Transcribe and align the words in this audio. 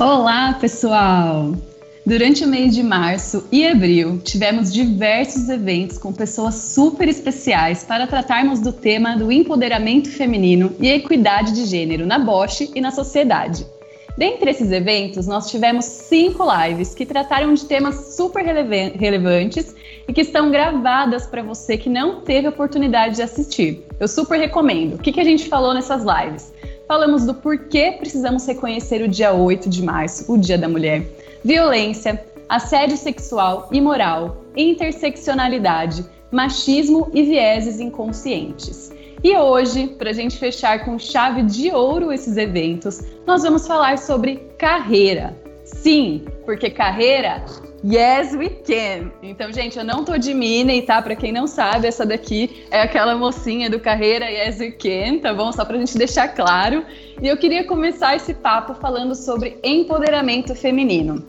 Olá, 0.00 0.54
pessoal! 0.60 1.54
Durante 2.06 2.44
o 2.44 2.46
mês 2.46 2.72
de 2.72 2.84
março 2.84 3.48
e 3.50 3.66
abril, 3.66 4.20
tivemos 4.20 4.72
diversos 4.72 5.48
eventos 5.48 5.98
com 5.98 6.12
pessoas 6.12 6.54
super 6.54 7.08
especiais 7.08 7.82
para 7.82 8.06
tratarmos 8.06 8.60
do 8.60 8.72
tema 8.72 9.16
do 9.16 9.32
empoderamento 9.32 10.08
feminino 10.08 10.72
e 10.78 10.88
equidade 10.88 11.52
de 11.52 11.64
gênero 11.64 12.06
na 12.06 12.16
Bosch 12.16 12.70
e 12.76 12.80
na 12.80 12.92
sociedade. 12.92 13.66
Dentre 14.16 14.52
esses 14.52 14.70
eventos, 14.70 15.26
nós 15.26 15.50
tivemos 15.50 15.84
cinco 15.84 16.44
lives 16.44 16.94
que 16.94 17.04
trataram 17.04 17.52
de 17.52 17.64
temas 17.64 18.14
super 18.14 18.44
relevantes 18.44 19.74
e 20.06 20.12
que 20.12 20.20
estão 20.20 20.48
gravadas 20.48 21.26
para 21.26 21.42
você 21.42 21.76
que 21.76 21.90
não 21.90 22.20
teve 22.20 22.46
oportunidade 22.46 23.16
de 23.16 23.22
assistir. 23.22 23.84
Eu 23.98 24.06
super 24.06 24.38
recomendo. 24.38 24.94
O 24.94 24.98
que, 24.98 25.10
que 25.10 25.20
a 25.20 25.24
gente 25.24 25.48
falou 25.48 25.74
nessas 25.74 26.04
lives? 26.04 26.52
Falamos 26.88 27.26
do 27.26 27.34
porquê 27.34 27.92
precisamos 27.92 28.46
reconhecer 28.46 29.02
o 29.02 29.08
dia 29.08 29.34
8 29.34 29.68
de 29.68 29.82
março, 29.82 30.32
o 30.32 30.38
Dia 30.38 30.56
da 30.56 30.66
Mulher 30.66 31.06
violência, 31.44 32.24
assédio 32.48 32.96
sexual 32.96 33.68
e 33.70 33.78
moral, 33.78 34.44
interseccionalidade, 34.56 36.04
machismo 36.32 37.10
e 37.12 37.22
vieses 37.22 37.78
inconscientes. 37.78 38.90
E 39.22 39.36
hoje, 39.36 39.88
para 39.98 40.10
a 40.10 40.12
gente 40.14 40.38
fechar 40.38 40.84
com 40.84 40.98
chave 40.98 41.42
de 41.42 41.70
ouro 41.70 42.10
esses 42.10 42.36
eventos, 42.36 43.02
nós 43.26 43.42
vamos 43.42 43.66
falar 43.66 43.98
sobre 43.98 44.36
carreira. 44.58 45.36
Sim, 45.64 46.24
porque 46.46 46.70
carreira 46.70 47.44
Yes, 47.84 48.34
we 48.34 48.48
can. 48.48 49.12
Então, 49.22 49.52
gente, 49.52 49.78
eu 49.78 49.84
não 49.84 50.04
tô 50.04 50.18
de 50.18 50.34
Minnie, 50.34 50.82
tá? 50.82 51.00
Para 51.00 51.14
quem 51.14 51.30
não 51.30 51.46
sabe, 51.46 51.86
essa 51.86 52.04
daqui 52.04 52.66
é 52.72 52.80
aquela 52.80 53.14
mocinha 53.14 53.70
do 53.70 53.78
Carreira 53.78 54.28
Yes, 54.28 54.58
we 54.58 54.72
can, 54.72 55.18
tá 55.18 55.32
bom? 55.32 55.52
Só 55.52 55.64
pra 55.64 55.78
gente 55.78 55.96
deixar 55.96 56.28
claro. 56.28 56.84
E 57.22 57.28
eu 57.28 57.36
queria 57.36 57.64
começar 57.64 58.16
esse 58.16 58.34
papo 58.34 58.74
falando 58.74 59.14
sobre 59.14 59.58
empoderamento 59.62 60.56
feminino. 60.56 61.24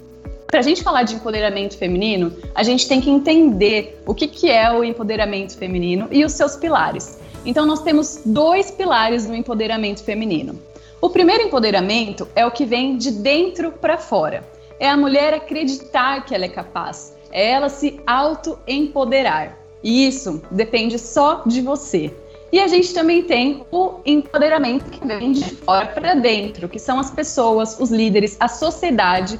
Para 0.47 0.61
a 0.61 0.63
gente 0.63 0.81
falar 0.81 1.03
de 1.03 1.13
empoderamento 1.13 1.77
feminino, 1.77 2.33
a 2.55 2.63
gente 2.63 2.87
tem 2.87 2.99
que 2.99 3.11
entender 3.11 4.01
o 4.07 4.15
que, 4.15 4.27
que 4.27 4.49
é 4.49 4.71
o 4.71 4.83
empoderamento 4.83 5.55
feminino 5.55 6.07
e 6.09 6.25
os 6.25 6.31
seus 6.31 6.55
pilares. 6.55 7.19
Então, 7.45 7.63
nós 7.67 7.83
temos 7.83 8.21
dois 8.25 8.71
pilares 8.71 9.27
no 9.27 9.35
empoderamento 9.35 10.03
feminino. 10.03 10.59
O 10.99 11.11
primeiro 11.11 11.43
empoderamento 11.43 12.27
é 12.35 12.43
o 12.43 12.51
que 12.51 12.65
vem 12.65 12.97
de 12.97 13.11
dentro 13.11 13.71
para 13.71 13.99
fora 13.99 14.43
é 14.79 14.89
a 14.89 14.97
mulher 14.97 15.33
acreditar 15.33 16.25
que 16.25 16.33
ela 16.33 16.45
é 16.45 16.49
capaz, 16.49 17.15
é 17.31 17.51
ela 17.51 17.69
se 17.69 17.99
auto-empoderar. 18.07 19.57
E 19.83 20.07
isso 20.07 20.41
depende 20.51 20.97
só 20.97 21.43
de 21.45 21.61
você. 21.61 22.13
E 22.51 22.59
a 22.59 22.67
gente 22.67 22.93
também 22.93 23.23
tem 23.23 23.63
o 23.71 23.99
empoderamento 24.05 24.89
que 24.89 25.05
vem 25.05 25.33
de 25.33 25.55
fora 25.55 25.85
para 25.85 26.15
dentro, 26.15 26.67
que 26.67 26.79
são 26.79 26.99
as 26.99 27.11
pessoas, 27.11 27.79
os 27.79 27.91
líderes, 27.91 28.35
a 28.39 28.47
sociedade 28.47 29.39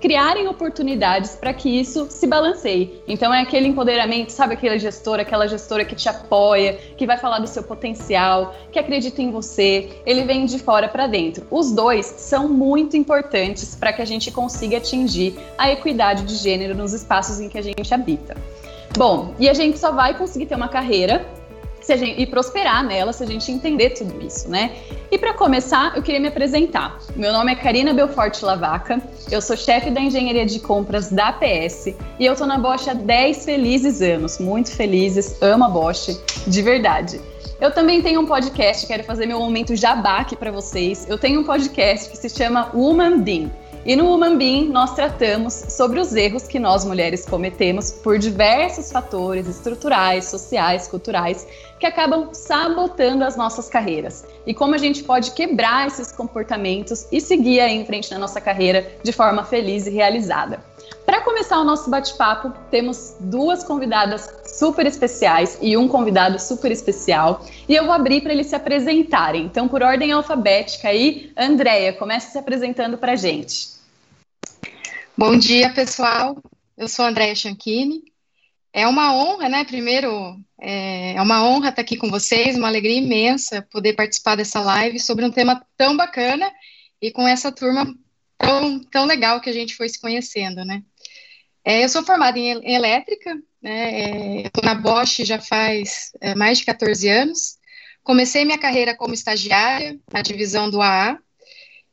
criarem 0.00 0.48
oportunidades 0.48 1.36
para 1.36 1.52
que 1.52 1.68
isso 1.68 2.06
se 2.10 2.26
balanceie. 2.26 3.02
Então 3.06 3.32
é 3.32 3.42
aquele 3.42 3.68
empoderamento, 3.68 4.30
sabe 4.30 4.54
aquela 4.54 4.78
gestora, 4.78 5.22
aquela 5.22 5.46
gestora 5.46 5.84
que 5.84 5.94
te 5.94 6.08
apoia, 6.08 6.78
que 6.96 7.06
vai 7.06 7.18
falar 7.18 7.38
do 7.38 7.46
seu 7.46 7.62
potencial, 7.62 8.54
que 8.72 8.78
acredita 8.78 9.20
em 9.20 9.30
você, 9.30 9.90
ele 10.06 10.24
vem 10.24 10.46
de 10.46 10.58
fora 10.58 10.88
para 10.88 11.06
dentro. 11.06 11.46
Os 11.50 11.70
dois 11.70 12.06
são 12.06 12.48
muito 12.48 12.96
importantes 12.96 13.74
para 13.74 13.92
que 13.92 14.02
a 14.02 14.04
gente 14.04 14.30
consiga 14.30 14.78
atingir 14.78 15.38
a 15.58 15.70
equidade 15.70 16.24
de 16.24 16.34
gênero 16.34 16.74
nos 16.74 16.92
espaços 16.92 17.38
em 17.40 17.48
que 17.48 17.58
a 17.58 17.62
gente 17.62 17.92
habita. 17.92 18.36
Bom, 18.96 19.34
e 19.38 19.48
a 19.48 19.54
gente 19.54 19.78
só 19.78 19.92
vai 19.92 20.16
conseguir 20.16 20.46
ter 20.46 20.56
uma 20.56 20.68
carreira 20.68 21.24
gente, 21.96 22.20
e 22.20 22.26
prosperar 22.26 22.84
nela 22.84 23.12
se 23.12 23.22
a 23.22 23.26
gente 23.26 23.50
entender 23.50 23.90
tudo 23.90 24.24
isso, 24.24 24.48
né? 24.48 24.72
E 25.10 25.18
para 25.18 25.34
começar, 25.34 25.96
eu 25.96 26.02
queria 26.02 26.20
me 26.20 26.28
apresentar. 26.28 26.98
Meu 27.16 27.32
nome 27.32 27.52
é 27.52 27.54
Karina 27.54 27.92
Belforte 27.92 28.44
Lavaca, 28.44 29.02
eu 29.30 29.40
sou 29.40 29.56
chefe 29.56 29.90
da 29.90 30.00
engenharia 30.00 30.46
de 30.46 30.60
compras 30.60 31.10
da 31.10 31.28
APS 31.28 31.94
e 32.18 32.26
eu 32.26 32.36
tô 32.36 32.46
na 32.46 32.58
Bosch 32.58 32.88
há 32.88 32.94
10 32.94 33.44
felizes 33.44 34.00
anos, 34.00 34.38
muito 34.38 34.70
felizes, 34.70 35.40
amo 35.42 35.64
a 35.64 35.68
Bosch, 35.68 36.10
de 36.46 36.62
verdade. 36.62 37.20
Eu 37.60 37.70
também 37.70 38.00
tenho 38.00 38.22
um 38.22 38.26
podcast, 38.26 38.86
quero 38.86 39.04
fazer 39.04 39.26
meu 39.26 39.38
momento 39.38 39.76
jabá 39.76 40.20
aqui 40.20 40.34
para 40.34 40.50
vocês. 40.50 41.06
Eu 41.06 41.18
tenho 41.18 41.40
um 41.40 41.44
podcast 41.44 42.08
que 42.08 42.16
se 42.16 42.30
chama 42.30 42.70
Woman 42.72 43.20
Being. 43.20 43.52
E 43.84 43.96
no 43.96 44.06
Woman 44.06 44.36
Being 44.38 44.68
nós 44.68 44.94
tratamos 44.94 45.52
sobre 45.68 46.00
os 46.00 46.14
erros 46.14 46.44
que 46.44 46.58
nós 46.58 46.84
mulheres 46.84 47.26
cometemos 47.26 47.90
por 47.90 48.18
diversos 48.18 48.90
fatores 48.90 49.46
estruturais, 49.46 50.26
sociais, 50.26 50.86
culturais 50.86 51.46
que 51.80 51.86
acabam 51.86 52.28
sabotando 52.34 53.24
as 53.24 53.36
nossas 53.36 53.68
carreiras. 53.68 54.24
E 54.46 54.52
como 54.52 54.74
a 54.74 54.78
gente 54.78 55.02
pode 55.02 55.30
quebrar 55.30 55.86
esses 55.86 56.12
comportamentos 56.12 57.06
e 57.10 57.20
seguir 57.20 57.60
em 57.60 57.86
frente 57.86 58.10
na 58.10 58.18
nossa 58.18 58.38
carreira 58.38 58.86
de 59.02 59.10
forma 59.12 59.42
feliz 59.44 59.86
e 59.86 59.90
realizada. 59.90 60.62
Para 61.06 61.22
começar 61.22 61.58
o 61.58 61.64
nosso 61.64 61.88
bate-papo, 61.88 62.52
temos 62.70 63.16
duas 63.18 63.64
convidadas 63.64 64.28
super 64.44 64.86
especiais 64.86 65.58
e 65.60 65.76
um 65.76 65.88
convidado 65.88 66.38
super 66.38 66.70
especial. 66.70 67.44
E 67.66 67.74
eu 67.74 67.84
vou 67.84 67.94
abrir 67.94 68.20
para 68.20 68.32
eles 68.32 68.48
se 68.48 68.54
apresentarem. 68.54 69.46
Então, 69.46 69.66
por 69.66 69.82
ordem 69.82 70.12
alfabética 70.12 70.88
aí, 70.88 71.32
Andréia, 71.36 71.94
comece 71.94 72.30
se 72.30 72.38
apresentando 72.38 72.98
para 72.98 73.12
a 73.12 73.16
gente. 73.16 73.70
Bom 75.16 75.36
dia, 75.36 75.72
pessoal. 75.72 76.36
Eu 76.76 76.88
sou 76.88 77.04
Andréia 77.04 77.34
Chanchini, 77.34 78.09
é 78.72 78.86
uma 78.86 79.14
honra, 79.14 79.48
né? 79.48 79.64
Primeiro, 79.64 80.38
é, 80.60 81.14
é 81.14 81.22
uma 81.22 81.44
honra 81.44 81.70
estar 81.70 81.82
aqui 81.82 81.96
com 81.96 82.10
vocês, 82.10 82.56
uma 82.56 82.68
alegria 82.68 82.98
imensa 82.98 83.66
poder 83.70 83.94
participar 83.94 84.36
dessa 84.36 84.60
live 84.60 85.00
sobre 85.00 85.24
um 85.24 85.30
tema 85.30 85.64
tão 85.76 85.96
bacana 85.96 86.50
e 87.00 87.10
com 87.10 87.26
essa 87.26 87.50
turma 87.50 87.92
tão, 88.38 88.80
tão 88.84 89.04
legal 89.06 89.40
que 89.40 89.50
a 89.50 89.52
gente 89.52 89.74
foi 89.74 89.88
se 89.88 90.00
conhecendo, 90.00 90.64
né? 90.64 90.82
É, 91.64 91.84
eu 91.84 91.88
sou 91.88 92.04
formada 92.04 92.38
em, 92.38 92.74
elétrica, 92.74 93.34
né? 93.62 94.00
É, 94.00 94.46
estou 94.46 94.64
na 94.64 94.74
Bosch 94.74 95.24
já 95.24 95.38
faz 95.38 96.12
é, 96.20 96.34
mais 96.34 96.58
de 96.58 96.64
14 96.64 97.08
anos. 97.08 97.58
Comecei 98.02 98.44
minha 98.44 98.58
carreira 98.58 98.96
como 98.96 99.14
estagiária 99.14 99.98
na 100.12 100.22
divisão 100.22 100.70
do 100.70 100.80
AA, 100.80 101.18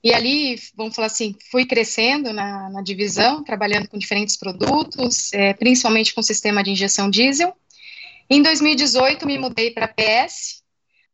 e 0.03 0.13
ali, 0.13 0.59
vamos 0.75 0.95
falar 0.95 1.07
assim, 1.07 1.35
fui 1.51 1.65
crescendo 1.65 2.31
na, 2.31 2.69
na 2.69 2.81
divisão, 2.81 3.43
trabalhando 3.43 3.87
com 3.87 3.97
diferentes 3.97 4.37
produtos, 4.37 5.33
é, 5.33 5.53
principalmente 5.53 6.13
com 6.13 6.21
sistema 6.21 6.63
de 6.63 6.71
injeção 6.71 7.09
diesel. 7.09 7.53
Em 8.29 8.41
2018, 8.41 9.25
me 9.25 9.37
mudei 9.37 9.71
para 9.71 9.85
a 9.85 9.87
PS, 9.87 10.61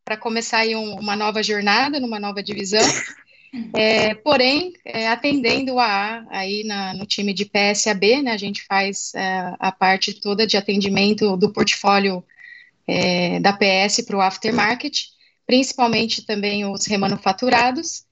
para 0.03 0.17
começar 0.17 0.59
aí 0.59 0.75
um, 0.75 0.95
uma 0.99 1.16
nova 1.16 1.41
jornada, 1.41 1.99
numa 1.99 2.19
nova 2.19 2.44
divisão. 2.44 2.83
É, 3.75 4.16
porém, 4.16 4.73
é, 4.83 5.07
atendendo 5.07 5.77
a 5.79 6.25
aí 6.31 6.63
na, 6.63 6.91
no 6.95 7.05
time 7.05 7.31
de 7.31 7.45
PSAB, 7.45 8.23
né, 8.23 8.31
a 8.31 8.38
gente 8.38 8.65
faz 8.65 9.13
é, 9.13 9.53
a 9.59 9.71
parte 9.71 10.11
toda 10.11 10.47
de 10.47 10.57
atendimento 10.57 11.38
do 11.38 11.53
portfólio 11.53 12.25
é, 12.88 13.39
da 13.39 13.53
PS 13.53 14.01
para 14.07 14.17
o 14.17 14.21
aftermarket, 14.21 15.03
principalmente 15.45 16.25
também 16.25 16.65
os 16.65 16.88
remanufaturados. 16.88 18.05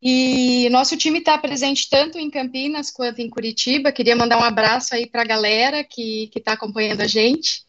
E 0.00 0.68
nosso 0.70 0.96
time 0.96 1.18
está 1.18 1.36
presente 1.36 1.88
tanto 1.90 2.18
em 2.18 2.30
Campinas 2.30 2.90
quanto 2.90 3.20
em 3.20 3.28
Curitiba. 3.28 3.90
Queria 3.90 4.14
mandar 4.14 4.38
um 4.38 4.44
abraço 4.44 4.94
aí 4.94 5.06
para 5.06 5.22
a 5.22 5.26
galera 5.26 5.82
que 5.82 6.30
está 6.34 6.52
acompanhando 6.52 7.00
a 7.00 7.06
gente. 7.06 7.66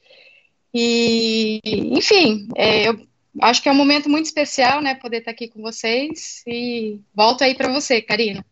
E, 0.74 1.60
enfim, 1.66 2.48
é, 2.56 2.90
eu 2.90 3.02
acho 3.42 3.64
que 3.64 3.70
é 3.70 3.72
um 3.72 3.76
momento 3.76 4.08
muito 4.08 4.26
especial, 4.26 4.80
né, 4.82 4.94
poder 4.94 5.18
estar 5.18 5.32
tá 5.32 5.36
aqui 5.36 5.48
com 5.48 5.62
vocês. 5.62 6.44
E 6.46 7.00
volto 7.16 7.44
aí 7.44 7.56
para 7.56 7.72
você, 7.72 8.00
Karina. 8.00 8.46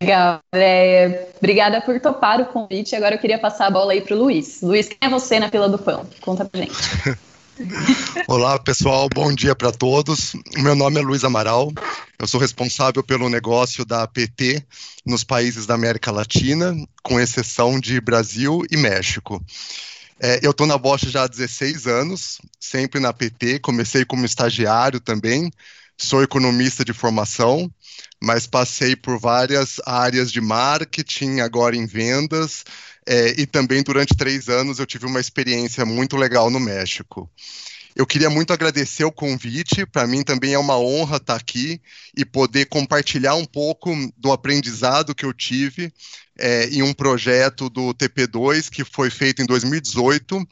Legal, 0.00 0.38
é, 0.54 1.28
obrigada 1.38 1.80
por 1.80 1.98
topar 1.98 2.40
o 2.40 2.46
convite. 2.46 2.94
Agora 2.94 3.16
eu 3.16 3.18
queria 3.18 3.38
passar 3.38 3.66
a 3.66 3.70
bola 3.70 3.92
aí 3.92 4.00
para 4.00 4.14
o 4.14 4.18
Luiz. 4.18 4.62
Luiz, 4.62 4.88
quem 4.88 4.98
é 5.00 5.08
você 5.08 5.40
na 5.40 5.50
fila 5.50 5.68
do 5.68 5.78
pão? 5.78 6.06
Conta 6.20 6.44
para 6.44 6.60
gente. 6.60 6.74
Olá, 8.26 8.58
pessoal, 8.58 9.08
bom 9.08 9.32
dia 9.32 9.54
para 9.54 9.70
todos. 9.70 10.34
Meu 10.56 10.74
nome 10.74 10.98
é 10.98 11.02
Luiz 11.02 11.22
Amaral, 11.22 11.72
eu 12.18 12.26
sou 12.26 12.40
responsável 12.40 13.02
pelo 13.02 13.28
negócio 13.28 13.84
da 13.84 14.06
PT 14.06 14.64
nos 15.06 15.22
países 15.22 15.64
da 15.64 15.74
América 15.74 16.10
Latina, 16.10 16.74
com 17.02 17.20
exceção 17.20 17.78
de 17.78 18.00
Brasil 18.00 18.62
e 18.70 18.76
México. 18.76 19.44
É, 20.20 20.40
eu 20.42 20.50
estou 20.50 20.66
na 20.66 20.76
Bosch 20.76 21.04
já 21.04 21.24
há 21.24 21.28
16 21.28 21.86
anos, 21.86 22.40
sempre 22.58 23.00
na 23.00 23.12
PT, 23.12 23.60
comecei 23.60 24.04
como 24.04 24.24
estagiário 24.24 24.98
também, 24.98 25.50
sou 25.96 26.22
economista 26.22 26.84
de 26.84 26.92
formação, 26.92 27.70
mas 28.20 28.46
passei 28.46 28.96
por 28.96 29.18
várias 29.18 29.80
áreas 29.86 30.32
de 30.32 30.40
marketing, 30.40 31.40
agora 31.40 31.76
em 31.76 31.86
vendas, 31.86 32.64
é, 33.06 33.40
e 33.40 33.46
também 33.46 33.82
durante 33.82 34.16
três 34.16 34.48
anos 34.48 34.78
eu 34.78 34.86
tive 34.86 35.06
uma 35.06 35.20
experiência 35.20 35.84
muito 35.84 36.16
legal 36.16 36.50
no 36.50 36.60
México. 36.60 37.30
Eu 37.94 38.06
queria 38.06 38.28
muito 38.28 38.52
agradecer 38.52 39.04
o 39.04 39.12
convite. 39.12 39.86
Para 39.86 40.06
mim 40.06 40.24
também 40.24 40.52
é 40.52 40.58
uma 40.58 40.76
honra 40.76 41.18
estar 41.18 41.36
aqui 41.36 41.80
e 42.16 42.24
poder 42.24 42.66
compartilhar 42.66 43.36
um 43.36 43.44
pouco 43.44 43.94
do 44.16 44.32
aprendizado 44.32 45.14
que 45.14 45.24
eu 45.24 45.32
tive 45.32 45.92
é, 46.36 46.66
em 46.70 46.82
um 46.82 46.92
projeto 46.92 47.70
do 47.70 47.94
TP2 47.94 48.68
que 48.68 48.84
foi 48.84 49.10
feito 49.10 49.42
em 49.42 49.46
2018. 49.46 50.44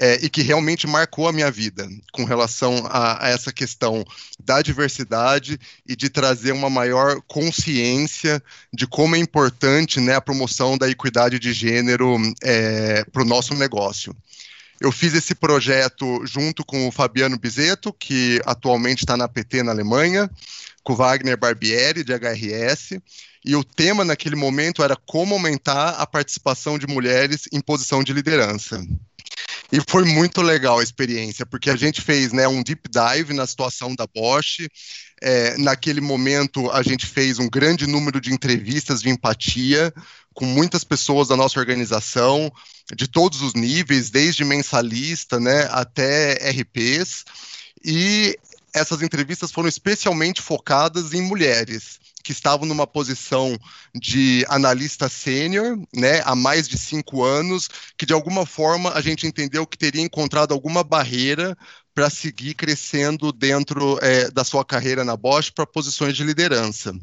É, 0.00 0.18
e 0.22 0.30
que 0.30 0.40
realmente 0.40 0.86
marcou 0.86 1.28
a 1.28 1.32
minha 1.32 1.50
vida 1.50 1.86
com 2.10 2.24
relação 2.24 2.86
a, 2.86 3.26
a, 3.26 3.28
essa 3.28 3.52
questão 3.52 4.02
da 4.42 4.62
diversidade 4.62 5.60
e 5.86 5.94
de 5.94 6.08
trazer 6.08 6.52
uma 6.52 6.70
maior 6.70 7.20
consciência 7.28 8.42
de 8.72 8.86
como 8.86 9.14
é 9.14 9.18
importante 9.18 10.00
né, 10.00 10.14
a 10.14 10.20
promoção 10.20 10.78
da 10.78 10.88
equidade 10.88 11.38
de 11.38 11.52
gênero 11.52 12.16
é, 12.42 13.04
para 13.12 13.20
o 13.20 13.26
nosso 13.26 13.54
negócio. 13.54 14.16
Eu 14.80 14.90
fiz 14.90 15.12
esse 15.12 15.34
projeto 15.34 16.24
junto 16.24 16.64
com 16.64 16.88
o 16.88 16.90
Fabiano 16.90 17.38
Bizeto, 17.38 17.92
que 17.92 18.40
atualmente 18.46 19.00
está 19.00 19.14
na 19.18 19.28
PT 19.28 19.62
na 19.62 19.72
Alemanha, 19.72 20.30
com 20.82 20.94
o 20.94 20.96
Wagner 20.96 21.36
Barbieri, 21.36 22.02
de 22.02 22.14
HRS, 22.14 22.98
e 23.44 23.54
o 23.54 23.62
tema 23.62 24.02
naquele 24.02 24.36
momento 24.36 24.82
era 24.82 24.96
como 24.96 25.34
aumentar 25.34 25.90
a 25.90 26.06
participação 26.06 26.78
de 26.78 26.86
mulheres 26.86 27.46
em 27.52 27.60
posição 27.60 28.02
de 28.02 28.14
liderança. 28.14 28.82
E 29.72 29.80
foi 29.88 30.04
muito 30.04 30.42
legal 30.42 30.80
a 30.80 30.82
experiência, 30.82 31.46
porque 31.46 31.70
a 31.70 31.76
gente 31.76 32.00
fez 32.00 32.32
né, 32.32 32.48
um 32.48 32.62
deep 32.62 32.88
dive 32.90 33.32
na 33.32 33.46
situação 33.46 33.94
da 33.94 34.06
Bosch. 34.06 34.66
É, 35.22 35.56
naquele 35.58 36.00
momento, 36.00 36.70
a 36.72 36.82
gente 36.82 37.06
fez 37.06 37.38
um 37.38 37.48
grande 37.48 37.86
número 37.86 38.20
de 38.20 38.32
entrevistas 38.32 39.00
de 39.00 39.08
empatia 39.08 39.92
com 40.34 40.44
muitas 40.44 40.82
pessoas 40.82 41.28
da 41.28 41.36
nossa 41.36 41.60
organização, 41.60 42.50
de 42.96 43.06
todos 43.06 43.42
os 43.42 43.54
níveis, 43.54 44.10
desde 44.10 44.44
mensalista 44.44 45.38
né, 45.38 45.68
até 45.70 46.50
RPs. 46.50 47.24
E 47.84 48.36
essas 48.74 49.02
entrevistas 49.02 49.52
foram 49.52 49.68
especialmente 49.68 50.42
focadas 50.42 51.12
em 51.12 51.22
mulheres 51.22 51.99
que 52.22 52.32
estavam 52.32 52.66
numa 52.66 52.86
posição 52.86 53.56
de 53.94 54.44
analista 54.48 55.08
sênior, 55.08 55.78
né, 55.94 56.22
há 56.24 56.34
mais 56.34 56.68
de 56.68 56.78
cinco 56.78 57.24
anos, 57.24 57.68
que 57.96 58.06
de 58.06 58.12
alguma 58.12 58.46
forma 58.46 58.92
a 58.92 59.00
gente 59.00 59.26
entendeu 59.26 59.66
que 59.66 59.78
teria 59.78 60.02
encontrado 60.02 60.52
alguma 60.52 60.82
barreira 60.84 61.56
para 61.94 62.08
seguir 62.10 62.54
crescendo 62.54 63.32
dentro 63.32 63.98
é, 64.00 64.30
da 64.30 64.44
sua 64.44 64.64
carreira 64.64 65.04
na 65.04 65.16
Bosch 65.16 65.50
para 65.50 65.66
posições 65.66 66.16
de 66.16 66.24
liderança. 66.24 66.94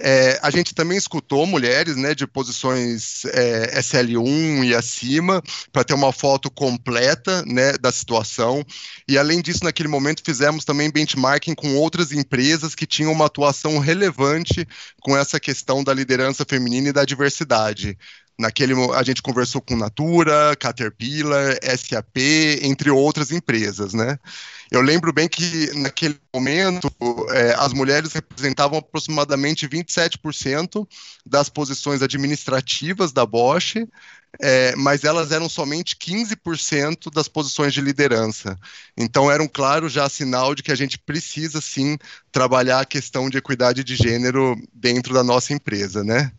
É, 0.00 0.38
a 0.42 0.50
gente 0.50 0.74
também 0.74 0.98
escutou 0.98 1.46
mulheres 1.46 1.96
né, 1.96 2.14
de 2.14 2.26
posições 2.26 3.24
é, 3.26 3.80
SL1 3.80 4.64
e 4.64 4.74
acima, 4.74 5.42
para 5.72 5.84
ter 5.84 5.94
uma 5.94 6.12
foto 6.12 6.50
completa 6.50 7.42
né, 7.46 7.72
da 7.78 7.90
situação. 7.90 8.64
E, 9.08 9.16
além 9.16 9.40
disso, 9.40 9.64
naquele 9.64 9.88
momento, 9.88 10.22
fizemos 10.24 10.64
também 10.64 10.90
benchmarking 10.90 11.54
com 11.54 11.74
outras 11.76 12.12
empresas 12.12 12.74
que 12.74 12.86
tinham 12.86 13.12
uma 13.12 13.26
atuação 13.26 13.78
relevante 13.78 14.66
com 15.00 15.16
essa 15.16 15.40
questão 15.40 15.82
da 15.82 15.94
liderança 15.94 16.44
feminina 16.48 16.88
e 16.88 16.92
da 16.92 17.04
diversidade. 17.04 17.96
Naquele, 18.38 18.74
a 18.94 19.02
gente 19.02 19.22
conversou 19.22 19.62
com 19.62 19.74
Natura, 19.74 20.54
Caterpillar, 20.56 21.58
SAP, 21.62 22.18
entre 22.62 22.90
outras 22.90 23.30
empresas, 23.30 23.94
né? 23.94 24.18
Eu 24.70 24.82
lembro 24.82 25.10
bem 25.12 25.26
que 25.26 25.70
naquele 25.74 26.20
momento 26.34 26.92
é, 27.30 27.54
as 27.58 27.72
mulheres 27.72 28.12
representavam 28.12 28.78
aproximadamente 28.78 29.66
27% 29.66 30.86
das 31.24 31.48
posições 31.48 32.02
administrativas 32.02 33.10
da 33.10 33.24
Bosch, 33.24 33.76
é, 34.40 34.74
mas 34.76 35.04
elas 35.04 35.32
eram 35.32 35.48
somente 35.48 35.96
15% 35.96 37.10
das 37.10 37.28
posições 37.28 37.72
de 37.72 37.80
liderança. 37.80 38.58
Então 38.96 39.30
era 39.30 39.42
um 39.42 39.48
claro 39.48 39.88
já 39.88 40.08
sinal 40.08 40.54
de 40.54 40.62
que 40.62 40.72
a 40.72 40.76
gente 40.76 40.98
precisa 40.98 41.60
sim 41.60 41.96
trabalhar 42.30 42.80
a 42.80 42.86
questão 42.86 43.30
de 43.30 43.38
equidade 43.38 43.82
de 43.82 43.96
gênero 43.96 44.56
dentro 44.74 45.14
da 45.14 45.24
nossa 45.24 45.54
empresa, 45.54 46.04
né? 46.04 46.32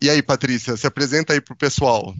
E 0.00 0.10
aí, 0.10 0.22
Patrícia, 0.22 0.76
se 0.76 0.86
apresenta 0.86 1.32
aí 1.32 1.40
para 1.40 1.54
o 1.54 1.56
pessoal. 1.56 2.14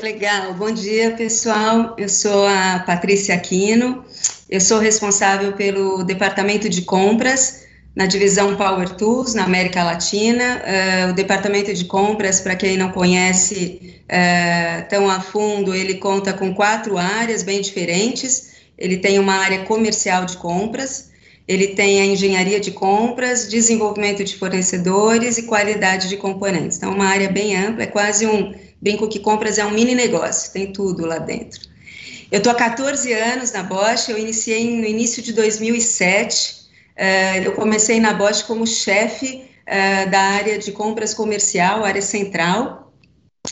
Legal, 0.00 0.54
bom 0.54 0.70
dia 0.70 1.16
pessoal. 1.16 1.96
Eu 1.98 2.08
sou 2.08 2.46
a 2.46 2.78
Patrícia 2.86 3.34
Aquino, 3.34 4.04
eu 4.48 4.60
sou 4.60 4.78
responsável 4.78 5.52
pelo 5.54 6.04
departamento 6.04 6.68
de 6.68 6.82
compras 6.82 7.66
na 7.96 8.06
divisão 8.06 8.54
Power 8.54 8.90
Tools 8.90 9.34
na 9.34 9.42
América 9.42 9.82
Latina. 9.82 10.62
Uh, 10.62 11.10
o 11.10 11.12
departamento 11.14 11.74
de 11.74 11.84
compras, 11.84 12.40
para 12.40 12.54
quem 12.54 12.76
não 12.76 12.92
conhece 12.92 14.00
uh, 14.04 14.88
tão 14.88 15.10
a 15.10 15.20
fundo, 15.20 15.74
ele 15.74 15.94
conta 15.94 16.32
com 16.32 16.54
quatro 16.54 16.96
áreas 16.96 17.42
bem 17.42 17.60
diferentes. 17.60 18.52
Ele 18.78 18.98
tem 18.98 19.18
uma 19.18 19.34
área 19.34 19.64
comercial 19.64 20.24
de 20.24 20.36
compras, 20.36 21.10
ele 21.48 21.68
tem 21.68 22.02
a 22.02 22.04
engenharia 22.04 22.60
de 22.60 22.70
compras, 22.70 23.48
desenvolvimento 23.48 24.22
de 24.22 24.36
fornecedores 24.36 25.38
e 25.38 25.44
qualidade 25.44 26.06
de 26.06 26.18
componentes. 26.18 26.76
Então, 26.76 26.92
uma 26.92 27.06
área 27.06 27.30
bem 27.30 27.56
ampla, 27.56 27.84
é 27.84 27.86
quase 27.86 28.26
um 28.26 28.54
brinco 28.80 29.08
que 29.08 29.18
compras 29.18 29.56
é 29.56 29.64
um 29.64 29.70
mini 29.70 29.94
negócio, 29.94 30.52
tem 30.52 30.70
tudo 30.70 31.06
lá 31.06 31.18
dentro. 31.18 31.66
Eu 32.30 32.38
estou 32.38 32.52
há 32.52 32.54
14 32.54 33.10
anos 33.14 33.50
na 33.52 33.62
Bosch, 33.62 34.10
eu 34.10 34.18
iniciei 34.18 34.78
no 34.78 34.84
início 34.84 35.22
de 35.22 35.32
2007. 35.32 36.52
Uh, 36.52 36.64
eh, 36.96 37.46
eu 37.46 37.52
comecei 37.52 37.98
na 37.98 38.12
Bosch 38.12 38.42
como 38.42 38.66
chefe 38.66 39.44
uh, 39.66 40.10
da 40.10 40.20
área 40.20 40.58
de 40.58 40.70
compras 40.72 41.14
comercial, 41.14 41.82
área 41.82 42.02
central, 42.02 42.92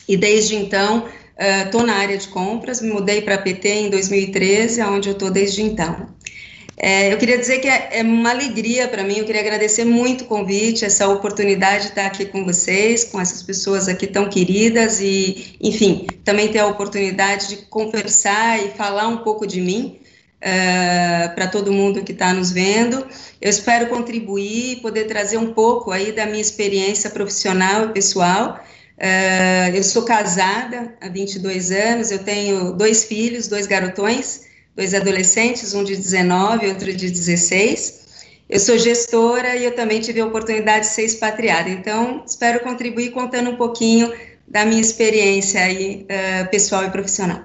e 0.06 0.16
desde 0.16 0.54
então 0.54 1.08
estou 1.64 1.82
uh, 1.82 1.86
na 1.86 1.94
área 1.94 2.18
de 2.18 2.28
compras, 2.28 2.82
me 2.82 2.90
mudei 2.90 3.22
para 3.22 3.36
a 3.36 3.38
PT 3.38 3.68
em 3.68 3.90
2013, 3.90 4.82
onde 4.82 5.08
eu 5.08 5.12
estou 5.14 5.30
desde 5.30 5.62
então. 5.62 6.14
É, 6.78 7.10
eu 7.10 7.16
queria 7.16 7.38
dizer 7.38 7.58
que 7.60 7.68
é, 7.68 8.00
é 8.00 8.02
uma 8.02 8.30
alegria 8.30 8.86
para 8.86 9.02
mim, 9.02 9.16
eu 9.16 9.24
queria 9.24 9.40
agradecer 9.40 9.84
muito 9.84 10.24
o 10.24 10.26
convite, 10.26 10.84
essa 10.84 11.08
oportunidade 11.08 11.84
de 11.84 11.88
estar 11.88 12.04
aqui 12.04 12.26
com 12.26 12.44
vocês, 12.44 13.04
com 13.04 13.18
essas 13.18 13.42
pessoas 13.42 13.88
aqui 13.88 14.06
tão 14.06 14.28
queridas 14.28 15.00
e, 15.00 15.56
enfim, 15.60 16.06
também 16.22 16.48
ter 16.48 16.58
a 16.58 16.66
oportunidade 16.66 17.48
de 17.48 17.56
conversar 17.56 18.62
e 18.62 18.70
falar 18.72 19.08
um 19.08 19.18
pouco 19.18 19.46
de 19.46 19.60
mim. 19.60 20.00
Uh, 20.36 21.34
para 21.34 21.48
todo 21.48 21.72
mundo 21.72 22.04
que 22.04 22.12
está 22.12 22.32
nos 22.32 22.52
vendo. 22.52 23.04
Eu 23.40 23.48
espero 23.48 23.88
contribuir 23.88 24.72
e 24.72 24.76
poder 24.76 25.06
trazer 25.06 25.38
um 25.38 25.54
pouco 25.54 25.90
aí 25.90 26.12
da 26.12 26.26
minha 26.26 26.42
experiência 26.42 27.08
profissional 27.08 27.86
e 27.86 27.88
pessoal. 27.88 28.60
Uh, 28.98 29.74
eu 29.74 29.82
sou 29.82 30.04
casada 30.04 30.94
há 31.00 31.08
22 31.08 31.70
anos, 31.70 32.10
eu 32.10 32.18
tenho 32.18 32.72
dois 32.72 33.04
filhos, 33.04 33.48
dois 33.48 33.66
garotões, 33.66 34.45
dois 34.76 34.92
adolescentes, 34.92 35.74
um 35.74 35.82
de 35.82 35.96
19 35.96 36.66
e 36.66 36.68
outro 36.68 36.92
de 36.92 37.10
16. 37.10 38.04
Eu 38.48 38.60
sou 38.60 38.78
gestora 38.78 39.56
e 39.56 39.64
eu 39.64 39.74
também 39.74 40.00
tive 40.00 40.20
a 40.20 40.26
oportunidade 40.26 40.80
de 40.80 40.92
ser 40.92 41.04
expatriada. 41.04 41.68
Então, 41.70 42.22
espero 42.24 42.60
contribuir 42.60 43.10
contando 43.10 43.50
um 43.50 43.56
pouquinho 43.56 44.12
da 44.46 44.64
minha 44.64 44.80
experiência 44.80 45.60
aí, 45.62 46.06
uh, 46.06 46.50
pessoal 46.50 46.84
e 46.84 46.90
profissional. 46.90 47.42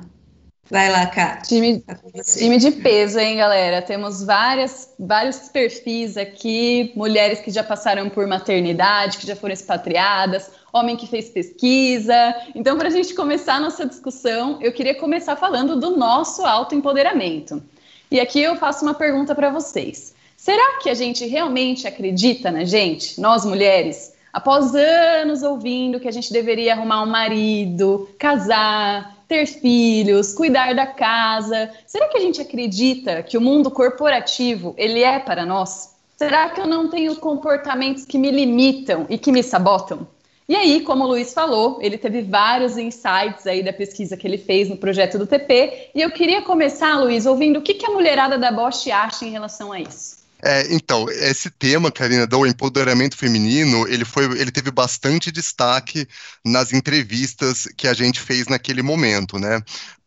Vai 0.70 0.90
lá, 0.90 1.06
Cá. 1.08 1.42
Time, 1.42 1.82
tá 1.82 1.98
time 2.38 2.58
de 2.58 2.72
peso, 2.72 3.20
hein, 3.20 3.36
galera? 3.36 3.82
Temos 3.82 4.24
várias, 4.24 4.94
vários 4.98 5.50
perfis 5.50 6.16
aqui, 6.16 6.94
mulheres 6.96 7.42
que 7.42 7.52
já 7.52 7.62
passaram 7.62 8.10
por 8.10 8.26
maternidade, 8.26 9.18
que 9.18 9.28
já 9.28 9.36
foram 9.36 9.54
expatriadas, 9.54 10.50
homem 10.74 10.96
que 10.96 11.08
fez 11.08 11.30
pesquisa. 11.30 12.36
Então, 12.56 12.78
para 12.78 12.88
a 12.88 12.92
gente 12.92 13.14
começar 13.14 13.56
a 13.56 13.60
nossa 13.60 13.86
discussão, 13.86 14.58
eu 14.62 14.72
queria 14.72 14.96
começar 14.96 15.36
falando 15.36 15.80
do 15.80 15.98
nosso 15.98 16.46
autoempoderamento. 16.46 17.62
E 18.10 18.20
aqui 18.20 18.42
eu 18.42 18.56
faço 18.56 18.84
uma 18.84 18.94
pergunta 18.94 19.34
para 19.34 19.50
vocês. 19.50 20.14
Será 20.36 20.80
que 20.80 20.90
a 20.90 20.94
gente 20.94 21.26
realmente 21.26 21.88
acredita 21.88 22.52
na 22.52 22.64
gente, 22.64 23.20
nós 23.22 23.46
mulheres? 23.46 24.14
Após 24.34 24.74
anos 24.74 25.44
ouvindo 25.44 26.00
que 26.00 26.08
a 26.08 26.12
gente 26.12 26.32
deveria 26.32 26.74
arrumar 26.74 27.04
um 27.04 27.06
marido, 27.06 28.10
casar, 28.18 29.18
ter 29.28 29.46
filhos, 29.46 30.34
cuidar 30.34 30.74
da 30.74 30.88
casa, 30.88 31.70
será 31.86 32.08
que 32.08 32.18
a 32.18 32.22
gente 32.22 32.42
acredita 32.42 33.24
que 33.24 33.38
o 33.38 33.42
mundo 33.42 33.70
corporativo 33.70 34.74
ele 34.78 35.04
é 35.04 35.20
para 35.20 35.46
nós? 35.46 35.96
Será 36.18 36.50
que 36.50 36.60
eu 36.60 36.68
não 36.68 36.90
tenho 36.90 37.16
comportamentos 37.16 38.06
que 38.06 38.18
me 38.18 38.32
limitam 38.32 39.06
e 39.10 39.18
que 39.18 39.32
me 39.32 39.42
sabotam? 39.42 40.08
E 40.52 40.56
aí, 40.58 40.82
como 40.82 41.06
o 41.06 41.08
Luiz 41.08 41.34
falou, 41.34 41.80
ele 41.82 41.98
teve 41.98 42.24
vários 42.24 42.76
insights 42.76 43.48
aí 43.48 43.64
da 43.64 43.72
pesquisa 43.72 44.18
que 44.18 44.28
ele 44.28 44.38
fez 44.38 44.68
no 44.68 44.76
projeto 44.76 45.18
do 45.18 45.26
TP. 45.26 45.92
E 45.96 46.02
eu 46.02 46.12
queria 46.12 46.42
começar, 46.42 47.00
Luiz, 47.00 47.26
ouvindo 47.26 47.60
o 47.60 47.62
que, 47.62 47.74
que 47.74 47.86
a 47.86 47.90
mulherada 47.90 48.38
da 48.38 48.52
Bosch 48.52 48.92
acha 48.92 49.24
em 49.24 49.32
relação 49.32 49.72
a 49.72 49.80
isso. 49.80 50.18
É, 50.44 50.74
então, 50.74 51.10
esse 51.10 51.50
tema, 51.50 51.90
Karina, 51.90 52.28
do 52.28 52.46
empoderamento 52.46 53.16
feminino, 53.16 53.88
ele, 53.88 54.04
foi, 54.04 54.26
ele 54.38 54.52
teve 54.52 54.72
bastante 54.72 55.32
destaque 55.32 56.06
nas 56.44 56.74
entrevistas 56.74 57.70
que 57.78 57.88
a 57.88 57.94
gente 57.94 58.20
fez 58.20 58.48
naquele 58.48 58.82
momento, 58.82 59.40
né? 59.40 59.62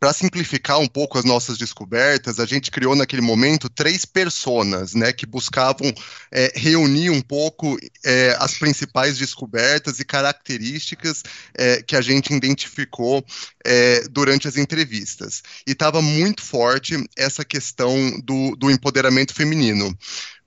Para 0.05 0.13
simplificar 0.13 0.79
um 0.79 0.87
pouco 0.87 1.17
as 1.17 1.25
nossas 1.25 1.57
descobertas, 1.57 2.39
a 2.39 2.45
gente 2.45 2.71
criou 2.71 2.95
naquele 2.95 3.23
momento 3.23 3.71
três 3.71 4.05
personas, 4.05 4.93
né, 4.93 5.15
que 5.15 5.25
buscavam 5.25 5.91
é, 6.31 6.53
reunir 6.55 7.09
um 7.09 7.23
pouco 7.23 7.79
é, 8.05 8.37
as 8.39 8.53
principais 8.59 9.17
descobertas 9.17 10.01
e 10.01 10.05
características 10.05 11.23
é, 11.55 11.83
que 11.83 11.97
a 11.97 12.03
gente 12.03 12.35
identificou 12.35 13.25
é, 13.65 14.07
durante 14.11 14.47
as 14.47 14.59
entrevistas. 14.59 15.43
E 15.67 15.73
estava 15.73 16.03
muito 16.03 16.43
forte 16.43 17.03
essa 17.17 17.43
questão 17.43 18.21
do, 18.23 18.55
do 18.57 18.71
empoderamento 18.71 19.33
feminino 19.33 19.97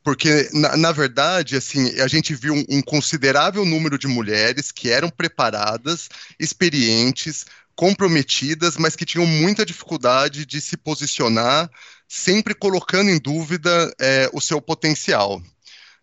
porque 0.07 0.49
na, 0.53 0.77
na, 0.77 0.91
verdade, 0.93 1.57
assim, 1.57 1.99
a 1.99 2.07
gente 2.07 2.33
viu 2.33 2.53
um, 2.53 2.63
um, 2.69 2.81
considerável 2.81 3.65
número 3.65 3.99
de 3.99 4.07
mulheres 4.07 4.71
que 4.71 4.89
eram 4.89 5.09
preparadas, 5.09 6.07
experientes, 6.39 7.45
comprometidas, 7.77 8.75
mas 8.75 8.95
que 8.95 9.05
tinham 9.05 9.25
muita 9.27 9.63
dificuldade 9.63 10.47
de 10.47 10.59
se 10.59 10.75
posicionar, 10.75 11.69
sempre 12.09 12.55
colocando 12.55 13.11
em 13.11 13.19
dúvida 13.19 13.93
é, 14.01 14.27
o 14.33 14.41
seu 14.41 14.59
potencial. 14.59 15.39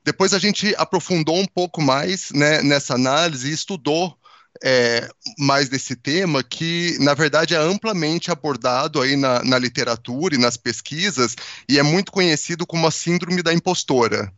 Depois 0.04 0.33
a 0.33 0.38
gente 0.38 0.73
aprofundou 0.78 1.37
um 1.37 1.47
pouco 1.47 1.83
mais 1.83 2.31
né, 2.31 2.62
nessa 2.62 2.95
análise 2.95 3.50
e 3.50 3.52
estudou 3.52 4.16
é, 4.62 5.09
mais 5.37 5.69
desse 5.69 5.97
tema, 5.97 6.45
que 6.45 6.97
na 7.00 7.12
verdade 7.12 7.54
é 7.54 7.59
amplamente 7.59 8.31
abordado 8.31 9.02
aí 9.02 9.16
na, 9.16 9.43
na 9.43 9.59
literatura 9.59 10.37
e 10.37 10.38
nas 10.38 10.57
pesquisas, 10.57 11.35
e 11.69 11.76
é 11.76 11.83
muito 11.83 12.12
conhecido 12.12 12.64
como 12.64 12.87
a 12.87 12.93
síndrome 12.93 13.43
da 13.43 13.52
impostora. 13.52 14.33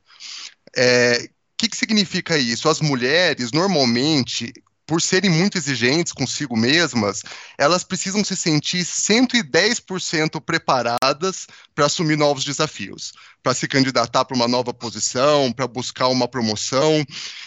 É, 0.74 1.28
o 1.28 1.56
que, 1.58 1.68
que 1.68 1.76
significa 1.76 2.38
isso? 2.38 2.68
As 2.68 2.80
mulheres, 2.80 3.52
normalmente, 3.52 4.54
por 4.86 5.02
serem 5.02 5.30
muito 5.30 5.58
exigentes 5.58 6.12
consigo 6.12 6.56
mesmas, 6.56 7.22
elas 7.58 7.82
precisam 7.82 8.24
se 8.24 8.36
sentir 8.36 8.84
110% 8.84 10.40
preparadas 10.40 11.46
para 11.74 11.86
assumir 11.86 12.16
novos 12.16 12.44
desafios, 12.44 13.12
para 13.42 13.52
se 13.52 13.66
candidatar 13.66 14.24
para 14.24 14.36
uma 14.36 14.46
nova 14.46 14.72
posição, 14.72 15.52
para 15.52 15.66
buscar 15.66 16.06
uma 16.08 16.28
promoção, 16.28 17.04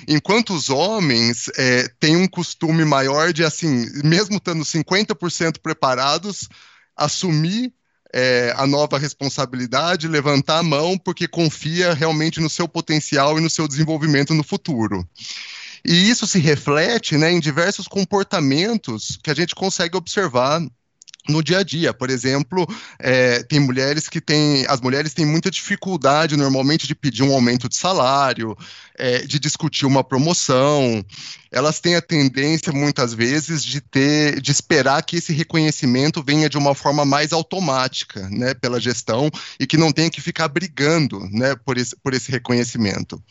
enquanto 0.07 0.53
os 0.53 0.69
homens 0.69 1.49
é, 1.57 1.87
têm 1.99 2.17
um 2.17 2.27
costume 2.27 2.83
maior 2.83 3.31
de, 3.31 3.43
assim, 3.43 3.85
mesmo 4.03 4.35
estando 4.35 4.63
50% 4.63 5.59
preparados, 5.61 6.49
assumir 6.95 7.73
é, 8.13 8.53
a 8.57 8.65
nova 8.67 8.97
responsabilidade, 8.97 10.07
levantar 10.07 10.57
a 10.57 10.63
mão, 10.63 10.97
porque 10.97 11.27
confia 11.27 11.93
realmente 11.93 12.39
no 12.39 12.49
seu 12.49 12.67
potencial 12.67 13.37
e 13.37 13.41
no 13.41 13.49
seu 13.49 13.67
desenvolvimento 13.67 14.33
no 14.33 14.43
futuro. 14.43 15.07
E 15.85 16.09
isso 16.09 16.27
se 16.27 16.39
reflete 16.39 17.17
né, 17.17 17.31
em 17.31 17.39
diversos 17.39 17.87
comportamentos 17.87 19.17
que 19.23 19.29
a 19.29 19.33
gente 19.33 19.55
consegue 19.55 19.95
observar 19.95 20.61
no 21.27 21.43
dia 21.43 21.59
a 21.59 21.63
dia. 21.63 21.93
Por 21.93 22.09
exemplo, 22.09 22.67
é, 22.97 23.43
tem 23.43 23.59
mulheres 23.59 24.09
que 24.09 24.19
têm. 24.19 24.65
As 24.67 24.81
mulheres 24.81 25.13
têm 25.13 25.25
muita 25.25 25.51
dificuldade 25.51 26.35
normalmente 26.35 26.87
de 26.87 26.95
pedir 26.95 27.23
um 27.23 27.33
aumento 27.33 27.69
de 27.69 27.75
salário, 27.75 28.57
é, 28.97 29.19
de 29.19 29.39
discutir 29.39 29.85
uma 29.85 30.03
promoção. 30.03 31.05
Elas 31.51 31.79
têm 31.79 31.95
a 31.95 32.01
tendência, 32.01 32.71
muitas 32.71 33.13
vezes, 33.13 33.63
de 33.63 33.81
ter, 33.81 34.39
de 34.39 34.51
esperar 34.51 35.01
que 35.03 35.17
esse 35.17 35.33
reconhecimento 35.33 36.23
venha 36.23 36.49
de 36.49 36.57
uma 36.57 36.75
forma 36.75 37.03
mais 37.03 37.33
automática, 37.33 38.29
né, 38.29 38.53
pela 38.53 38.79
gestão, 38.79 39.29
e 39.59 39.65
que 39.65 39.77
não 39.77 39.91
tenha 39.91 40.09
que 40.09 40.21
ficar 40.21 40.47
brigando 40.47 41.19
né, 41.31 41.55
por, 41.55 41.77
esse, 41.77 41.95
por 41.95 42.13
esse 42.13 42.31
reconhecimento. 42.31 43.21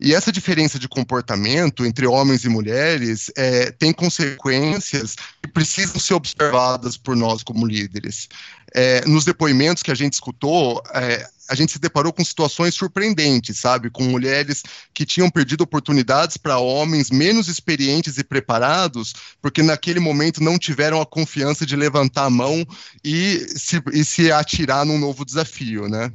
E 0.00 0.14
essa 0.14 0.32
diferença 0.32 0.78
de 0.78 0.88
comportamento 0.88 1.84
entre 1.84 2.06
homens 2.06 2.44
e 2.44 2.48
mulheres 2.48 3.30
é, 3.36 3.70
tem 3.70 3.92
consequências 3.92 5.14
que 5.42 5.48
precisam 5.48 6.00
ser 6.00 6.14
observadas 6.14 6.96
por 6.96 7.14
nós 7.14 7.42
como 7.42 7.66
líderes. 7.66 8.28
É, 8.74 9.04
nos 9.06 9.24
depoimentos 9.24 9.82
que 9.82 9.90
a 9.90 9.94
gente 9.94 10.14
escutou, 10.14 10.82
é, 10.94 11.26
a 11.48 11.54
gente 11.54 11.72
se 11.72 11.78
deparou 11.78 12.12
com 12.12 12.24
situações 12.24 12.74
surpreendentes, 12.74 13.58
sabe? 13.58 13.90
Com 13.90 14.04
mulheres 14.04 14.62
que 14.94 15.04
tinham 15.04 15.28
perdido 15.28 15.62
oportunidades 15.62 16.38
para 16.38 16.58
homens 16.58 17.10
menos 17.10 17.48
experientes 17.48 18.16
e 18.16 18.24
preparados, 18.24 19.12
porque 19.40 19.62
naquele 19.62 20.00
momento 20.00 20.42
não 20.42 20.58
tiveram 20.58 21.00
a 21.00 21.06
confiança 21.06 21.66
de 21.66 21.76
levantar 21.76 22.24
a 22.24 22.30
mão 22.30 22.66
e 23.04 23.46
se, 23.54 23.82
e 23.92 24.04
se 24.04 24.32
atirar 24.32 24.86
num 24.86 24.98
novo 24.98 25.24
desafio, 25.24 25.88
né? 25.88 26.10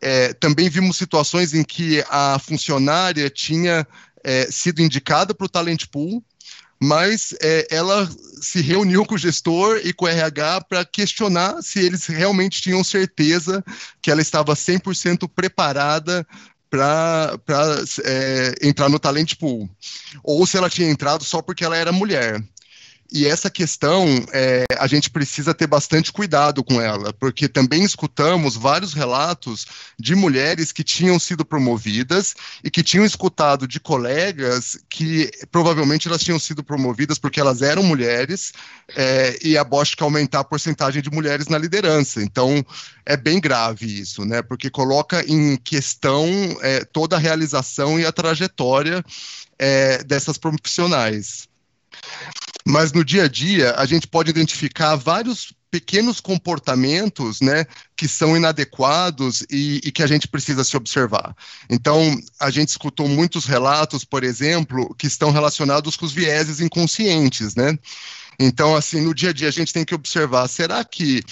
É, 0.00 0.32
também 0.34 0.68
vimos 0.68 0.96
situações 0.96 1.54
em 1.54 1.64
que 1.64 2.04
a 2.08 2.38
funcionária 2.38 3.28
tinha 3.30 3.86
é, 4.22 4.50
sido 4.50 4.82
indicada 4.82 5.34
para 5.34 5.46
o 5.46 5.48
talent 5.48 5.86
pool, 5.90 6.22
mas 6.80 7.34
é, 7.42 7.66
ela 7.70 8.08
se 8.40 8.60
reuniu 8.60 9.04
com 9.04 9.16
o 9.16 9.18
gestor 9.18 9.80
e 9.84 9.92
com 9.92 10.04
o 10.04 10.08
RH 10.08 10.62
para 10.62 10.84
questionar 10.84 11.60
se 11.62 11.80
eles 11.80 12.06
realmente 12.06 12.62
tinham 12.62 12.84
certeza 12.84 13.64
que 14.00 14.10
ela 14.10 14.22
estava 14.22 14.54
100% 14.54 15.28
preparada 15.28 16.26
para 16.70 17.38
é, 18.04 18.54
entrar 18.62 18.88
no 18.88 18.98
talent 18.98 19.34
pool, 19.36 19.68
ou 20.22 20.46
se 20.46 20.56
ela 20.56 20.68
tinha 20.68 20.88
entrado 20.88 21.24
só 21.24 21.40
porque 21.40 21.64
ela 21.64 21.76
era 21.76 21.90
mulher. 21.90 22.42
E 23.10 23.26
essa 23.26 23.48
questão, 23.48 24.06
é, 24.34 24.66
a 24.78 24.86
gente 24.86 25.08
precisa 25.08 25.54
ter 25.54 25.66
bastante 25.66 26.12
cuidado 26.12 26.62
com 26.62 26.78
ela, 26.78 27.10
porque 27.14 27.48
também 27.48 27.82
escutamos 27.82 28.54
vários 28.54 28.92
relatos 28.92 29.66
de 29.98 30.14
mulheres 30.14 30.72
que 30.72 30.84
tinham 30.84 31.18
sido 31.18 31.42
promovidas 31.42 32.34
e 32.62 32.70
que 32.70 32.82
tinham 32.82 33.06
escutado 33.06 33.66
de 33.66 33.80
colegas 33.80 34.78
que 34.90 35.30
provavelmente 35.50 36.06
elas 36.06 36.22
tinham 36.22 36.38
sido 36.38 36.62
promovidas 36.62 37.18
porque 37.18 37.40
elas 37.40 37.62
eram 37.62 37.82
mulheres 37.82 38.52
é, 38.94 39.38
e 39.42 39.56
a 39.56 39.64
Bosch 39.64 39.94
quer 39.94 40.04
aumentar 40.04 40.40
a 40.40 40.44
porcentagem 40.44 41.00
de 41.00 41.10
mulheres 41.10 41.48
na 41.48 41.56
liderança. 41.56 42.22
Então, 42.22 42.62
é 43.06 43.16
bem 43.16 43.40
grave 43.40 44.00
isso, 44.00 44.22
né? 44.26 44.42
Porque 44.42 44.68
coloca 44.68 45.24
em 45.26 45.56
questão 45.56 46.28
é, 46.60 46.84
toda 46.84 47.16
a 47.16 47.18
realização 47.18 47.98
e 47.98 48.04
a 48.04 48.12
trajetória 48.12 49.02
é, 49.58 50.04
dessas 50.04 50.36
profissionais. 50.36 51.48
Mas 52.68 52.92
no 52.92 53.02
dia 53.02 53.24
a 53.24 53.28
dia, 53.28 53.74
a 53.78 53.86
gente 53.86 54.06
pode 54.06 54.28
identificar 54.28 54.94
vários 54.94 55.54
pequenos 55.70 56.20
comportamentos, 56.20 57.40
né, 57.40 57.64
que 57.96 58.06
são 58.06 58.36
inadequados 58.36 59.42
e, 59.50 59.80
e, 59.84 59.90
que 59.90 60.02
a 60.02 60.06
gente 60.06 60.28
precisa 60.28 60.62
se 60.62 60.76
observar. 60.76 61.34
Então, 61.70 62.14
a 62.38 62.50
gente 62.50 62.68
escutou 62.68 63.08
muitos 63.08 63.46
relatos, 63.46 64.04
por 64.04 64.22
exemplo, 64.22 64.94
que 64.98 65.06
estão 65.06 65.30
relacionados 65.30 65.96
com 65.96 66.04
os 66.04 66.12
vieses 66.12 66.60
inconscientes, 66.60 67.54
né? 67.54 67.78
Então, 68.38 68.76
assim, 68.76 69.00
no 69.00 69.14
dia 69.14 69.30
a 69.30 69.32
dia 69.32 69.48
a 69.48 69.52
gente 69.52 69.72
tem 69.72 69.84
que 69.84 69.94
observar, 69.94 70.46
será 70.46 70.84
que 70.84 71.22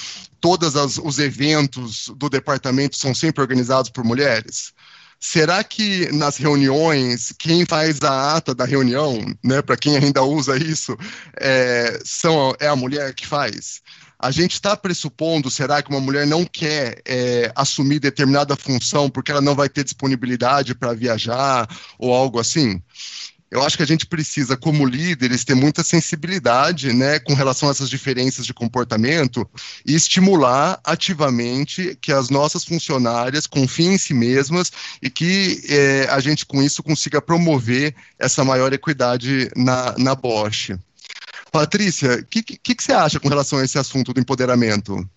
todos 0.41 0.75
os 0.97 1.19
eventos 1.19 2.11
do 2.17 2.31
departamento 2.31 2.97
são 2.97 3.15
sempre 3.15 3.43
organizados 3.43 3.91
por 3.91 4.03
mulheres? 4.05 4.73
Será 5.19 5.65
que 5.65 6.11
nas 6.13 6.37
reuniões, 6.37 7.33
quem 7.39 7.65
faz 7.65 8.01
a 8.03 8.37
ata 8.37 8.55
da 8.55 8.65
reunião, 8.65 9.19
né, 9.43 9.63
para 9.63 9.77
quem 9.77 9.97
ainda 9.97 10.23
usa 10.23 10.57
isso, 10.57 10.97
é, 11.41 11.99
são, 12.05 12.55
é 12.61 12.69
a 12.69 12.77
mulher 12.77 13.15
que 13.15 13.27
faz? 13.27 13.81
A 14.19 14.31
gente 14.31 14.53
está 14.53 14.77
pressupondo, 14.77 15.51
será 15.51 15.83
que 15.83 15.91
uma 15.91 16.01
mulher 16.01 16.27
não 16.27 16.45
quer 16.45 17.03
é, 17.05 17.53
assumir 17.55 17.99
determinada 17.99 18.57
função 18.57 19.11
porque 19.11 19.31
ela 19.31 19.43
não 19.43 19.55
vai 19.55 19.69
ter 19.69 19.85
disponibilidade 19.85 20.75
para 20.75 20.95
viajar 20.95 21.69
ou 21.99 22.15
algo 22.15 22.41
assim? 22.41 22.83
Eu 23.51 23.63
acho 23.63 23.77
que 23.77 23.83
a 23.83 23.87
gente 23.87 24.07
precisa, 24.07 24.57
como 24.57 24.85
líderes, 24.85 25.45
ter 25.45 25.55
muita 25.55 25.85
sensibilidade 25.85 26.93
né, 26.93 27.19
com 27.21 27.33
relação 27.33 27.69
a 27.69 27.73
essas 27.73 27.89
diferenças 27.89 28.45
de 28.45 28.53
comportamento 28.53 29.49
e 29.85 29.95
estimular 29.95 30.81
ativamente 30.85 31.97
que 32.01 32.13
as 32.13 32.29
nossas 32.29 32.65
funcionárias 32.65 33.47
confiem 33.47 33.95
em 33.95 33.99
si 33.99 34.13
mesmas 34.13 34.73
e 35.01 35.09
que 35.09 35.63
é, 35.69 36.09
a 36.11 36.19
gente, 36.19 36.45
com 36.45 36.63
isso, 36.63 36.83
consiga 36.83 37.23
promover 37.23 37.95
essa 38.19 38.45
maior 38.45 38.73
equidade 38.73 39.51
na, 39.57 39.95
na 39.97 40.15
Bosch. 40.15 40.77
Patrícia, 41.53 42.17
o 42.17 42.25
que, 42.25 42.43
que, 42.43 42.75
que 42.75 42.83
você 42.83 42.93
acha 42.93 43.21
com 43.21 43.29
relação 43.29 43.61
a 43.61 43.65
esse 43.65 43.79
assunto 43.79 44.13
do 44.13 44.21
empoderamento? 44.21 45.09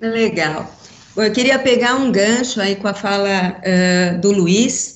Legal. 0.00 0.70
Bom, 1.14 1.22
eu 1.22 1.32
queria 1.32 1.58
pegar 1.60 1.94
um 1.94 2.10
gancho 2.10 2.60
aí 2.60 2.74
com 2.74 2.88
a 2.88 2.94
fala 2.94 3.56
uh, 3.60 4.20
do 4.20 4.32
Luiz, 4.32 4.93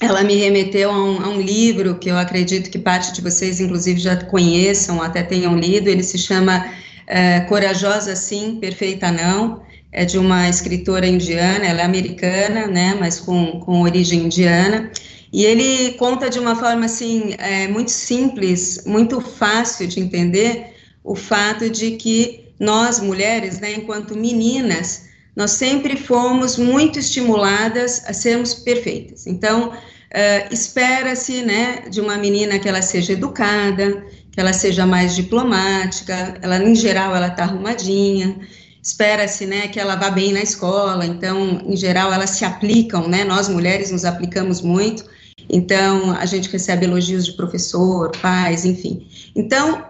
ela 0.00 0.24
me 0.24 0.34
remeteu 0.34 0.90
a 0.90 0.96
um, 0.96 1.22
a 1.22 1.28
um, 1.28 1.40
livro 1.40 1.96
que 1.96 2.10
eu 2.10 2.16
acredito 2.16 2.70
que 2.70 2.78
parte 2.78 3.12
de 3.12 3.20
vocês, 3.20 3.60
inclusive, 3.60 4.00
já 4.00 4.16
conheçam, 4.16 5.02
até 5.02 5.22
tenham 5.22 5.56
lido. 5.58 5.88
Ele 5.88 6.02
se 6.02 6.16
chama 6.16 6.66
é, 7.06 7.40
Corajosa 7.40 8.16
Sim, 8.16 8.56
Perfeita 8.58 9.12
Não. 9.12 9.62
É 9.92 10.04
de 10.04 10.18
uma 10.18 10.48
escritora 10.48 11.06
indiana, 11.06 11.66
ela 11.66 11.80
é 11.80 11.84
americana, 11.84 12.68
né, 12.68 12.96
mas 12.98 13.18
com, 13.18 13.58
com 13.60 13.82
origem 13.82 14.26
indiana. 14.26 14.88
E 15.32 15.44
ele 15.44 15.94
conta 15.94 16.30
de 16.30 16.38
uma 16.38 16.54
forma, 16.54 16.86
assim, 16.86 17.34
é, 17.38 17.66
muito 17.66 17.90
simples, 17.90 18.84
muito 18.86 19.20
fácil 19.20 19.88
de 19.88 19.98
entender, 19.98 20.74
o 21.02 21.16
fato 21.16 21.68
de 21.68 21.92
que 21.92 22.44
nós, 22.58 23.00
mulheres, 23.00 23.58
né, 23.58 23.74
enquanto 23.74 24.16
meninas, 24.16 25.09
nós 25.40 25.52
sempre 25.52 25.96
fomos 25.96 26.58
muito 26.58 26.98
estimuladas 26.98 28.02
a 28.06 28.12
sermos 28.12 28.52
perfeitas. 28.52 29.26
Então, 29.26 29.70
uh, 29.70 30.54
espera-se, 30.54 31.40
né, 31.40 31.84
de 31.88 31.98
uma 31.98 32.18
menina 32.18 32.58
que 32.58 32.68
ela 32.68 32.82
seja 32.82 33.14
educada, 33.14 34.04
que 34.30 34.38
ela 34.38 34.52
seja 34.52 34.84
mais 34.84 35.16
diplomática, 35.16 36.36
ela, 36.42 36.58
em 36.62 36.74
geral, 36.74 37.16
ela 37.16 37.28
está 37.28 37.44
arrumadinha, 37.44 38.38
espera-se, 38.82 39.46
né, 39.46 39.68
que 39.68 39.80
ela 39.80 39.96
vá 39.96 40.10
bem 40.10 40.30
na 40.34 40.42
escola, 40.42 41.06
então, 41.06 41.62
em 41.64 41.74
geral, 41.74 42.12
elas 42.12 42.30
se 42.30 42.44
aplicam, 42.44 43.08
né, 43.08 43.24
nós 43.24 43.48
mulheres 43.48 43.90
nos 43.90 44.04
aplicamos 44.04 44.60
muito, 44.60 45.06
então, 45.48 46.12
a 46.12 46.26
gente 46.26 46.50
recebe 46.50 46.84
elogios 46.84 47.24
de 47.24 47.32
professor, 47.32 48.12
pais, 48.20 48.66
enfim. 48.66 49.06
Então, 49.34 49.86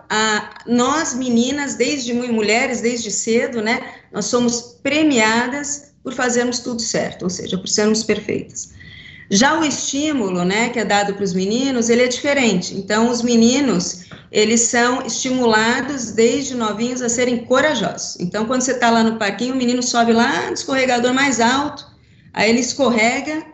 nós 0.66 1.14
meninas, 1.14 1.74
desde 1.74 2.12
mulheres, 2.12 2.80
desde 2.80 3.10
cedo, 3.10 3.62
né, 3.62 3.80
nós 4.12 4.26
somos 4.26 4.78
premiadas 4.82 5.92
por 6.02 6.12
fazermos 6.14 6.60
tudo 6.60 6.80
certo, 6.80 7.22
ou 7.22 7.30
seja, 7.30 7.58
por 7.58 7.68
sermos 7.68 8.02
perfeitas. 8.02 8.70
Já 9.30 9.58
o 9.58 9.64
estímulo, 9.64 10.44
né, 10.44 10.70
que 10.70 10.78
é 10.80 10.84
dado 10.84 11.14
para 11.14 11.22
os 11.22 11.32
meninos, 11.32 11.88
ele 11.88 12.02
é 12.02 12.08
diferente. 12.08 12.74
Então, 12.74 13.08
os 13.08 13.22
meninos, 13.22 14.06
eles 14.32 14.62
são 14.62 15.06
estimulados 15.06 16.10
desde 16.10 16.54
novinhos 16.54 17.00
a 17.00 17.08
serem 17.08 17.44
corajosos. 17.44 18.18
Então, 18.18 18.44
quando 18.44 18.62
você 18.62 18.72
está 18.72 18.90
lá 18.90 19.04
no 19.04 19.18
parquinho, 19.18 19.54
o 19.54 19.56
menino 19.56 19.82
sobe 19.82 20.12
lá 20.12 20.48
no 20.48 20.54
escorregador 20.54 21.14
mais 21.14 21.38
alto, 21.40 21.86
aí 22.32 22.50
ele 22.50 22.58
escorrega 22.58 23.46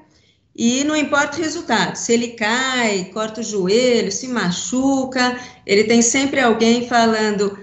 e 0.56 0.82
não 0.84 0.96
importa 0.96 1.38
o 1.38 1.42
resultado. 1.42 1.96
Se 1.96 2.12
ele 2.12 2.28
cai, 2.28 3.10
corta 3.12 3.40
o 3.40 3.44
joelho, 3.44 4.10
se 4.10 4.26
machuca, 4.28 5.38
ele 5.66 5.84
tem 5.84 6.00
sempre 6.00 6.40
alguém 6.40 6.88
falando: 6.88 7.58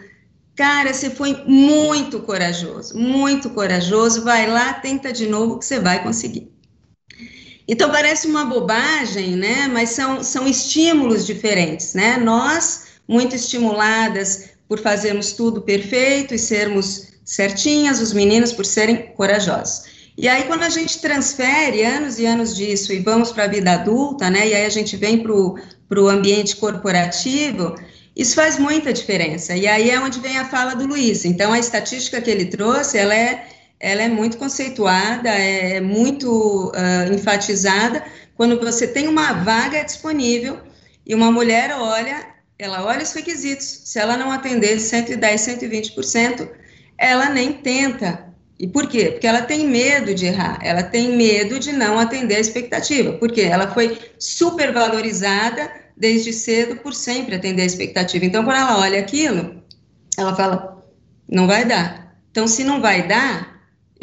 Cara, 0.56 0.94
você 0.94 1.10
foi 1.10 1.44
muito 1.48 2.20
corajoso, 2.20 2.96
muito 2.96 3.50
corajoso, 3.50 4.24
vai 4.24 4.48
lá, 4.48 4.74
tenta 4.74 5.12
de 5.12 5.26
novo 5.26 5.58
que 5.58 5.66
você 5.66 5.80
vai 5.80 6.04
conseguir. 6.04 6.52
Então 7.68 7.90
parece 7.90 8.28
uma 8.28 8.46
bobagem, 8.46 9.36
né? 9.36 9.68
Mas 9.68 9.90
são, 9.90 10.24
são 10.24 10.48
estímulos 10.48 11.26
diferentes, 11.26 11.96
né? 11.96 12.18
Nós, 12.18 12.88
muito 13.08 13.36
estimuladas 13.36 14.50
por 14.68 14.80
fazermos 14.80 15.32
tudo 15.32 15.62
perfeito 15.62 16.36
e 16.36 16.40
sermos 16.40 17.14
certinhas, 17.26 18.00
os 18.00 18.14
meninos 18.14 18.52
por 18.52 18.66
serem 18.66 19.14
corajosos. 19.14 19.93
E 20.18 20.28
aí, 20.28 20.44
quando 20.44 20.64
a 20.64 20.70
gente 20.70 21.00
transfere 21.00 21.84
anos 21.84 22.20
e 22.20 22.26
anos 22.26 22.56
disso 22.56 22.94
e 22.94 23.00
vamos 23.00 23.32
para 23.32 23.46
a 23.46 23.48
vida 23.48 23.72
adulta, 23.72 24.30
né? 24.30 24.48
E 24.48 24.54
aí 24.54 24.66
a 24.66 24.70
gente 24.70 24.96
vem 24.96 25.24
para 25.24 25.32
o 25.34 26.08
ambiente 26.08 26.56
corporativo, 26.56 27.76
isso 28.16 28.36
faz 28.36 28.60
muita 28.60 28.94
diferença. 28.94 29.56
E 29.56 29.68
aí 29.68 29.90
é 29.90 30.00
onde 30.00 30.20
vem 30.20 30.38
a 30.38 30.46
fala 30.46 30.76
do 30.76 30.86
Luiz. 30.86 31.26
Então, 31.26 31.52
a 31.52 31.60
estatística 31.60 32.22
que 32.22 32.30
ele 32.30 32.46
trouxe, 32.46 32.98
ela 32.98 33.16
é 33.16 33.48
ela 33.84 34.02
é 34.02 34.08
muito 34.08 34.38
conceituada, 34.38 35.28
é 35.28 35.82
muito 35.82 36.72
uh, 36.72 37.14
enfatizada. 37.14 38.02
Quando 38.38 38.58
você 38.58 38.88
tem 38.88 39.10
uma 39.10 39.34
vaga 39.34 39.84
disponível 39.84 40.58
e 41.06 41.14
uma 41.14 41.30
mulher 41.30 41.76
olha, 41.78 42.26
ela 42.58 42.86
olha 42.86 43.04
os 43.04 43.12
requisitos. 43.12 43.82
Se 43.84 44.00
ela 44.00 44.16
não 44.16 44.32
atender 44.32 44.80
110, 44.80 45.42
120%, 45.42 46.50
ela 46.98 47.30
nem 47.30 47.52
tenta. 47.52 48.33
E 48.60 48.68
por 48.68 48.88
quê? 48.88 49.12
Porque 49.12 49.28
ela 49.28 49.42
tem 49.42 49.68
medo 49.68 50.14
de 50.14 50.26
errar, 50.28 50.60
ela 50.62 50.84
tem 50.84 51.16
medo 51.16 51.60
de 51.60 51.72
não 51.72 51.98
atender 52.00 52.36
a 52.36 52.40
expectativa, 52.40 53.14
porque 53.14 53.42
ela 53.42 53.72
foi 53.72 53.98
super 54.20 54.72
valorizada 54.72 55.72
desde 55.98 56.32
cedo 56.32 56.78
por 56.78 56.94
sempre 56.94 57.36
atender 57.36 57.64
a 57.64 57.66
expectativa. 57.66 58.26
Então, 58.26 58.44
quando 58.44 58.58
ela 58.58 58.80
olha 58.80 59.00
aquilo, 59.00 59.62
ela 60.18 60.36
fala: 60.36 60.84
não 61.30 61.48
vai 61.48 61.66
dar. 61.66 62.16
Então, 62.32 62.48
se 62.48 62.64
não 62.64 62.80
vai 62.80 63.08
dar, 63.08 63.54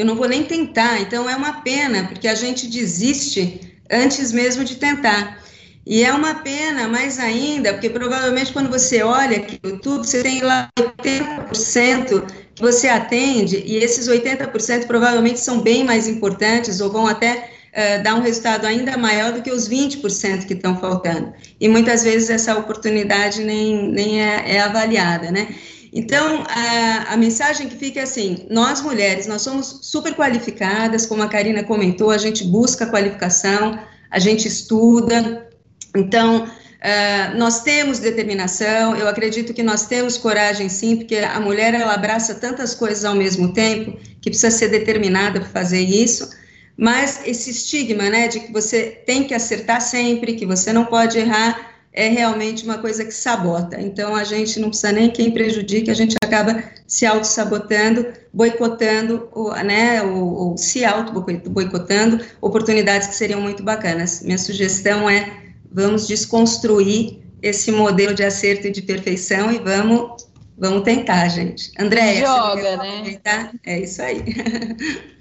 eu 0.01 0.07
não 0.07 0.17
vou 0.17 0.27
nem 0.27 0.45
tentar. 0.45 0.99
Então 1.01 1.29
é 1.29 1.37
uma 1.37 1.61
pena, 1.61 2.05
porque 2.09 2.27
a 2.27 2.35
gente 2.35 2.67
desiste 2.67 3.77
antes 3.91 4.33
mesmo 4.33 4.65
de 4.65 4.77
tentar. 4.77 5.39
E 5.87 6.03
é 6.03 6.13
uma 6.13 6.37
pena 6.37 6.89
mais 6.89 7.19
ainda, 7.19 7.75
porque 7.75 7.91
provavelmente 7.91 8.53
quando 8.53 8.71
você 8.71 9.03
olha 9.03 9.39
aquilo 9.39 9.79
tudo, 9.79 10.05
você 10.05 10.23
tem 10.23 10.41
lá 10.41 10.71
80% 10.79 12.25
que 12.55 12.63
você 12.63 12.89
atende, 12.89 13.63
e 13.65 13.77
esses 13.77 14.09
80% 14.09 14.87
provavelmente 14.87 15.41
são 15.41 15.61
bem 15.61 15.85
mais 15.85 16.09
importantes, 16.09 16.81
ou 16.81 16.91
vão 16.91 17.07
até 17.07 17.51
uh, 17.71 18.03
dar 18.03 18.15
um 18.15 18.21
resultado 18.21 18.67
ainda 18.67 18.97
maior 18.97 19.33
do 19.33 19.43
que 19.43 19.51
os 19.51 19.69
20% 19.69 20.47
que 20.47 20.55
estão 20.55 20.77
faltando. 20.79 21.33
E 21.61 21.69
muitas 21.69 22.03
vezes 22.03 22.31
essa 22.31 22.57
oportunidade 22.57 23.43
nem, 23.43 23.91
nem 23.91 24.23
é, 24.23 24.57
é 24.57 24.61
avaliada, 24.61 25.31
né? 25.31 25.49
Então, 25.93 26.45
a, 26.47 27.15
a, 27.15 27.17
mensagem 27.17 27.69
que 27.69 27.77
fica 27.77 28.01
é 28.01 28.05
assim: 28.05 28.47
nós 28.49 28.81
mulheres, 28.81 29.27
nós 29.27 29.43
somos 29.43 29.81
super 29.83 30.15
qualificadas, 30.15 31.05
como 31.05 31.23
a 31.23 31.29
Karina 31.29 31.65
comentou, 31.65 32.11
a 32.11 32.19
gente 32.19 32.45
busca 32.45 32.87
qualificação, 32.87 33.79
a 34.11 34.19
gente 34.19 34.47
estuda. 34.47 35.49
Então, 35.97 36.49
uh, 36.83 37.37
nós 37.39 37.63
temos 37.63 37.99
determinação, 37.99 38.97
eu 38.97 39.09
acredito 39.09 39.55
que 39.55 39.63
nós 39.63 39.87
temos 39.87 40.19
coragem 40.19 40.69
sim, 40.69 40.97
porque 40.97 41.17
a 41.17 41.39
mulher 41.41 41.75
ela 41.75 41.95
abraça 41.95 42.35
tantas 42.35 42.75
coisas 42.75 43.05
ao 43.05 43.15
mesmo 43.15 43.53
tempo 43.53 43.99
que 44.21 44.31
precisa 44.31 44.51
ser 44.51 44.69
determinada 44.69 45.41
para 45.41 45.49
fazer 45.49 45.81
isso. 45.81 46.31
Mas 46.77 47.21
esse 47.27 47.51
estigma, 47.51 48.09
né, 48.09 48.27
de 48.27 48.41
que 48.41 48.53
você 48.53 49.03
tem 49.05 49.25
que 49.25 49.35
acertar 49.35 49.81
sempre, 49.83 50.35
que 50.35 50.47
você 50.47 50.73
não 50.73 50.87
pode 50.87 51.19
errar, 51.19 51.71
é 51.93 52.09
realmente 52.09 52.65
uma 52.65 52.79
coisa 52.79 53.05
que 53.05 53.13
sabota. 53.13 53.81
Então, 53.81 54.15
a 54.15 54.25
gente 54.25 54.59
não 54.61 54.69
precisa 54.69 54.93
nem 54.93 55.11
quem 55.11 55.31
prejudique, 55.31 55.91
a 55.91 55.95
gente 55.95 56.17
acaba 56.23 56.63
se 56.87 57.05
auto-sabotando, 57.05 58.07
boicotando, 58.33 59.29
né, 59.65 60.03
ou, 60.03 60.33
ou 60.33 60.57
se 60.57 60.85
auto-boicotando 60.85 62.25
oportunidades 62.41 63.09
que 63.09 63.15
seriam 63.15 63.41
muito 63.41 63.63
bacanas. 63.63 64.23
Minha 64.23 64.39
sugestão 64.39 65.11
é, 65.11 65.31
vamos 65.71 66.07
desconstruir 66.07 67.21
esse 67.43 67.73
modelo 67.73 68.15
de 68.15 68.23
acerto 68.23 68.67
e 68.67 68.71
de 68.71 68.83
perfeição 68.83 69.51
e 69.51 69.59
vamos, 69.59 70.27
vamos 70.59 70.83
tentar, 70.83 71.29
gente. 71.29 71.73
Andréia, 71.79 72.27
Joga, 72.27 72.77
né? 72.77 73.19
É 73.65 73.81
isso 73.81 74.03
aí. 74.03 74.25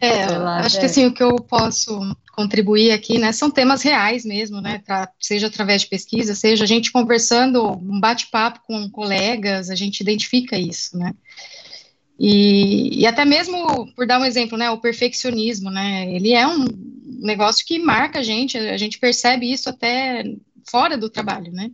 É, 0.00 0.22
acho 0.22 0.78
que 0.78 0.86
assim, 0.86 1.06
o 1.06 1.12
que 1.12 1.22
eu 1.22 1.34
posso 1.36 1.98
contribuir 2.32 2.92
aqui, 2.92 3.18
né, 3.18 3.32
são 3.32 3.50
temas 3.50 3.82
reais 3.82 4.24
mesmo, 4.24 4.60
né, 4.60 4.80
pra, 4.86 5.10
seja 5.18 5.48
através 5.48 5.82
de 5.82 5.88
pesquisa, 5.88 6.36
seja 6.36 6.62
a 6.62 6.66
gente 6.68 6.92
conversando, 6.92 7.72
um 7.72 7.98
bate-papo 7.98 8.60
com 8.64 8.88
colegas, 8.90 9.70
a 9.70 9.74
gente 9.74 10.00
identifica 10.00 10.56
isso, 10.56 10.96
né, 10.96 11.12
e, 12.16 13.00
e, 13.00 13.06
até 13.08 13.24
mesmo, 13.24 13.92
por 13.94 14.06
dar 14.06 14.20
um 14.20 14.24
exemplo, 14.24 14.56
né, 14.56 14.70
o 14.70 14.78
perfeccionismo, 14.78 15.68
né, 15.68 16.08
ele 16.14 16.32
é 16.32 16.46
um 16.46 16.64
negócio 17.08 17.64
que 17.66 17.78
marca 17.78 18.20
a 18.20 18.22
gente, 18.22 18.56
a 18.56 18.76
gente 18.76 18.98
percebe 18.98 19.50
isso 19.50 19.68
até 19.68 20.24
fora 20.68 20.96
do 20.96 21.08
trabalho, 21.08 21.52
né, 21.52 21.70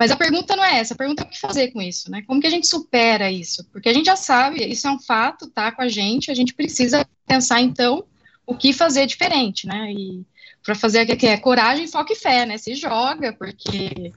mas 0.00 0.10
a 0.10 0.16
pergunta 0.16 0.56
não 0.56 0.64
é 0.64 0.78
essa, 0.78 0.94
a 0.94 0.96
pergunta 0.96 1.22
é 1.22 1.26
o 1.26 1.28
que 1.28 1.38
fazer 1.38 1.72
com 1.72 1.82
isso, 1.82 2.10
né? 2.10 2.22
Como 2.26 2.40
que 2.40 2.46
a 2.46 2.50
gente 2.50 2.66
supera 2.66 3.30
isso? 3.30 3.62
Porque 3.70 3.86
a 3.86 3.92
gente 3.92 4.06
já 4.06 4.16
sabe, 4.16 4.64
isso 4.64 4.88
é 4.88 4.90
um 4.90 4.98
fato, 4.98 5.50
tá 5.50 5.70
com 5.70 5.82
a 5.82 5.88
gente, 5.88 6.30
a 6.30 6.34
gente 6.34 6.54
precisa 6.54 7.06
pensar 7.26 7.60
então 7.60 8.06
o 8.46 8.56
que 8.56 8.72
fazer 8.72 9.04
diferente, 9.04 9.66
né? 9.66 9.92
E 9.92 10.24
para 10.62 10.74
fazer 10.74 11.04
que 11.04 11.26
é 11.26 11.36
coragem, 11.36 11.86
foco 11.86 12.14
e 12.14 12.16
fé, 12.16 12.46
né? 12.46 12.56
Se 12.56 12.74
joga, 12.74 13.34
porque 13.34 14.10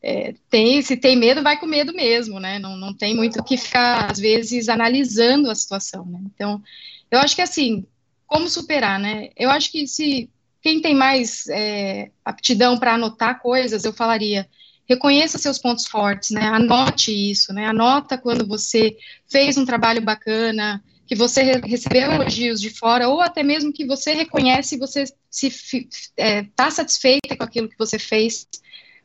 é, 0.00 0.32
tem, 0.48 0.80
se 0.80 0.96
tem 0.96 1.16
medo, 1.16 1.42
vai 1.42 1.58
com 1.58 1.66
medo 1.66 1.92
mesmo, 1.92 2.38
né? 2.38 2.60
Não, 2.60 2.76
não 2.76 2.94
tem 2.94 3.16
muito 3.16 3.40
o 3.40 3.44
que 3.44 3.56
ficar, 3.56 4.08
às 4.08 4.20
vezes, 4.20 4.68
analisando 4.68 5.50
a 5.50 5.56
situação, 5.56 6.06
né? 6.06 6.20
Então, 6.32 6.62
eu 7.10 7.18
acho 7.18 7.34
que 7.34 7.42
assim, 7.42 7.84
como 8.26 8.48
superar, 8.48 8.98
né? 8.98 9.30
Eu 9.36 9.50
acho 9.50 9.70
que 9.70 9.86
se 9.86 10.30
quem 10.60 10.80
tem 10.80 10.94
mais 10.94 11.46
é, 11.48 12.10
aptidão 12.24 12.78
para 12.78 12.94
anotar 12.94 13.40
coisas, 13.40 13.84
eu 13.84 13.92
falaria 13.92 14.48
reconheça 14.88 15.38
seus 15.38 15.58
pontos 15.58 15.86
fortes, 15.86 16.30
né? 16.30 16.42
Anote 16.42 17.10
isso, 17.10 17.52
né? 17.52 17.66
Anota 17.66 18.16
quando 18.16 18.46
você 18.46 18.96
fez 19.28 19.58
um 19.58 19.64
trabalho 19.64 20.00
bacana, 20.00 20.82
que 21.06 21.14
você 21.14 21.60
recebeu 21.64 22.12
elogios 22.12 22.60
de 22.60 22.70
fora, 22.70 23.08
ou 23.08 23.20
até 23.20 23.42
mesmo 23.42 23.72
que 23.72 23.84
você 23.84 24.12
reconhece 24.12 24.74
e 24.74 24.78
você 24.78 25.04
se 25.30 25.48
está 25.48 25.88
é, 26.16 26.42
tá 26.54 26.70
satisfeita 26.70 27.36
com 27.36 27.44
aquilo 27.44 27.68
que 27.68 27.78
você 27.78 27.98
fez, 27.98 28.46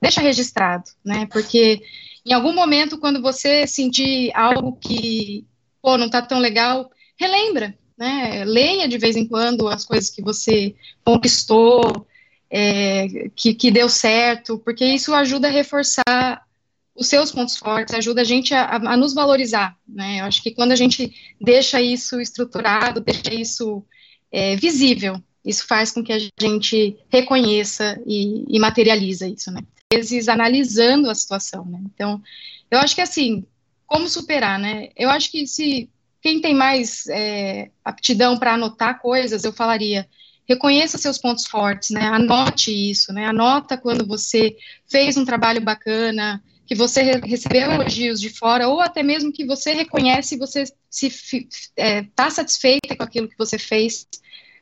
deixa 0.02 0.22
registrado, 0.22 0.86
né? 1.04 1.28
Porque 1.32 1.82
em 2.26 2.34
algum 2.34 2.54
momento, 2.54 3.00
quando 3.00 3.22
você 3.22 3.66
sentir 3.66 4.32
algo 4.36 4.78
que, 4.78 5.46
pô, 5.82 5.98
não 5.98 6.06
está 6.06 6.22
tão 6.22 6.40
legal, 6.40 6.90
relembra, 7.20 7.76
né? 8.02 8.44
Leia 8.46 8.88
de 8.88 8.98
vez 8.98 9.16
em 9.16 9.28
quando 9.28 9.68
as 9.68 9.86
coisas 9.86 10.10
que 10.10 10.24
você 10.24 10.74
conquistou, 11.06 12.08
é, 12.50 13.30
que, 13.36 13.54
que 13.54 13.70
deu 13.70 13.88
certo, 13.88 14.58
porque 14.58 14.84
isso 14.84 15.14
ajuda 15.14 15.48
a 15.48 15.52
reforçar 15.52 16.44
os 16.96 17.06
seus 17.06 17.32
pontos 17.32 17.58
fortes, 17.58 17.94
ajuda 17.94 18.22
a 18.22 18.24
gente 18.24 18.56
a, 18.56 18.76
a, 18.76 18.98
nos 18.98 19.14
valorizar, 19.14 19.78
né? 19.88 20.20
Eu 20.20 20.26
acho 20.26 20.42
que 20.42 20.50
quando 20.50 20.72
a 20.72 20.76
gente 20.76 21.14
deixa 21.40 21.80
isso 21.80 22.20
estruturado, 22.20 23.02
deixa 23.02 23.36
isso 23.36 23.86
é, 24.32 24.56
visível, 24.56 25.22
isso 25.46 25.68
faz 25.68 25.92
com 25.92 26.04
que 26.04 26.12
a 26.12 26.20
gente 26.40 26.98
reconheça 27.08 28.02
e, 28.08 28.46
e 28.50 28.58
materializa 28.58 29.28
isso, 29.28 29.52
né? 29.52 29.62
Às 29.94 30.10
vezes 30.10 30.28
analisando 30.28 31.08
a 31.08 31.14
situação, 31.14 31.66
né? 31.66 31.80
Então, 31.94 32.20
eu 32.72 32.80
acho 32.80 32.96
que 32.96 33.02
assim, 33.02 33.46
como 33.86 34.10
superar, 34.10 34.58
né? 34.58 34.90
Eu 34.98 35.12
acho 35.12 35.30
que 35.32 35.46
se 35.46 35.88
quem 36.22 36.40
tem 36.40 36.54
mais 36.54 37.08
é, 37.08 37.72
aptidão 37.84 38.38
para 38.38 38.54
anotar 38.54 39.00
coisas, 39.02 39.44
eu 39.44 39.52
falaria, 39.52 40.08
reconheça 40.48 40.98
seus 40.98 41.18
pontos 41.18 41.48
fortes, 41.48 41.90
né? 41.90 42.04
Anote 42.08 42.72
isso, 42.72 43.12
né? 43.12 43.26
Anota 43.26 43.78
quando 43.78 44.06
você 44.06 44.56
fez 44.88 45.18
um 45.18 45.26
trabalho 45.26 45.62
bacana, 45.62 46.44
que 46.66 46.76
você 46.76 47.20
recebeu 47.24 47.72
elogios 47.72 48.22
de 48.22 48.30
fora, 48.30 48.68
ou 48.70 48.80
até 48.80 49.02
mesmo 49.02 49.32
que 49.32 49.46
você 49.46 49.74
reconhece 49.74 50.36
e 50.36 50.38
você 50.38 50.64
está 50.90 51.48
é, 51.76 52.04
tá 52.16 52.30
satisfeita 52.30 52.96
com 52.96 53.04
aquilo 53.04 53.28
que 53.28 53.38
você 53.38 53.58
fez, 53.58 54.08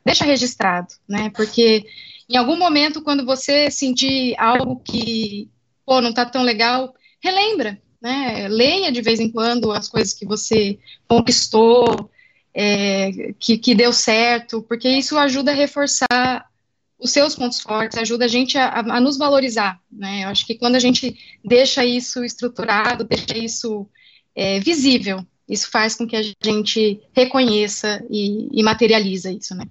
deixa 0.04 0.24
registrado, 0.24 0.88
né? 1.08 1.30
Porque 1.36 1.84
em 2.28 2.36
algum 2.36 2.56
momento, 2.56 3.02
quando 3.02 3.26
você 3.26 3.70
sentir 3.70 4.34
algo 4.38 4.80
que, 4.80 5.50
pô, 5.84 6.00
não 6.00 6.10
está 6.10 6.24
tão 6.24 6.42
legal, 6.42 6.94
relembra, 7.22 7.80
né? 8.00 8.48
Leia 8.48 8.90
de 8.90 9.02
vez 9.02 9.20
em 9.20 9.30
quando 9.30 9.72
as 9.72 9.88
coisas 9.88 10.14
que 10.14 10.24
você 10.24 10.78
conquistou, 11.06 12.10
é, 12.54 13.32
que, 13.38 13.58
que 13.58 13.74
deu 13.74 13.92
certo, 13.92 14.62
porque 14.62 14.88
isso 14.88 15.18
ajuda 15.18 15.52
a 15.52 15.54
reforçar 15.54 16.48
os 16.98 17.12
seus 17.12 17.34
pontos 17.34 17.60
fortes, 17.60 17.98
ajuda 17.98 18.26
a 18.26 18.28
gente 18.28 18.58
a, 18.58 18.80
a, 18.80 19.00
nos 19.00 19.16
valorizar, 19.16 19.80
né? 19.90 20.24
Eu 20.24 20.28
acho 20.28 20.46
que 20.46 20.54
quando 20.54 20.76
a 20.76 20.80
gente 20.80 21.16
deixa 21.44 21.84
isso 21.84 22.22
estruturado, 22.22 23.04
deixa 23.04 23.38
isso 23.38 23.88
é, 24.34 24.60
visível, 24.60 25.24
isso 25.48 25.70
faz 25.70 25.96
com 25.96 26.06
que 26.06 26.16
a 26.16 26.22
gente 26.22 27.00
reconheça 27.12 28.04
e, 28.10 28.48
e, 28.52 28.62
materializa 28.62 29.32
isso, 29.32 29.54
né? 29.54 29.64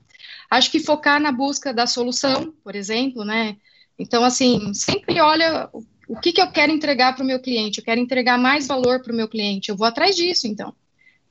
Acho 0.50 0.72
que 0.72 0.80
focar 0.80 1.22
na 1.22 1.32
busca 1.32 1.72
da 1.72 1.86
solução, 1.86 2.52
por 2.64 2.76
exemplo, 2.76 3.24
né? 3.24 3.56
Então, 3.98 4.24
assim, 4.24 4.74
sempre 4.74 5.22
olha 5.22 5.70
o, 6.10 6.20
que, 6.20 6.34
que 6.34 6.42
eu 6.42 6.52
quero 6.52 6.72
entregar 6.72 7.16
para 7.16 7.24
o 7.24 7.28
meu 7.28 7.40
cliente, 7.40 7.80
eu 7.80 7.86
quero 7.86 8.02
entregar 8.02 8.38
mais 8.38 8.68
valor 8.68 9.02
para 9.02 9.14
o 9.14 9.16
meu 9.16 9.28
cliente, 9.28 9.70
eu 9.70 9.78
vou 9.78 9.88
atrás 9.88 10.16
disso, 10.16 10.48
então. 10.48 10.74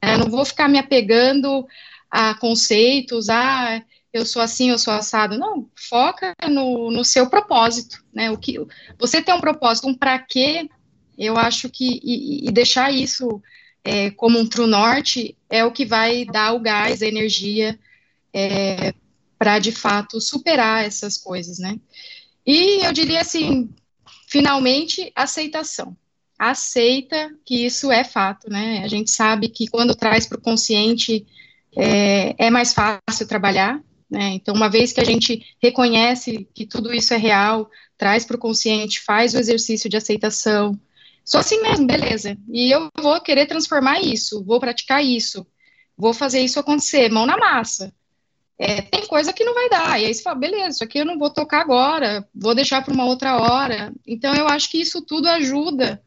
É, 0.00 0.16
não 0.16 0.30
vou 0.30 0.44
ficar 0.44 0.68
me 0.68 0.78
apegando 0.78 1.66
a 2.10 2.34
conceitos, 2.34 3.28
a 3.28 3.82
eu 4.12 4.24
sou 4.24 4.40
assim, 4.40 4.70
eu 4.70 4.78
sou 4.78 4.92
assado. 4.92 5.36
Não, 5.36 5.68
foca 5.74 6.32
no, 6.48 6.90
no 6.90 7.04
seu 7.04 7.28
propósito, 7.28 8.02
né? 8.12 8.30
O 8.30 8.38
que 8.38 8.56
você 8.98 9.20
tem 9.20 9.34
um 9.34 9.40
propósito, 9.40 9.88
um 9.88 9.94
para 9.94 10.18
quê? 10.18 10.68
Eu 11.16 11.36
acho 11.36 11.68
que 11.68 12.00
e, 12.02 12.48
e 12.48 12.52
deixar 12.52 12.92
isso 12.92 13.42
é, 13.84 14.10
como 14.12 14.38
um 14.38 14.46
true 14.46 14.66
norte 14.66 15.36
é 15.50 15.64
o 15.64 15.72
que 15.72 15.84
vai 15.84 16.24
dar 16.24 16.52
o 16.52 16.60
gás, 16.60 17.02
a 17.02 17.06
energia 17.06 17.78
é, 18.32 18.94
para 19.38 19.58
de 19.58 19.72
fato 19.72 20.20
superar 20.20 20.84
essas 20.84 21.16
coisas, 21.16 21.58
né? 21.58 21.78
E 22.46 22.84
eu 22.86 22.92
diria 22.92 23.20
assim, 23.20 23.68
finalmente, 24.28 25.10
aceitação. 25.16 25.96
Aceita 26.38 27.34
que 27.44 27.66
isso 27.66 27.90
é 27.90 28.04
fato, 28.04 28.48
né? 28.48 28.82
A 28.84 28.88
gente 28.88 29.10
sabe 29.10 29.48
que 29.48 29.66
quando 29.66 29.94
traz 29.94 30.26
para 30.26 30.38
o 30.38 30.40
consciente 30.40 31.26
é, 31.76 32.46
é 32.46 32.50
mais 32.50 32.72
fácil 32.72 33.26
trabalhar, 33.26 33.82
né? 34.08 34.34
Então, 34.34 34.54
uma 34.54 34.68
vez 34.68 34.92
que 34.92 35.00
a 35.00 35.04
gente 35.04 35.44
reconhece 35.60 36.48
que 36.54 36.64
tudo 36.66 36.94
isso 36.94 37.12
é 37.12 37.16
real, 37.16 37.68
traz 37.96 38.24
para 38.24 38.36
o 38.36 38.40
consciente, 38.40 39.00
faz 39.00 39.34
o 39.34 39.38
exercício 39.38 39.90
de 39.90 39.96
aceitação, 39.96 40.78
só 41.24 41.38
assim 41.38 41.60
mesmo, 41.60 41.86
beleza. 41.86 42.38
E 42.50 42.70
eu 42.72 42.88
vou 43.00 43.20
querer 43.20 43.46
transformar 43.46 44.00
isso, 44.00 44.44
vou 44.44 44.60
praticar 44.60 45.04
isso, 45.04 45.46
vou 45.96 46.14
fazer 46.14 46.40
isso 46.40 46.60
acontecer, 46.60 47.10
mão 47.10 47.26
na 47.26 47.36
massa. 47.36 47.92
É, 48.58 48.82
tem 48.82 49.06
coisa 49.06 49.32
que 49.32 49.44
não 49.44 49.54
vai 49.54 49.68
dar, 49.68 50.00
e 50.00 50.06
aí 50.06 50.12
você 50.12 50.20
fala, 50.20 50.36
beleza, 50.36 50.68
isso 50.68 50.84
aqui 50.84 50.98
eu 50.98 51.04
não 51.04 51.16
vou 51.16 51.30
tocar 51.30 51.60
agora, 51.60 52.26
vou 52.34 52.56
deixar 52.56 52.82
para 52.82 52.92
uma 52.92 53.04
outra 53.04 53.36
hora. 53.36 53.92
Então, 54.04 54.34
eu 54.34 54.48
acho 54.48 54.68
que 54.68 54.80
isso 54.80 55.00
tudo 55.00 55.28
ajuda 55.28 56.02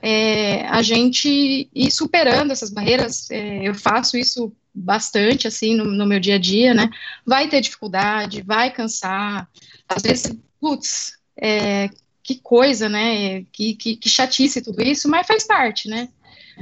é, 0.00 0.66
a 0.68 0.82
gente 0.82 1.68
ir 1.74 1.90
superando 1.90 2.52
essas 2.52 2.70
barreiras. 2.70 3.28
É, 3.30 3.66
eu 3.66 3.74
faço 3.74 4.16
isso 4.16 4.52
bastante, 4.72 5.48
assim, 5.48 5.74
no, 5.74 5.84
no, 5.84 6.06
meu 6.06 6.20
dia 6.20 6.36
a 6.36 6.38
dia, 6.38 6.74
né? 6.74 6.88
Vai 7.24 7.48
ter 7.48 7.60
dificuldade, 7.60 8.42
vai 8.42 8.70
cansar, 8.70 9.48
às 9.88 10.02
vezes, 10.02 10.36
putz, 10.60 11.18
é, 11.36 11.88
que 12.22 12.36
coisa, 12.36 12.88
né? 12.88 13.42
Que, 13.52 13.74
que, 13.74 13.96
que 13.96 14.08
chatice 14.08 14.62
tudo 14.62 14.82
isso, 14.82 15.08
mas 15.08 15.26
faz 15.26 15.44
parte, 15.44 15.88
né? 15.88 16.08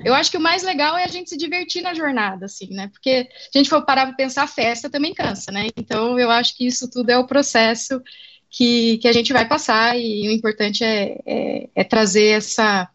Eu 0.02 0.14
acho 0.14 0.30
que 0.30 0.36
o 0.36 0.40
mais 0.40 0.62
legal 0.62 0.96
é 0.96 1.04
a 1.04 1.08
gente 1.08 1.30
se 1.30 1.36
divertir 1.36 1.82
na 1.82 1.94
jornada, 1.94 2.46
assim, 2.46 2.68
né? 2.70 2.88
Porque 2.88 3.28
se 3.30 3.50
a 3.54 3.58
gente 3.58 3.70
for 3.70 3.84
parar 3.84 4.06
para 4.06 4.16
pensar, 4.16 4.46
festa 4.48 4.90
também 4.90 5.14
cansa, 5.14 5.52
né? 5.52 5.68
Então, 5.76 6.18
eu 6.18 6.30
acho 6.30 6.56
que 6.56 6.66
isso 6.66 6.90
tudo 6.90 7.10
é 7.10 7.18
o 7.18 7.26
processo 7.26 8.02
que, 8.50 8.98
que 8.98 9.08
a 9.08 9.12
gente 9.12 9.32
vai 9.32 9.46
passar 9.46 9.98
e 9.98 10.28
o 10.28 10.32
importante 10.32 10.82
é, 10.82 11.18
é, 11.26 11.68
é 11.74 11.84
trazer 11.84 12.36
essa, 12.36 12.88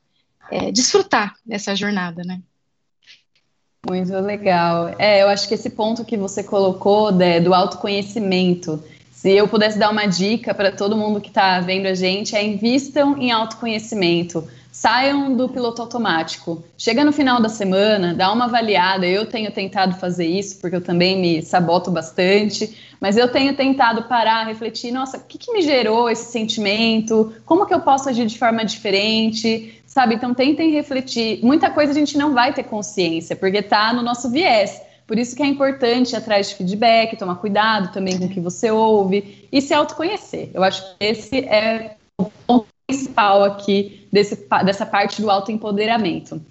é, 0.52 0.72
desfrutar 0.72 1.36
dessa 1.46 1.76
jornada, 1.76 2.24
né? 2.24 2.42
Muito 3.88 4.14
legal. 4.20 4.94
É, 5.00 5.22
eu 5.22 5.30
acho 5.30 5.48
que 5.48 5.54
esse 5.54 5.70
ponto 5.70 6.04
que 6.04 6.18
você 6.18 6.44
colocou 6.44 7.12
né, 7.12 7.40
do 7.40 7.54
autoconhecimento, 7.54 8.84
se 9.12 9.32
eu 9.32 9.48
pudesse 9.48 9.80
dar 9.80 9.90
uma 9.90 10.06
dica 10.06 10.54
para 10.54 10.72
todo 10.72 10.98
mundo 10.98 11.22
que 11.22 11.30
está 11.30 11.60
vendo 11.62 11.88
a 11.88 11.94
gente, 11.94 12.36
é 12.36 12.44
invistam 12.44 13.18
em 13.18 13.32
autoconhecimento. 13.32 14.46
Saiam 14.71 15.36
do 15.36 15.49
piloto 15.49 15.82
automático. 15.82 16.63
Chega 16.77 17.03
no 17.03 17.12
final 17.12 17.41
da 17.41 17.49
semana, 17.49 18.13
dá 18.13 18.32
uma 18.32 18.45
avaliada. 18.45 19.05
Eu 19.05 19.25
tenho 19.25 19.51
tentado 19.51 19.95
fazer 19.95 20.27
isso, 20.27 20.60
porque 20.60 20.75
eu 20.75 20.82
também 20.82 21.19
me 21.19 21.41
saboto 21.41 21.89
bastante, 21.89 22.77
mas 23.01 23.17
eu 23.17 23.27
tenho 23.32 23.55
tentado 23.55 24.03
parar, 24.03 24.45
refletir, 24.45 24.91
nossa, 24.91 25.17
o 25.17 25.23
que, 25.23 25.38
que 25.38 25.51
me 25.51 25.62
gerou 25.62 26.10
esse 26.10 26.32
sentimento? 26.32 27.34
Como 27.45 27.65
que 27.65 27.73
eu 27.73 27.82
posso 27.82 28.10
agir 28.10 28.25
de 28.25 28.38
forma 28.38 28.63
diferente? 28.63 29.75
sabe? 29.89 30.15
Então 30.15 30.34
tentem 30.34 30.71
refletir. 30.71 31.43
Muita 31.43 31.69
coisa 31.69 31.91
a 31.91 31.95
gente 31.95 32.17
não 32.17 32.34
vai 32.34 32.53
ter 32.53 32.63
consciência, 32.63 33.36
porque 33.36 33.58
está 33.58 33.91
no 33.91 34.01
nosso 34.03 34.29
viés. 34.29 34.82
Por 35.05 35.17
isso 35.17 35.36
que 35.36 35.41
é 35.41 35.47
importante 35.47 36.13
ir 36.13 36.15
atrás 36.15 36.49
de 36.49 36.55
feedback, 36.55 37.17
tomar 37.17 37.36
cuidado 37.36 37.91
também 37.91 38.17
com 38.17 38.25
o 38.25 38.29
que 38.29 38.39
você 38.39 38.69
ouve 38.69 39.47
e 39.51 39.60
se 39.60 39.73
autoconhecer. 39.73 40.51
Eu 40.53 40.63
acho 40.63 40.84
que 40.84 41.03
esse 41.03 41.39
é 41.39 41.95
o 42.15 42.25
ponto 42.45 42.67
principal 42.89 43.43
aqui 43.43 44.08
desse, 44.12 44.47
dessa 44.65 44.86
parte 44.86 45.21
do 45.21 45.30
autoempoderamento. 45.30 46.41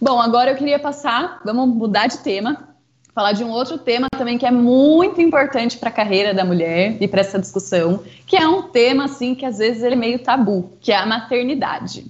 Bom, 0.00 0.20
agora 0.20 0.52
eu 0.52 0.56
queria 0.56 0.78
passar, 0.78 1.40
vamos 1.44 1.68
mudar 1.68 2.06
de 2.06 2.18
tema, 2.18 2.68
falar 3.12 3.32
de 3.32 3.42
um 3.42 3.50
outro 3.50 3.76
tema 3.76 4.06
também 4.16 4.38
que 4.38 4.46
é 4.46 4.50
muito 4.52 5.20
importante 5.20 5.76
para 5.76 5.88
a 5.88 5.92
carreira 5.92 6.32
da 6.32 6.44
mulher 6.44 6.96
e 7.00 7.08
para 7.08 7.20
essa 7.20 7.40
discussão, 7.40 8.04
que 8.24 8.36
é 8.36 8.46
um 8.46 8.62
tema 8.62 9.06
assim 9.06 9.34
que 9.34 9.44
às 9.44 9.58
vezes 9.58 9.82
ele 9.82 9.96
é 9.96 9.98
meio 9.98 10.20
tabu, 10.20 10.72
que 10.80 10.92
é 10.92 10.96
a 10.96 11.04
maternidade. 11.04 12.06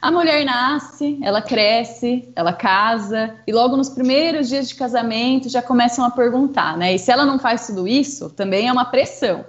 A 0.00 0.10
mulher 0.10 0.42
nasce, 0.46 1.18
ela 1.22 1.42
cresce, 1.42 2.26
ela 2.34 2.54
casa, 2.54 3.34
e 3.46 3.52
logo 3.52 3.76
nos 3.76 3.90
primeiros 3.90 4.48
dias 4.48 4.66
de 4.66 4.74
casamento 4.74 5.50
já 5.50 5.60
começam 5.60 6.02
a 6.06 6.10
perguntar, 6.10 6.74
né? 6.78 6.94
E 6.94 6.98
se 6.98 7.12
ela 7.12 7.26
não 7.26 7.38
faz 7.38 7.66
tudo 7.66 7.86
isso, 7.86 8.30
também 8.30 8.66
é 8.66 8.72
uma 8.72 8.86
pressão. 8.86 9.44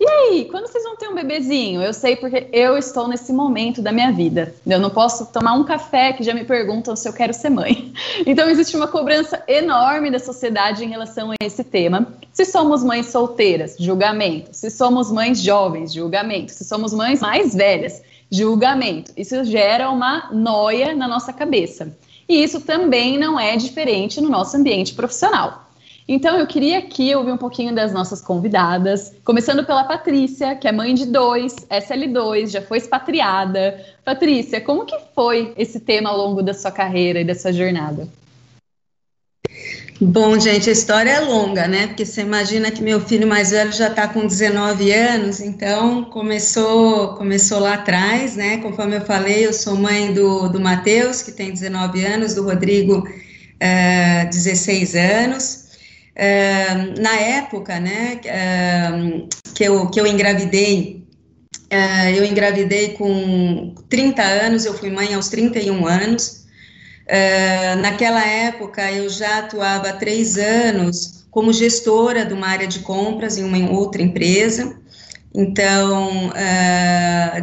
E 0.00 0.08
aí, 0.08 0.44
quando 0.44 0.68
vocês 0.68 0.84
vão 0.84 0.94
ter 0.94 1.08
um 1.08 1.14
bebezinho? 1.14 1.82
Eu 1.82 1.92
sei 1.92 2.14
porque 2.14 2.46
eu 2.52 2.78
estou 2.78 3.08
nesse 3.08 3.32
momento 3.32 3.82
da 3.82 3.90
minha 3.90 4.12
vida. 4.12 4.54
Eu 4.64 4.78
não 4.78 4.90
posso 4.90 5.26
tomar 5.26 5.54
um 5.54 5.64
café 5.64 6.12
que 6.12 6.22
já 6.22 6.32
me 6.32 6.44
perguntam 6.44 6.94
se 6.94 7.08
eu 7.08 7.12
quero 7.12 7.34
ser 7.34 7.50
mãe. 7.50 7.92
Então 8.24 8.48
existe 8.48 8.76
uma 8.76 8.86
cobrança 8.86 9.42
enorme 9.48 10.10
da 10.10 10.18
sociedade 10.18 10.84
em 10.84 10.88
relação 10.88 11.32
a 11.32 11.34
esse 11.40 11.64
tema. 11.64 12.06
Se 12.32 12.44
somos 12.44 12.84
mães 12.84 13.06
solteiras, 13.06 13.76
julgamento. 13.78 14.50
Se 14.52 14.70
somos 14.70 15.10
mães 15.10 15.42
jovens, 15.42 15.92
julgamento. 15.92 16.52
Se 16.52 16.64
somos 16.64 16.92
mães 16.92 17.20
mais 17.20 17.54
velhas, 17.54 18.00
julgamento. 18.30 19.12
Isso 19.16 19.42
gera 19.44 19.90
uma 19.90 20.30
noia 20.32 20.94
na 20.94 21.08
nossa 21.08 21.32
cabeça. 21.32 21.96
E 22.28 22.42
isso 22.42 22.60
também 22.60 23.18
não 23.18 23.40
é 23.40 23.56
diferente 23.56 24.20
no 24.20 24.28
nosso 24.28 24.56
ambiente 24.56 24.94
profissional. 24.94 25.67
Então, 26.10 26.38
eu 26.38 26.46
queria 26.46 26.78
aqui 26.78 27.14
ouvir 27.14 27.32
um 27.32 27.36
pouquinho 27.36 27.74
das 27.74 27.92
nossas 27.92 28.22
convidadas, 28.22 29.12
começando 29.22 29.62
pela 29.66 29.84
Patrícia, 29.84 30.56
que 30.56 30.66
é 30.66 30.72
mãe 30.72 30.94
de 30.94 31.04
dois, 31.04 31.54
SL2, 31.70 32.48
já 32.48 32.62
foi 32.62 32.78
expatriada. 32.78 33.78
Patrícia, 34.06 34.58
como 34.58 34.86
que 34.86 34.96
foi 35.14 35.52
esse 35.58 35.78
tema 35.78 36.08
ao 36.08 36.16
longo 36.16 36.42
da 36.42 36.54
sua 36.54 36.70
carreira 36.70 37.20
e 37.20 37.24
da 37.26 37.34
sua 37.34 37.52
jornada? 37.52 38.08
Bom, 40.00 40.40
gente, 40.40 40.70
a 40.70 40.72
história 40.72 41.10
é 41.10 41.20
longa, 41.20 41.68
né? 41.68 41.88
Porque 41.88 42.06
você 42.06 42.22
imagina 42.22 42.70
que 42.70 42.80
meu 42.82 43.00
filho 43.00 43.28
mais 43.28 43.50
velho 43.50 43.72
já 43.72 43.88
está 43.88 44.08
com 44.08 44.26
19 44.26 44.90
anos, 44.90 45.40
então 45.40 46.04
começou, 46.04 47.16
começou 47.16 47.58
lá 47.58 47.74
atrás, 47.74 48.34
né? 48.34 48.58
Conforme 48.58 48.96
eu 48.96 49.02
falei, 49.02 49.44
eu 49.44 49.52
sou 49.52 49.76
mãe 49.76 50.14
do, 50.14 50.48
do 50.48 50.58
Matheus, 50.58 51.20
que 51.20 51.32
tem 51.32 51.52
19 51.52 52.02
anos, 52.02 52.32
do 52.32 52.44
Rodrigo, 52.44 53.00
uh, 53.00 53.08
eh, 53.60 54.24
16 54.26 54.94
anos. 54.94 55.67
Uh, 56.18 57.00
na 57.00 57.14
época, 57.14 57.78
né, 57.78 58.20
uh, 58.24 59.28
que, 59.54 59.62
eu, 59.62 59.88
que 59.88 60.00
eu 60.00 60.06
engravidei, 60.06 61.06
eu 62.16 62.24
engravidei 62.24 62.94
com 62.94 63.74
30 63.88 64.22
anos, 64.22 64.64
eu 64.64 64.72
fui 64.72 64.90
mãe 64.90 65.12
aos 65.12 65.28
31 65.28 65.86
anos. 65.86 66.46
Naquela 67.82 68.26
época, 68.26 68.90
eu 68.90 69.06
já 69.10 69.40
atuava 69.40 69.90
há 69.90 69.92
três 69.92 70.38
anos 70.38 71.26
como 71.30 71.52
gestora 71.52 72.24
de 72.24 72.32
uma 72.32 72.48
área 72.48 72.66
de 72.66 72.78
compras 72.78 73.36
em 73.36 73.44
uma 73.44 73.70
outra 73.70 74.00
empresa. 74.00 74.78
Então, 75.34 76.32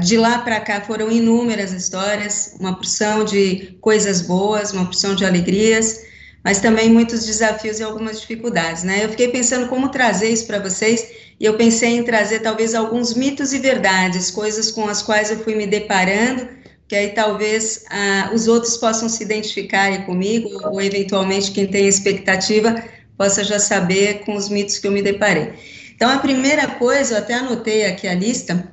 de 0.01 0.17
lá 0.17 0.39
para 0.39 0.59
cá 0.59 0.81
foram 0.81 1.11
inúmeras 1.11 1.71
histórias, 1.71 2.55
uma 2.59 2.75
porção 2.75 3.23
de 3.23 3.77
coisas 3.79 4.21
boas, 4.21 4.73
uma 4.73 4.85
porção 4.85 5.13
de 5.13 5.23
alegrias, 5.23 5.99
mas 6.45 6.59
também 6.59 6.89
muitos 6.89 7.25
desafios 7.25 7.79
e 7.79 7.83
algumas 7.83 8.21
dificuldades, 8.21 8.83
né? 8.83 9.03
Eu 9.03 9.09
fiquei 9.09 9.27
pensando 9.27 9.67
como 9.67 9.89
trazer 9.89 10.29
isso 10.29 10.47
para 10.47 10.59
vocês 10.59 11.05
e 11.37 11.43
eu 11.43 11.57
pensei 11.57 11.97
em 11.97 12.03
trazer 12.03 12.39
talvez 12.39 12.73
alguns 12.73 13.13
mitos 13.13 13.51
e 13.51 13.59
verdades, 13.59 14.31
coisas 14.31 14.71
com 14.71 14.87
as 14.87 15.01
quais 15.01 15.31
eu 15.31 15.39
fui 15.39 15.55
me 15.55 15.67
deparando 15.67 16.47
que 16.87 16.95
aí 16.95 17.09
talvez 17.09 17.83
ah, 17.89 18.31
os 18.33 18.47
outros 18.47 18.77
possam 18.77 19.09
se 19.09 19.23
identificar 19.23 20.05
comigo, 20.05 20.49
ou 20.65 20.81
eventualmente 20.81 21.51
quem 21.51 21.65
tem 21.65 21.87
expectativa 21.87 22.83
possa 23.17 23.43
já 23.43 23.59
saber 23.59 24.19
com 24.25 24.35
os 24.35 24.49
mitos 24.49 24.77
que 24.77 24.87
eu 24.87 24.91
me 24.91 25.01
deparei. 25.01 25.53
Então, 25.95 26.09
a 26.09 26.19
primeira 26.19 26.67
coisa, 26.67 27.15
eu 27.15 27.17
até 27.19 27.35
anotei 27.35 27.85
aqui 27.85 28.07
a 28.07 28.13
lista, 28.13 28.71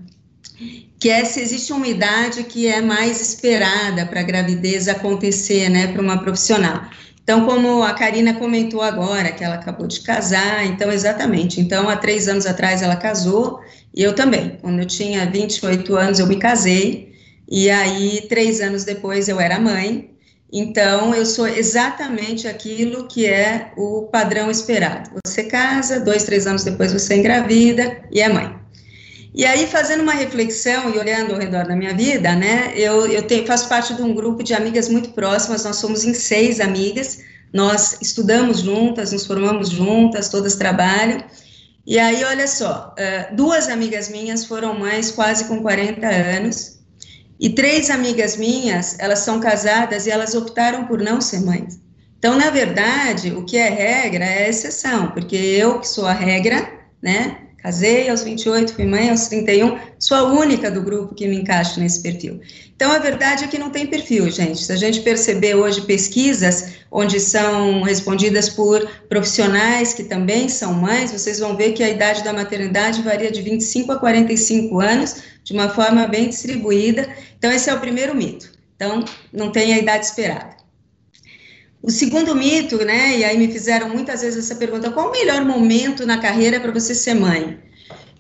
que 0.98 1.08
é 1.08 1.24
se 1.24 1.40
existe 1.40 1.72
uma 1.72 1.87
idade 1.87 2.44
que 2.44 2.66
é 2.66 2.80
mais 2.80 3.20
esperada 3.20 4.04
para 4.04 4.20
a 4.20 4.24
gravidez 4.24 4.88
acontecer, 4.88 5.68
né, 5.68 5.87
para 5.87 6.02
uma 6.02 6.18
profissional. 6.18 6.82
Então, 7.22 7.46
como 7.46 7.82
a 7.82 7.92
Karina 7.94 8.35
comentou 8.35 8.82
agora, 8.82 9.30
que 9.32 9.44
ela 9.44 9.54
acabou 9.54 9.87
de 9.87 10.00
casar, 10.00 10.66
então, 10.66 10.90
exatamente. 10.90 11.61
Então, 11.61 11.88
há 11.88 11.96
três 11.96 12.28
anos 12.28 12.46
atrás 12.46 12.82
ela 12.82 12.96
casou, 12.96 13.61
E 13.94 14.02
eu 14.02 14.14
também. 14.14 14.58
Quando 14.62 14.80
eu 14.80 14.87
tinha 14.87 15.30
28 15.30 15.96
anos, 15.96 16.18
eu 16.18 16.26
me 16.26 16.37
casei, 16.37 17.12
e 17.48 17.68
aí, 17.70 18.26
três 18.28 18.61
anos 18.61 18.85
depois, 18.85 19.28
eu 19.28 19.38
era 19.40 19.61
mãe. 19.61 20.11
Então, 20.52 21.14
eu 21.14 21.24
sou 21.26 21.46
exatamente 21.46 22.48
aquilo 22.48 23.06
que 23.06 23.26
é 23.26 23.72
o 23.76 24.08
padrão 24.12 24.50
esperado. 24.50 25.11
Você 25.24 25.44
casa, 25.44 26.00
dois, 26.00 26.24
três 26.24 26.46
anos 26.46 26.64
depois 26.64 26.92
você 26.92 27.16
engravida 27.16 28.02
e 28.11 28.20
é 28.20 28.28
mãe. 28.28 28.62
E 29.34 29.46
aí, 29.46 29.66
fazendo 29.66 30.02
uma 30.02 30.12
reflexão 30.12 30.94
e 30.94 30.98
olhando 30.98 31.32
ao 31.32 31.40
redor 31.40 31.66
da 31.66 31.74
minha 31.74 31.94
vida, 31.94 32.34
né, 32.36 32.72
eu, 32.76 33.06
eu 33.06 33.22
tenho, 33.22 33.46
faço 33.46 33.66
parte 33.66 33.94
de 33.94 34.02
um 34.02 34.14
grupo 34.14 34.42
de 34.42 34.52
amigas 34.52 34.90
muito 34.90 35.10
próximas, 35.10 35.64
nós 35.64 35.76
somos 35.76 36.04
em 36.04 36.12
seis 36.12 36.60
amigas, 36.60 37.20
nós 37.50 37.98
estudamos 38.02 38.60
juntas, 38.60 39.10
nos 39.10 39.24
formamos 39.24 39.70
juntas, 39.70 40.28
todas 40.28 40.54
trabalham, 40.54 41.24
e 41.86 41.98
aí, 41.98 42.22
olha 42.24 42.46
só, 42.46 42.94
uh, 42.96 43.34
duas 43.34 43.68
amigas 43.68 44.08
minhas 44.08 44.44
foram 44.44 44.78
mães 44.78 45.10
quase 45.10 45.46
com 45.46 45.62
40 45.62 46.06
anos, 46.06 46.78
e 47.40 47.50
três 47.50 47.90
amigas 47.90 48.36
minhas, 48.36 48.96
elas 49.00 49.20
são 49.20 49.40
casadas 49.40 50.06
e 50.06 50.10
elas 50.10 50.34
optaram 50.34 50.86
por 50.86 51.00
não 51.00 51.20
ser 51.20 51.40
mães. 51.40 51.80
Então, 52.18 52.36
na 52.38 52.50
verdade, 52.50 53.32
o 53.32 53.44
que 53.44 53.56
é 53.56 53.68
regra 53.68 54.24
é 54.24 54.48
exceção, 54.48 55.10
porque 55.10 55.34
eu 55.34 55.80
que 55.80 55.88
sou 55.88 56.06
a 56.06 56.12
regra, 56.12 56.70
né, 57.02 57.38
Casei 57.62 58.11
aos 58.11 58.25
28, 58.25 58.75
fui 58.75 58.85
mãe 58.85 59.09
aos 59.09 59.29
31, 59.29 59.79
sou 59.96 60.16
a 60.16 60.25
única 60.25 60.68
do 60.68 60.83
grupo 60.83 61.14
que 61.14 61.29
me 61.29 61.37
encaixa 61.37 61.79
nesse 61.79 62.03
perfil. 62.03 62.40
Então, 62.75 62.90
a 62.90 62.98
verdade 62.98 63.44
é 63.44 63.46
que 63.46 63.57
não 63.57 63.70
tem 63.70 63.87
perfil, 63.87 64.29
gente. 64.29 64.64
Se 64.64 64.72
a 64.72 64.77
gente 64.77 65.01
perceber 65.03 65.55
hoje 65.55 65.83
pesquisas 65.83 66.72
onde 66.90 67.20
são 67.20 67.83
respondidas 67.83 68.48
por 68.48 68.85
profissionais 69.09 69.94
que 69.94 70.03
também 70.03 70.48
são 70.48 70.75
mães, 70.75 71.12
vocês 71.12 71.38
vão 71.38 71.57
ver 71.57 71.72
que 71.72 71.85
a 71.85 71.88
idade 71.88 72.25
da 72.25 72.33
maternidade 72.33 73.01
varia 73.01 73.31
de 73.31 73.40
25 73.40 73.92
a 73.92 73.96
45 73.96 74.81
anos, 74.81 75.22
de 75.44 75.53
uma 75.53 75.68
forma 75.68 76.09
bem 76.09 76.29
distribuída. 76.29 77.09
Então, 77.38 77.53
esse 77.53 77.70
é 77.70 77.75
o 77.75 77.79
primeiro 77.79 78.12
mito. 78.12 78.51
Então, 78.75 79.05
não 79.33 79.53
tem 79.53 79.72
a 79.72 79.79
idade 79.79 80.07
esperada. 80.07 80.62
O 81.82 81.90
segundo 81.90 82.34
mito, 82.34 82.84
né, 82.84 83.18
e 83.18 83.24
aí 83.24 83.36
me 83.36 83.48
fizeram 83.48 83.88
muitas 83.88 84.20
vezes 84.20 84.44
essa 84.44 84.54
pergunta: 84.54 84.90
qual 84.90 85.08
o 85.08 85.12
melhor 85.12 85.44
momento 85.44 86.06
na 86.06 86.18
carreira 86.18 86.60
para 86.60 86.70
você 86.70 86.94
ser 86.94 87.14
mãe? 87.14 87.58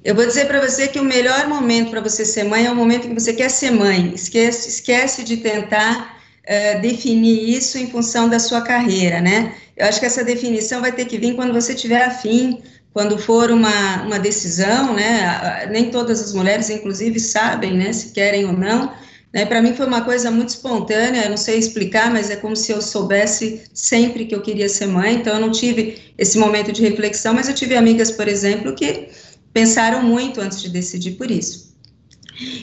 Eu 0.04 0.16
vou 0.16 0.26
dizer 0.26 0.46
para 0.46 0.60
você 0.60 0.88
que 0.88 0.98
o 0.98 1.04
melhor 1.04 1.46
momento 1.46 1.90
para 1.90 2.00
você 2.00 2.24
ser 2.24 2.42
mãe 2.42 2.66
é 2.66 2.70
o 2.72 2.74
momento 2.74 3.06
que 3.06 3.14
você 3.14 3.32
quer 3.32 3.48
ser 3.48 3.70
mãe. 3.70 4.12
Esquece, 4.12 4.68
esquece 4.68 5.22
de 5.22 5.36
tentar 5.36 6.20
uh, 6.42 6.80
definir 6.80 7.56
isso 7.56 7.78
em 7.78 7.88
função 7.88 8.28
da 8.28 8.40
sua 8.40 8.62
carreira, 8.62 9.20
né? 9.20 9.54
Eu 9.76 9.86
acho 9.86 10.00
que 10.00 10.06
essa 10.06 10.24
definição 10.24 10.80
vai 10.80 10.90
ter 10.90 11.04
que 11.04 11.16
vir 11.16 11.36
quando 11.36 11.52
você 11.52 11.72
tiver 11.72 12.02
afim, 12.02 12.60
quando 12.92 13.16
for 13.16 13.52
uma, 13.52 14.02
uma 14.02 14.18
decisão, 14.18 14.92
né? 14.92 15.68
Nem 15.70 15.88
todas 15.88 16.20
as 16.20 16.32
mulheres, 16.32 16.68
inclusive, 16.68 17.20
sabem, 17.20 17.74
né, 17.74 17.92
se 17.92 18.10
querem 18.10 18.44
ou 18.44 18.52
não. 18.52 18.92
Né, 19.32 19.46
para 19.46 19.62
mim 19.62 19.74
foi 19.74 19.86
uma 19.86 20.02
coisa 20.02 20.30
muito 20.30 20.50
espontânea, 20.50 21.24
eu 21.24 21.30
não 21.30 21.38
sei 21.38 21.58
explicar, 21.58 22.10
mas 22.10 22.28
é 22.28 22.36
como 22.36 22.54
se 22.54 22.70
eu 22.70 22.82
soubesse 22.82 23.62
sempre 23.72 24.26
que 24.26 24.34
eu 24.34 24.42
queria 24.42 24.68
ser 24.68 24.86
mãe, 24.86 25.14
então 25.14 25.34
eu 25.34 25.40
não 25.40 25.50
tive 25.50 26.12
esse 26.18 26.36
momento 26.36 26.70
de 26.70 26.82
reflexão, 26.82 27.32
mas 27.32 27.48
eu 27.48 27.54
tive 27.54 27.74
amigas, 27.74 28.10
por 28.10 28.28
exemplo, 28.28 28.74
que 28.74 29.08
pensaram 29.52 30.02
muito 30.02 30.40
antes 30.40 30.60
de 30.60 30.68
decidir 30.68 31.12
por 31.12 31.30
isso. 31.30 31.72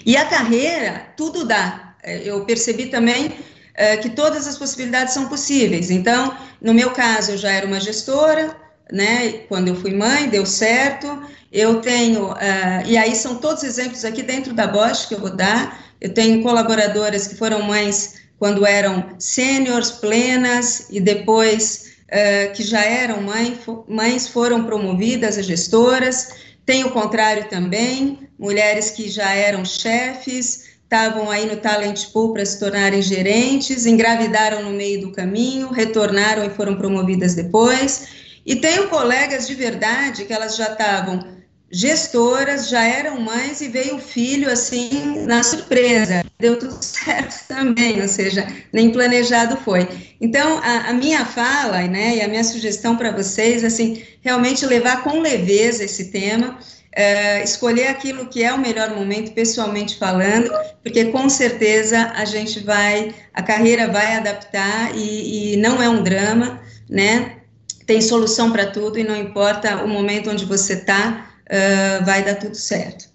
E 0.06 0.16
a 0.16 0.26
carreira, 0.26 1.08
tudo 1.16 1.46
dá. 1.46 1.96
É, 2.04 2.22
eu 2.24 2.46
percebi 2.46 2.88
também 2.88 3.32
é, 3.76 3.98
que 3.98 4.10
todas 4.10 4.48
as 4.48 4.58
possibilidades 4.58 5.14
são 5.14 5.28
possíveis. 5.28 5.90
Então, 5.90 6.36
no 6.62 6.74
meu 6.74 6.92
caso, 6.92 7.32
eu 7.32 7.38
já 7.38 7.52
era 7.52 7.66
uma 7.66 7.80
gestora, 7.80 8.56
né? 8.92 9.44
Quando 9.48 9.70
eu 9.70 9.76
fui 9.76 9.94
mãe, 9.94 10.30
deu 10.30 10.46
certo. 10.46 11.22
Eu 11.52 11.82
tenho, 11.82 12.32
uh, 12.32 12.86
e 12.86 12.98
aí 12.98 13.16
são 13.16 13.36
todos 13.36 13.64
exemplos 13.64 14.06
aqui 14.06 14.22
dentro 14.22 14.54
da 14.54 14.68
Bosch 14.68 15.08
que 15.08 15.16
eu 15.16 15.20
vou 15.20 15.36
dar. 15.36 15.89
Eu 16.02 16.14
tenho 16.14 16.42
colaboradoras 16.42 17.28
que 17.28 17.36
foram 17.36 17.62
mães 17.62 18.16
quando 18.38 18.66
eram 18.66 19.16
sêniores, 19.20 19.92
plenas, 19.92 20.88
e 20.90 21.02
depois 21.02 21.92
uh, 22.06 22.54
que 22.54 22.64
já 22.64 22.84
eram 22.84 23.22
mãe, 23.22 23.60
mães 23.88 24.28
foram 24.28 24.64
promovidas 24.64 25.38
a 25.38 25.42
gestoras. 25.42 26.30
Tem 26.66 26.86
o 26.86 26.92
contrário 26.92 27.50
também, 27.50 28.30
mulheres 28.38 28.92
que 28.92 29.10
já 29.10 29.34
eram 29.34 29.66
chefes, 29.66 30.70
estavam 30.84 31.30
aí 31.30 31.46
no 31.46 31.58
talent 31.58 32.08
pool 32.12 32.34
para 32.34 32.46
se 32.46 32.60
tornarem 32.60 33.02
gerentes, 33.02 33.86
engravidaram 33.86 34.64
no 34.64 34.72
meio 34.72 35.02
do 35.02 35.12
caminho, 35.12 35.70
retornaram 35.70 36.46
e 36.46 36.50
foram 36.50 36.76
promovidas 36.76 37.36
depois. 37.36 38.08
E 38.46 38.56
tenho 38.56 38.88
colegas 38.88 39.46
de 39.46 39.54
verdade 39.54 40.26
que 40.26 40.34
elas 40.34 40.56
já 40.56 40.72
estavam 40.72 41.39
gestoras, 41.72 42.70
já 42.70 42.84
eram 42.84 43.20
mães 43.20 43.62
e 43.62 43.68
veio 43.68 43.98
o 43.98 44.02
filho 44.02 44.50
assim 44.50 45.26
na 45.26 45.44
surpresa. 45.44 46.24
Deu 46.40 46.58
tudo 46.58 46.78
certo 46.82 47.48
também, 47.48 48.02
ou 48.02 48.08
seja, 48.08 48.48
nem 48.74 48.92
planejado 48.92 49.58
foi. 49.58 49.88
Então, 50.20 50.60
a, 50.60 50.90
a 50.90 50.94
minha 50.94 51.26
fala, 51.26 51.82
né, 51.84 52.18
e 52.18 52.22
a 52.22 52.28
minha 52.28 52.44
sugestão 52.44 52.96
para 52.96 53.12
vocês, 53.12 53.64
assim, 53.64 54.04
realmente 54.22 54.66
levar 54.66 55.04
com 55.04 55.20
leveza 55.20 55.84
esse 55.84 56.06
tema, 56.06 56.58
é, 56.92 57.44
escolher 57.44 57.88
aquilo 57.88 58.28
que 58.28 58.44
é 58.44 58.52
o 58.52 58.58
melhor 58.58 58.96
momento, 58.96 59.32
pessoalmente 59.32 59.98
falando, 59.98 60.52
porque 60.84 61.06
com 61.06 61.30
certeza 61.30 62.12
a 62.16 62.26
gente 62.26 62.60
vai, 62.62 63.14
a 63.34 63.42
carreira 63.42 63.88
vai 63.88 64.16
adaptar 64.16 64.96
e, 64.96 65.54
e 65.54 65.58
não 65.58 65.82
é 65.82 65.88
um 65.88 66.02
drama, 66.02 66.60
né? 66.90 67.38
Tem 67.86 68.02
solução 68.02 68.52
para 68.52 68.68
tudo 68.68 69.00
e 69.00 69.04
não 69.04 69.16
importa 69.16 69.84
o 69.84 69.88
momento 69.88 70.30
onde 70.30 70.46
você 70.46 70.74
está, 70.74 71.29
uh, 71.50 72.06
vai 72.06 72.24
dar 72.24 72.36
tudo 72.36 72.56
certo. 72.56 73.10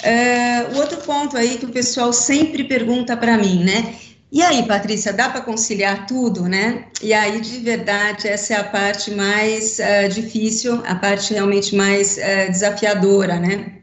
Uh, 0.00 0.74
o 0.74 0.78
outro 0.78 0.98
ponto 0.98 1.36
aí 1.36 1.58
que 1.58 1.66
o 1.66 1.70
pessoal 1.70 2.12
sempre 2.12 2.64
pergunta 2.64 3.16
para 3.16 3.36
mim, 3.36 3.62
né? 3.64 3.94
E 4.32 4.42
aí, 4.42 4.62
Patrícia, 4.64 5.12
dá 5.12 5.28
para 5.28 5.40
conciliar 5.40 6.06
tudo, 6.06 6.44
né? 6.44 6.84
E 7.02 7.12
aí, 7.12 7.40
de 7.40 7.58
verdade, 7.58 8.28
essa 8.28 8.54
é 8.54 8.56
a 8.56 8.64
parte 8.64 9.10
mais 9.10 9.78
uh, 9.78 10.08
difícil, 10.08 10.80
a 10.86 10.94
parte 10.94 11.34
realmente 11.34 11.74
mais 11.74 12.16
uh, 12.16 12.50
desafiadora, 12.50 13.40
né? 13.40 13.80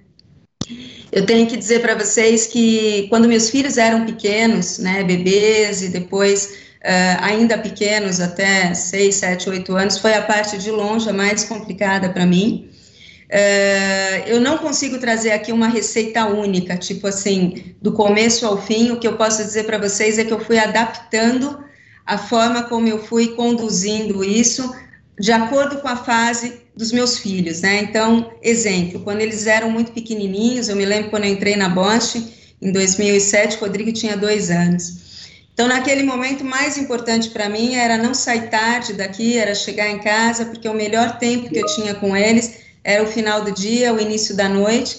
Eu 1.12 1.26
tenho 1.26 1.48
que 1.48 1.58
dizer 1.58 1.82
para 1.82 1.96
vocês 1.96 2.48
que 2.48 3.08
quando 3.10 3.28
meus 3.28 3.50
filhos 3.50 3.78
eram 3.78 4.06
pequenos, 4.06 4.78
né, 4.78 5.04
bebês 5.04 5.82
e 5.82 5.90
depois 5.90 6.58
uh, 6.84 7.22
ainda 7.22 7.58
pequenos, 7.58 8.20
até 8.20 8.74
6, 8.74 9.16
7, 9.16 9.50
8 9.50 9.76
anos, 9.76 9.98
foi 9.98 10.14
a 10.14 10.22
parte 10.22 10.58
de 10.58 10.72
longe 10.72 11.10
a 11.10 11.14
mais 11.14 11.44
complicada 11.44 12.10
para 12.10 12.26
mim. 12.26 12.70
Uh, 13.30 14.24
eu 14.26 14.40
não 14.40 14.58
consigo 14.58 14.98
trazer 15.00 15.32
aqui 15.32 15.52
uma 15.52 15.68
receita 15.68 16.26
única, 16.26 16.78
tipo 16.78 17.08
assim, 17.08 17.76
do 17.82 17.92
começo 17.92 18.46
ao 18.46 18.62
fim. 18.62 18.92
O 18.92 19.00
que 19.00 19.08
eu 19.08 19.18
posso 19.18 19.44
dizer 19.44 19.66
para 19.66 19.78
vocês 19.78 20.18
é 20.18 20.24
que 20.24 20.32
eu 20.32 20.40
fui 20.40 20.58
adaptando 20.58 21.64
a 22.06 22.18
forma 22.18 22.64
como 22.64 22.88
eu 22.88 23.04
fui 23.04 23.30
conduzindo 23.36 24.24
isso 24.24 24.74
de 25.20 25.32
acordo 25.32 25.82
com 25.82 25.88
a 25.88 25.98
fase 25.98 26.62
dos 26.76 26.92
meus 26.92 27.18
filhos, 27.18 27.62
né? 27.62 27.82
Então, 27.82 28.32
exemplo, 28.42 29.02
quando 29.02 29.22
eles 29.22 29.48
eram 29.48 29.70
muito 29.70 29.92
pequenininhos, 29.92 30.70
eu 30.70 30.76
me 30.76 30.86
lembro 30.86 31.10
quando 31.10 31.26
eu 31.26 31.32
entrei 31.32 31.56
na 31.56 31.68
Bosch 31.68 32.16
em 32.62 32.72
2007, 32.72 33.58
o 33.58 33.60
Rodrigo 33.62 33.92
tinha 33.92 34.16
dois 34.16 34.50
anos. 34.50 35.08
Então, 35.54 35.68
naquele 35.68 36.04
momento, 36.04 36.46
mais 36.46 36.78
importante 36.78 37.32
para 37.32 37.50
mim 37.50 37.74
era 37.74 37.98
não 37.98 38.14
sair 38.14 38.50
tarde 38.50 38.94
daqui, 38.94 39.38
era 39.38 39.56
chegar 39.56 39.90
em 39.90 39.98
casa, 39.98 40.46
porque 40.46 40.70
o 40.70 40.74
melhor 40.74 41.18
tempo 41.18 41.50
que 41.50 41.58
eu 41.58 41.66
tinha 41.66 41.96
com 41.96 42.16
eles 42.16 42.67
era 42.88 43.04
o 43.04 43.06
final 43.06 43.44
do 43.44 43.52
dia, 43.52 43.94
o 43.94 44.00
início 44.00 44.34
da 44.34 44.48
noite, 44.48 44.98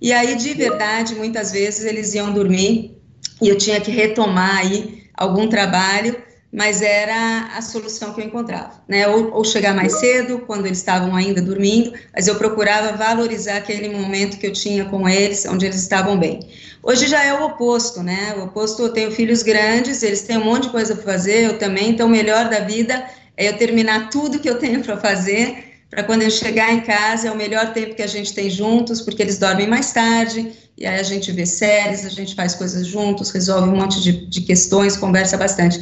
e 0.00 0.10
aí, 0.10 0.36
de 0.36 0.54
verdade, 0.54 1.14
muitas 1.14 1.52
vezes 1.52 1.84
eles 1.84 2.14
iam 2.14 2.32
dormir 2.32 2.98
e 3.42 3.48
eu 3.50 3.58
tinha 3.58 3.78
que 3.78 3.90
retomar 3.90 4.56
aí 4.56 5.02
algum 5.14 5.46
trabalho, 5.46 6.16
mas 6.50 6.80
era 6.80 7.50
a 7.54 7.60
solução 7.60 8.14
que 8.14 8.22
eu 8.22 8.24
encontrava, 8.24 8.82
né? 8.88 9.06
Ou, 9.06 9.34
ou, 9.34 9.44
chegar 9.44 9.74
mais 9.74 10.00
cedo, 10.00 10.44
quando 10.46 10.64
eles 10.64 10.78
estavam 10.78 11.14
ainda 11.14 11.42
dormindo, 11.42 11.92
mas 12.14 12.26
eu 12.26 12.36
procurava 12.36 12.96
valorizar 12.96 13.58
aquele 13.58 13.90
momento 13.90 14.38
que 14.38 14.46
eu 14.46 14.52
tinha 14.52 14.86
com 14.86 15.06
eles, 15.06 15.44
onde 15.44 15.66
eles 15.66 15.82
estavam 15.82 16.18
bem. 16.18 16.40
Hoje 16.82 17.06
já 17.06 17.22
é 17.22 17.34
o 17.34 17.44
oposto, 17.44 18.02
né? 18.02 18.34
O 18.38 18.44
oposto, 18.44 18.80
eu 18.80 18.88
tenho 18.88 19.10
filhos 19.10 19.42
grandes, 19.42 20.02
eles 20.02 20.22
têm 20.22 20.38
um 20.38 20.44
monte 20.44 20.62
de 20.64 20.70
coisa 20.70 20.94
para 20.94 21.04
fazer, 21.04 21.44
eu 21.44 21.58
também, 21.58 21.90
então 21.90 22.06
o 22.06 22.10
melhor 22.10 22.48
da 22.48 22.60
vida 22.60 23.04
é 23.36 23.50
eu 23.50 23.58
terminar 23.58 24.08
tudo 24.08 24.38
que 24.38 24.48
eu 24.48 24.58
tenho 24.58 24.82
para 24.82 24.96
fazer 24.96 25.75
para 25.96 26.04
quando 26.04 26.20
eu 26.20 26.30
chegar 26.30 26.74
em 26.74 26.82
casa 26.82 27.28
é 27.28 27.30
o 27.30 27.34
melhor 27.34 27.72
tempo 27.72 27.94
que 27.94 28.02
a 28.02 28.06
gente 28.06 28.34
tem 28.34 28.50
juntos, 28.50 29.00
porque 29.00 29.22
eles 29.22 29.38
dormem 29.38 29.66
mais 29.66 29.94
tarde, 29.94 30.52
e 30.76 30.84
aí 30.84 31.00
a 31.00 31.02
gente 31.02 31.32
vê 31.32 31.46
séries, 31.46 32.04
a 32.04 32.10
gente 32.10 32.34
faz 32.34 32.54
coisas 32.54 32.86
juntos, 32.86 33.30
resolve 33.30 33.70
um 33.70 33.76
monte 33.76 34.02
de, 34.02 34.26
de 34.26 34.42
questões, 34.42 34.94
conversa 34.94 35.38
bastante. 35.38 35.80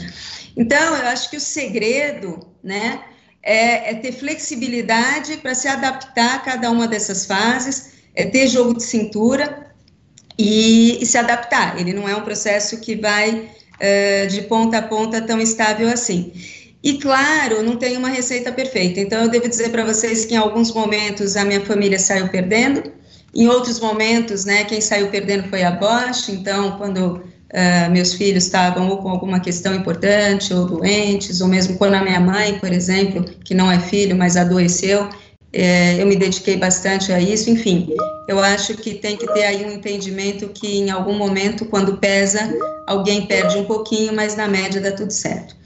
Então, 0.57 0.97
eu 0.99 1.09
acho 1.09 1.29
que 1.29 1.37
o 1.37 1.41
segredo, 1.41 2.47
né, 2.63 3.01
é, 3.43 3.91
é 3.91 3.95
ter 3.95 4.13
flexibilidade 4.13 5.39
para 5.39 5.53
se 5.53 5.67
adaptar 5.67 6.37
a 6.37 6.39
cada 6.39 6.71
uma 6.71 6.87
dessas 6.87 7.27
fases, 7.27 7.95
é 8.15 8.25
ter 8.25 8.47
jogo 8.47 8.77
de 8.77 8.85
cintura 8.85 9.67
e, 10.39 10.97
e 11.03 11.07
se 11.07 11.19
adaptar. 11.19 11.77
Ele 11.77 11.93
não 11.93 12.09
é 12.09 12.15
um 12.15 12.23
processo 12.23 12.81
que 12.81 12.95
vai 12.95 13.31
uh, 13.33 14.29
de 14.29 14.43
ponta 14.43 14.79
a 14.79 14.83
ponta 14.83 15.21
tão 15.21 15.41
estável 15.41 15.89
assim. 15.89 16.33
E 16.85 16.99
claro, 16.99 17.63
não 17.63 17.77
tem 17.77 17.97
uma 17.97 18.11
receita 18.11 18.53
perfeita. 18.53 19.01
Então 19.01 19.23
eu 19.23 19.29
devo 19.31 19.49
dizer 19.49 19.71
para 19.71 19.85
vocês 19.87 20.27
que 20.27 20.35
em 20.35 20.37
alguns 20.37 20.71
momentos 20.71 21.35
a 21.35 21.45
minha 21.45 21.63
família 21.63 21.99
saiu 21.99 22.29
perdendo, 22.29 22.83
Em 23.35 23.49
outros 23.49 23.81
momentos, 23.81 24.45
né, 24.45 24.65
quem 24.65 24.81
saiu 24.81 25.09
perdendo 25.09 25.49
foi 25.49 25.65
a 25.65 25.71
Bosch, 25.73 26.29
então, 26.29 26.79
quando 26.79 27.17
uh, 27.17 27.91
meus 27.91 28.15
filhos 28.15 28.45
estavam 28.45 28.89
ou 28.89 28.99
com 28.99 29.09
alguma 29.09 29.41
questão 29.41 29.75
importante, 29.75 30.55
ou 30.55 30.67
doentes, 30.67 31.41
ou 31.41 31.49
mesmo 31.49 31.77
quando 31.77 31.95
a 31.95 32.03
minha 32.03 32.21
mãe, 32.21 32.59
por 32.61 32.73
exemplo, 32.73 33.25
que 33.45 33.53
não 33.53 33.71
é 33.71 33.81
filho, 33.81 34.15
mas 34.15 34.37
adoeceu, 34.37 35.09
é, 35.53 36.01
eu 36.01 36.07
me 36.07 36.17
dediquei 36.17 36.57
bastante 36.57 37.13
a 37.13 37.21
isso, 37.21 37.51
enfim, 37.51 37.89
eu 38.29 38.39
acho 38.41 38.75
que 38.77 38.95
tem 38.95 39.17
que 39.17 39.27
ter 39.35 39.45
aí 39.45 39.65
um 39.65 39.73
entendimento 39.73 40.49
que 40.49 40.79
em 40.79 40.91
algum 40.91 41.15
momento, 41.15 41.65
quando 41.67 41.97
pesa, 41.97 42.41
alguém 42.87 43.27
perde 43.27 43.57
um 43.59 43.65
pouquinho, 43.65 44.13
mas 44.15 44.37
na 44.37 44.47
média 44.47 44.81
dá 44.81 44.93
tudo 44.93 45.13
certo. 45.13 45.57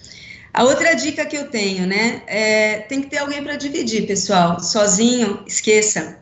A 0.53 0.65
outra 0.65 0.95
dica 0.95 1.25
que 1.25 1.37
eu 1.37 1.49
tenho, 1.49 1.87
né, 1.87 2.23
é, 2.27 2.79
tem 2.81 3.01
que 3.01 3.09
ter 3.09 3.19
alguém 3.19 3.43
para 3.43 3.57
dividir, 3.57 4.07
pessoal. 4.07 4.61
Sozinho, 4.61 5.43
esqueça, 5.47 6.19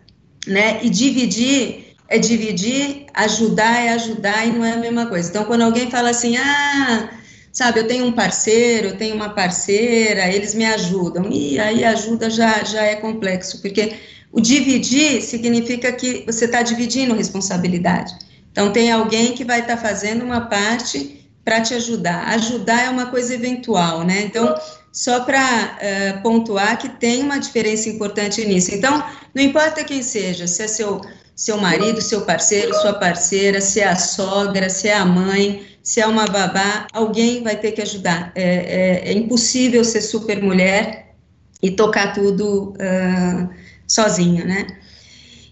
né? 0.46 0.80
E 0.82 0.90
dividir 0.90 1.86
é 2.08 2.18
dividir, 2.18 3.06
ajudar 3.14 3.84
é 3.84 3.92
ajudar 3.94 4.46
e 4.46 4.52
não 4.52 4.64
é 4.64 4.72
a 4.72 4.76
mesma 4.76 5.06
coisa. 5.06 5.28
Então, 5.28 5.44
quando 5.44 5.62
alguém 5.62 5.90
fala 5.90 6.10
assim, 6.10 6.36
ah, 6.36 7.10
sabe, 7.52 7.80
eu 7.80 7.86
tenho 7.88 8.06
um 8.06 8.12
parceiro, 8.12 8.88
eu 8.88 8.96
tenho 8.96 9.16
uma 9.16 9.30
parceira, 9.30 10.28
eles 10.32 10.54
me 10.54 10.64
ajudam, 10.64 11.28
e 11.30 11.58
aí 11.58 11.84
ajuda 11.84 12.30
já, 12.30 12.62
já 12.62 12.82
é 12.82 12.96
complexo, 12.96 13.60
porque 13.60 13.94
o 14.30 14.40
dividir 14.40 15.22
significa 15.22 15.90
que 15.92 16.24
você 16.26 16.44
está 16.44 16.62
dividindo 16.62 17.14
responsabilidade. 17.14 18.14
Então, 18.52 18.72
tem 18.72 18.90
alguém 18.92 19.32
que 19.32 19.44
vai 19.44 19.60
estar 19.60 19.76
tá 19.76 19.82
fazendo 19.82 20.24
uma 20.24 20.42
parte 20.42 21.25
para 21.46 21.60
te 21.60 21.74
ajudar. 21.74 22.26
Ajudar 22.34 22.86
é 22.86 22.90
uma 22.90 23.06
coisa 23.06 23.32
eventual, 23.32 24.02
né? 24.02 24.22
Então, 24.22 24.52
só 24.92 25.20
para 25.20 25.38
uh, 25.40 25.76
eh, 25.78 26.12
pontuar 26.20 26.76
que 26.76 26.88
tem 26.88 27.22
uma 27.22 27.38
diferença 27.38 27.88
importante 27.88 28.44
nisso. 28.44 28.74
Então, 28.74 29.00
não 29.32 29.44
importa 29.44 29.84
quem 29.84 30.02
seja, 30.02 30.48
se 30.48 30.64
é 30.64 30.66
seu, 30.66 31.00
seu 31.36 31.56
marido, 31.56 32.02
seu 32.02 32.22
parceiro, 32.22 32.74
sua 32.74 32.94
parceira, 32.94 33.60
se 33.60 33.78
é 33.78 33.86
a 33.86 33.94
sogra, 33.94 34.68
se 34.68 34.88
é 34.88 34.94
a 34.94 35.04
mãe, 35.04 35.64
se 35.84 36.00
é 36.00 36.06
uma 36.08 36.24
babá, 36.24 36.88
alguém 36.92 37.44
vai 37.44 37.54
ter 37.54 37.70
que 37.70 37.82
ajudar. 37.82 38.32
É, 38.34 38.42
é, 38.42 39.10
é 39.10 39.12
impossível 39.12 39.84
ser 39.84 40.00
super 40.00 40.42
mulher 40.42 41.14
e 41.62 41.70
tocar 41.70 42.12
tudo 42.12 42.70
uh, 42.72 43.48
sozinha, 43.86 44.44
né? 44.44 44.66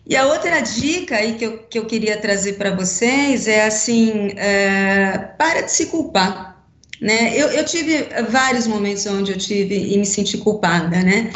E 0.06 0.16
a 0.16 0.26
outra 0.26 0.60
dica 0.60 1.16
aí 1.16 1.34
que 1.34 1.44
eu, 1.44 1.58
que 1.58 1.78
eu 1.78 1.86
queria 1.86 2.16
trazer 2.18 2.54
para 2.54 2.74
vocês 2.74 3.48
é 3.48 3.64
assim, 3.64 4.32
é, 4.36 5.16
para 5.38 5.62
de 5.62 5.72
se 5.72 5.86
culpar, 5.86 6.62
né? 7.00 7.32
Eu, 7.34 7.48
eu 7.48 7.64
tive 7.64 8.06
vários 8.28 8.66
momentos 8.66 9.06
onde 9.06 9.32
eu 9.32 9.38
tive 9.38 9.92
e 9.94 9.96
me 9.96 10.04
senti 10.04 10.36
culpada, 10.38 11.02
né? 11.02 11.30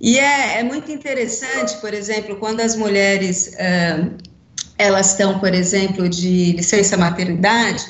E 0.00 0.18
é, 0.18 0.58
é 0.58 0.62
muito 0.64 0.90
interessante, 0.90 1.76
por 1.80 1.94
exemplo, 1.94 2.36
quando 2.36 2.60
as 2.60 2.74
mulheres 2.74 3.54
é, 3.56 4.08
elas 4.76 5.10
estão, 5.10 5.38
por 5.38 5.54
exemplo, 5.54 6.08
de 6.08 6.52
licença 6.52 6.96
maternidade, 6.96 7.84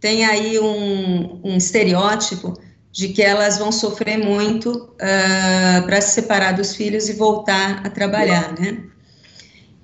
tem 0.00 0.24
aí 0.24 0.58
um, 0.58 1.40
um 1.44 1.56
estereótipo 1.56 2.58
de 2.92 3.08
que 3.08 3.22
elas 3.22 3.58
vão 3.58 3.70
sofrer 3.70 4.18
muito 4.18 4.70
uh, 4.70 5.86
para 5.86 6.00
se 6.00 6.12
separar 6.12 6.52
dos 6.52 6.74
filhos 6.74 7.08
e 7.08 7.12
voltar 7.12 7.82
a 7.84 7.90
trabalhar, 7.90 8.52
né? 8.58 8.78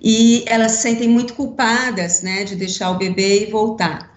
E 0.09 0.45
elas 0.47 0.71
se 0.71 0.83
sentem 0.83 1.09
muito 1.09 1.35
culpadas, 1.35 2.23
né, 2.23 2.45
de 2.45 2.55
deixar 2.55 2.92
o 2.92 2.97
bebê 2.97 3.42
e 3.42 3.51
voltar. 3.51 4.14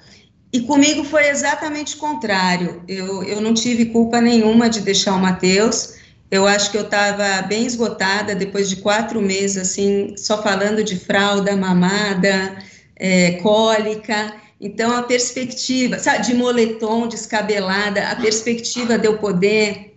E 0.53 0.59
comigo 0.59 1.03
foi 1.03 1.27
exatamente 1.29 1.95
o 1.95 1.97
contrário. 1.97 2.83
Eu, 2.87 3.23
eu 3.23 3.41
não 3.41 3.55
tive 3.55 3.85
culpa 3.85 4.21
nenhuma 4.21 4.69
de 4.69 4.81
deixar 4.81 5.15
o 5.15 5.19
Matheus. 5.19 5.95
Eu 6.29 6.45
acho 6.45 6.69
que 6.69 6.77
eu 6.77 6.83
estava 6.83 7.41
bem 7.47 7.65
esgotada 7.65 8.35
depois 8.35 8.69
de 8.69 8.75
quatro 8.75 9.19
meses, 9.19 9.57
assim, 9.57 10.13
só 10.15 10.43
falando 10.43 10.83
de 10.83 10.95
fralda, 10.95 11.55
mamada, 11.55 12.59
é, 12.95 13.31
cólica. 13.41 14.35
Então, 14.61 14.95
a 14.95 15.01
perspectiva, 15.01 15.97
sabe, 15.97 16.23
de 16.23 16.35
moletom, 16.35 17.07
descabelada, 17.07 18.09
a 18.09 18.15
perspectiva 18.15 18.95
de 18.95 19.07
eu 19.07 19.17
poder 19.17 19.88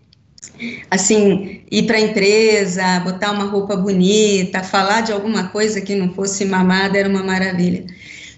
assim, 0.90 1.62
ir 1.70 1.86
para 1.86 1.96
a 1.96 2.00
empresa, 2.00 3.00
botar 3.00 3.32
uma 3.32 3.44
roupa 3.44 3.76
bonita, 3.76 4.62
falar 4.62 5.02
de 5.02 5.12
alguma 5.12 5.48
coisa 5.48 5.80
que 5.80 5.94
não 5.94 6.12
fosse 6.14 6.44
mamada 6.44 6.98
era 6.98 7.08
uma 7.08 7.22
maravilha. 7.22 7.84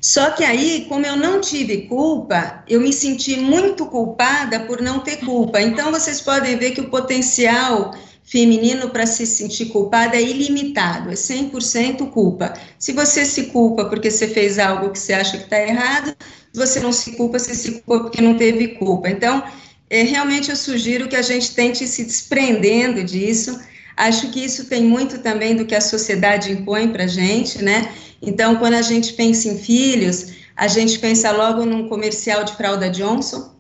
Só 0.01 0.31
que 0.33 0.45
aí, 0.45 0.85
como 0.87 1.07
eu 1.07 1.17
não 1.17 1.41
tive 1.41 1.83
culpa, 1.89 2.63
eu 2.69 2.79
me 2.81 2.93
senti 2.93 3.39
muito 3.39 3.87
culpada 3.87 4.61
por 4.61 4.83
não 4.83 5.01
ter 5.01 5.17
culpa. 5.17 5.63
Então, 5.63 5.91
vocês 5.91 6.21
podem 6.21 6.59
ver 6.59 6.73
que 6.73 6.83
o 6.83 6.91
potencial 6.91 7.95
feminino 8.23 8.91
para 8.91 9.07
se 9.07 9.27
sentir 9.27 9.67
culpada 9.67 10.17
é 10.17 10.23
ilimitado, 10.23 11.11
é 11.11 11.15
100% 11.15 12.11
culpa. 12.11 12.53
Se 12.79 12.93
você 12.93 13.25
se 13.25 13.45
culpa 13.45 13.87
porque 13.87 14.11
você 14.11 14.29
fez 14.29 14.59
algo 14.59 14.91
que 14.91 14.99
você 14.99 15.15
acha 15.15 15.39
que 15.39 15.45
está 15.45 15.61
errado, 15.61 16.15
você 16.53 16.81
não 16.81 16.93
se 16.93 17.13
culpa, 17.13 17.39
você 17.39 17.55
se 17.55 17.81
culpa 17.81 18.05
porque 18.05 18.21
não 18.21 18.37
teve 18.37 18.69
culpa. 18.69 19.09
Então, 19.09 19.43
é, 19.91 20.03
realmente 20.03 20.51
eu 20.51 20.57
sugiro 20.57 21.09
que 21.09 21.17
a 21.17 21.23
gente 21.23 21.55
tente 21.55 21.87
se 21.87 22.05
desprendendo 22.05 23.05
disso. 23.05 23.61
Acho 23.97 24.31
que 24.31 24.45
isso 24.45 24.65
tem 24.65 24.83
muito 24.83 25.19
também 25.19 25.55
do 25.55 25.65
que 25.65 25.75
a 25.75 25.81
sociedade 25.81 26.51
impõe 26.51 26.89
para 26.89 27.05
a 27.05 27.09
gente, 27.09 27.63
né? 27.63 27.93
Então, 28.21 28.57
quando 28.57 28.75
a 28.75 28.83
gente 28.83 29.13
pensa 29.13 29.49
em 29.49 29.59
filhos, 29.59 30.33
a 30.57 30.67
gente 30.67 30.99
pensa 30.99 31.31
logo 31.31 31.65
num 31.65 31.89
comercial 31.89 32.45
de 32.45 32.57
fralda 32.57 32.91
Johnson, 32.91 33.55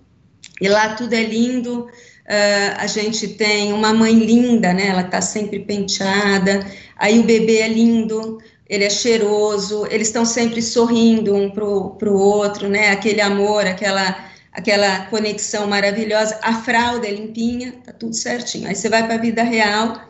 e 0.61 0.69
lá 0.69 0.95
tudo 0.95 1.13
é 1.13 1.23
lindo, 1.23 1.81
uh, 1.81 2.75
a 2.79 2.87
gente 2.87 3.29
tem 3.29 3.73
uma 3.73 3.93
mãe 3.93 4.15
linda, 4.15 4.73
né? 4.73 4.89
Ela 4.89 5.03
está 5.03 5.21
sempre 5.21 5.61
penteada, 5.61 6.67
aí 6.97 7.19
o 7.19 7.25
bebê 7.25 7.59
é 7.59 7.69
lindo, 7.69 8.39
ele 8.69 8.85
é 8.85 8.91
cheiroso, 8.91 9.87
eles 9.91 10.09
estão 10.09 10.25
sempre 10.25 10.63
sorrindo 10.63 11.35
um 11.35 11.51
para 11.51 11.65
o 11.65 12.19
outro, 12.19 12.69
né? 12.69 12.91
Aquele 12.91 13.21
amor, 13.21 13.67
aquela 13.67 14.33
aquela 14.55 15.07
conexão 15.07 15.67
maravilhosa, 15.67 16.39
a 16.41 16.55
fralda 16.63 17.09
é 17.09 17.11
limpinha, 17.11 17.75
tá 17.85 17.93
tudo 17.93 18.15
certinho. 18.15 18.69
Aí 18.69 18.77
você 18.77 18.89
vai 18.89 19.05
para 19.05 19.17
a 19.17 19.19
vida 19.19 19.43
real, 19.43 20.01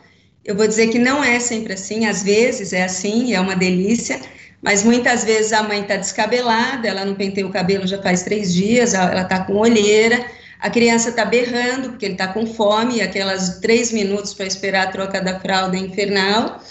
eu 0.44 0.54
vou 0.54 0.68
dizer 0.68 0.88
que 0.88 0.98
não 0.98 1.24
é 1.24 1.40
sempre 1.40 1.72
assim, 1.72 2.06
às 2.06 2.22
vezes 2.22 2.74
é 2.74 2.84
assim, 2.84 3.32
é 3.32 3.40
uma 3.40 3.56
delícia, 3.56 4.20
mas 4.60 4.84
muitas 4.84 5.24
vezes 5.24 5.52
a 5.54 5.62
mãe 5.62 5.80
está 5.80 5.96
descabelada, 5.96 6.86
ela 6.86 7.04
não 7.04 7.14
penteia 7.14 7.46
o 7.46 7.50
cabelo 7.50 7.86
já 7.86 8.00
faz 8.02 8.22
três 8.22 8.52
dias, 8.52 8.92
ela 8.92 9.22
está 9.22 9.44
com 9.44 9.54
olheira, 9.54 10.26
a 10.60 10.68
criança 10.68 11.08
está 11.08 11.24
berrando 11.24 11.90
porque 11.90 12.04
ele 12.04 12.14
está 12.14 12.28
com 12.28 12.46
fome, 12.46 13.00
aquelas 13.00 13.58
três 13.60 13.92
minutos 13.92 14.34
para 14.34 14.46
esperar 14.46 14.88
a 14.88 14.90
troca 14.90 15.20
da 15.22 15.40
fralda 15.40 15.76
é 15.76 15.80
infernal. 15.80 16.62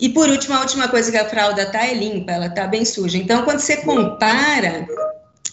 E 0.00 0.08
por 0.08 0.28
último, 0.28 0.54
a 0.54 0.60
última 0.60 0.88
coisa 0.88 1.10
que 1.10 1.16
a 1.16 1.24
fralda 1.24 1.62
está 1.62 1.86
é 1.86 1.94
limpa, 1.94 2.32
ela 2.32 2.46
está 2.46 2.66
bem 2.66 2.84
suja. 2.84 3.16
Então, 3.16 3.44
quando 3.44 3.60
você 3.60 3.78
compara 3.78 4.86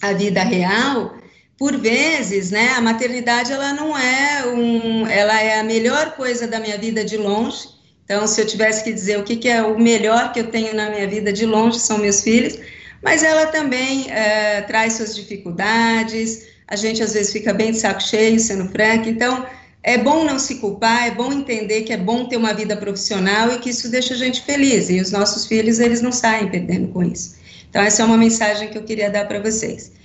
a 0.02 0.14
vida 0.14 0.42
real, 0.42 1.14
por 1.62 1.78
vezes, 1.78 2.50
né, 2.50 2.70
a 2.70 2.82
maternidade 2.82 3.54
ela 3.54 3.72
não 3.72 3.96
é 3.96 4.48
um, 4.48 5.06
ela 5.06 5.40
é 5.40 5.60
a 5.60 5.64
melhor 5.64 6.16
coisa 6.16 6.48
da 6.48 6.60
minha 6.60 6.76
vida 6.76 7.06
de 7.06 7.18
longe. 7.18 7.70
Então, 8.04 8.26
se 8.26 8.42
eu 8.42 8.48
tivesse 8.48 8.84
que 8.84 8.92
dizer 8.92 9.20
o 9.20 9.24
que, 9.24 9.36
que 9.36 9.48
é 9.48 9.62
o 9.62 9.78
melhor 9.78 10.34
que 10.34 10.40
eu 10.40 10.48
tenho 10.48 10.74
na 10.74 10.90
minha 10.90 11.06
vida 11.06 11.32
de 11.32 11.46
longe, 11.46 11.80
são 11.80 12.00
meus 12.00 12.24
filhos, 12.24 12.58
mas 13.00 13.22
ela 13.22 13.46
também 13.46 14.10
é, 14.10 14.62
traz 14.62 14.94
suas 14.94 15.16
dificuldades, 15.16 16.48
a 16.68 16.76
gente 16.76 17.04
às 17.04 17.14
vezes 17.14 17.32
fica 17.32 17.54
bem 17.54 17.74
de 17.74 17.78
saco 17.78 18.02
cheio, 18.02 18.40
sendo 18.40 18.68
franco, 18.70 19.08
então 19.08 19.46
é 19.84 20.00
bom 20.00 20.24
não 20.24 20.40
se 20.40 20.56
culpar, 20.56 21.06
é 21.06 21.12
bom 21.12 21.32
entender 21.32 21.84
que 21.84 21.94
é 21.94 21.98
bom 21.98 22.26
ter 22.26 22.38
uma 22.38 22.56
vida 22.56 22.76
profissional 22.76 23.54
e 23.54 23.60
que 23.60 23.70
isso 23.70 23.88
deixa 23.88 24.16
a 24.16 24.18
gente 24.18 24.42
feliz, 24.42 24.90
e 24.90 25.00
os 25.00 25.12
nossos 25.12 25.46
filhos, 25.46 25.80
eles 25.80 26.02
não 26.02 26.12
saem 26.12 26.50
perdendo 26.50 26.88
com 26.88 27.04
isso. 27.04 27.36
Então, 27.70 27.84
essa 27.84 28.02
é 28.02 28.06
uma 28.06 28.18
mensagem 28.18 28.68
que 28.70 28.80
eu 28.80 28.84
queria 28.84 29.12
dar 29.12 29.28
para 29.28 29.40
vocês. 29.40 30.01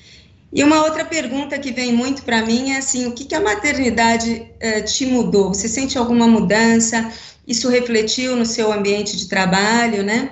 E 0.52 0.62
uma 0.62 0.84
outra 0.84 1.04
pergunta 1.04 1.58
que 1.58 1.72
vem 1.72 1.92
muito 1.92 2.22
para 2.22 2.44
mim 2.44 2.72
é 2.72 2.78
assim: 2.78 3.06
o 3.06 3.12
que, 3.12 3.24
que 3.24 3.34
a 3.34 3.40
maternidade 3.40 4.50
uh, 4.62 4.84
te 4.84 5.06
mudou? 5.06 5.48
Você 5.48 5.68
sente 5.68 5.98
alguma 5.98 6.26
mudança? 6.26 7.10
Isso 7.46 7.68
refletiu 7.68 8.34
no 8.36 8.46
seu 8.46 8.72
ambiente 8.72 9.16
de 9.16 9.28
trabalho, 9.28 10.02
né? 10.02 10.30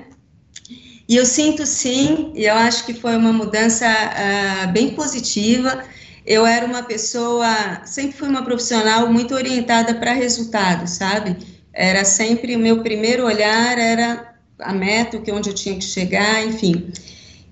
E 1.09 1.17
eu 1.17 1.27
sinto 1.27 1.67
sim, 1.67 2.33
e 2.35 2.47
eu 2.47 2.55
acho 2.55 2.87
que 2.87 2.95
foi 2.95 3.15
uma 3.17 3.33
mudança 3.33 3.87
uh, 3.87 4.73
bem 4.73 4.91
positiva. 4.91 5.85
Eu 6.27 6.47
era 6.47 6.65
uma 6.65 6.83
pessoa, 6.83 7.83
sempre 7.85 8.17
fui 8.17 8.29
uma 8.29 8.43
profissional 8.43 9.13
muito 9.13 9.35
orientada 9.35 9.95
para 9.95 10.13
resultados, 10.15 10.93
sabe? 10.93 11.37
Era 11.73 12.05
sempre 12.05 12.57
o 12.57 12.59
meu 12.59 12.83
primeiro 12.83 13.27
olhar 13.27 13.79
era 13.79 14.35
a 14.59 14.73
meta, 14.73 15.19
que 15.19 15.31
onde 15.31 15.51
eu 15.51 15.55
tinha 15.55 15.77
que 15.77 15.85
chegar, 15.85 16.47
enfim. 16.47 16.91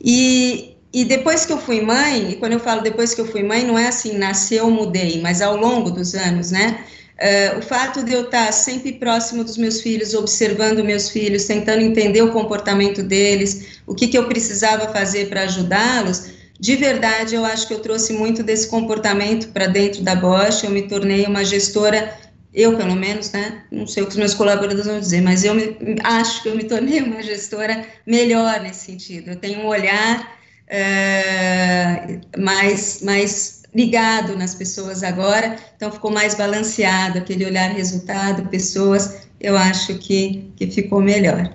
E, 0.02 0.71
e 0.92 1.04
depois 1.04 1.46
que 1.46 1.52
eu 1.52 1.58
fui 1.58 1.80
mãe, 1.80 2.32
e 2.32 2.36
quando 2.36 2.52
eu 2.52 2.60
falo 2.60 2.82
depois 2.82 3.14
que 3.14 3.20
eu 3.20 3.26
fui 3.26 3.42
mãe, 3.42 3.64
não 3.64 3.78
é 3.78 3.88
assim, 3.88 4.18
nasceu, 4.18 4.70
mudei, 4.70 5.20
mas 5.20 5.40
ao 5.40 5.56
longo 5.56 5.90
dos 5.90 6.14
anos, 6.14 6.50
né? 6.50 6.84
Uh, 7.22 7.58
o 7.58 7.62
fato 7.62 8.02
de 8.02 8.12
eu 8.12 8.22
estar 8.22 8.52
sempre 8.52 8.94
próximo 8.94 9.44
dos 9.44 9.56
meus 9.56 9.80
filhos, 9.80 10.12
observando 10.12 10.84
meus 10.84 11.08
filhos, 11.08 11.44
tentando 11.44 11.80
entender 11.80 12.20
o 12.20 12.32
comportamento 12.32 13.02
deles, 13.02 13.80
o 13.86 13.94
que, 13.94 14.08
que 14.08 14.18
eu 14.18 14.26
precisava 14.26 14.92
fazer 14.92 15.28
para 15.28 15.42
ajudá-los, 15.42 16.30
de 16.58 16.76
verdade 16.76 17.34
eu 17.34 17.44
acho 17.44 17.66
que 17.68 17.74
eu 17.74 17.80
trouxe 17.80 18.12
muito 18.12 18.42
desse 18.42 18.66
comportamento 18.68 19.48
para 19.48 19.66
dentro 19.66 20.02
da 20.02 20.14
Bosch, 20.14 20.64
eu 20.64 20.70
me 20.70 20.82
tornei 20.82 21.24
uma 21.24 21.44
gestora 21.44 22.12
eu 22.54 22.76
pelo 22.76 22.94
menos, 22.94 23.32
né, 23.32 23.62
não 23.70 23.86
sei 23.86 24.02
o 24.02 24.06
que 24.06 24.12
os 24.12 24.18
meus 24.18 24.34
colaboradores 24.34 24.86
vão 24.86 25.00
dizer, 25.00 25.22
mas 25.22 25.42
eu 25.42 25.54
me, 25.54 25.74
acho 26.04 26.42
que 26.42 26.50
eu 26.50 26.54
me 26.54 26.64
tornei 26.64 27.00
uma 27.00 27.22
gestora 27.22 27.86
melhor 28.06 28.60
nesse 28.60 28.84
sentido. 28.84 29.30
Eu 29.30 29.36
tenho 29.36 29.60
um 29.60 29.66
olhar 29.66 30.41
é, 30.72 32.18
mais, 32.38 33.02
mais 33.02 33.62
ligado 33.74 34.34
nas 34.34 34.54
pessoas 34.54 35.02
agora, 35.02 35.58
então 35.76 35.92
ficou 35.92 36.10
mais 36.10 36.34
balanceado, 36.34 37.18
aquele 37.18 37.44
olhar 37.44 37.70
resultado, 37.70 38.48
pessoas, 38.48 39.18
eu 39.38 39.54
acho 39.54 39.98
que, 39.98 40.50
que 40.56 40.66
ficou 40.70 41.02
melhor. 41.02 41.54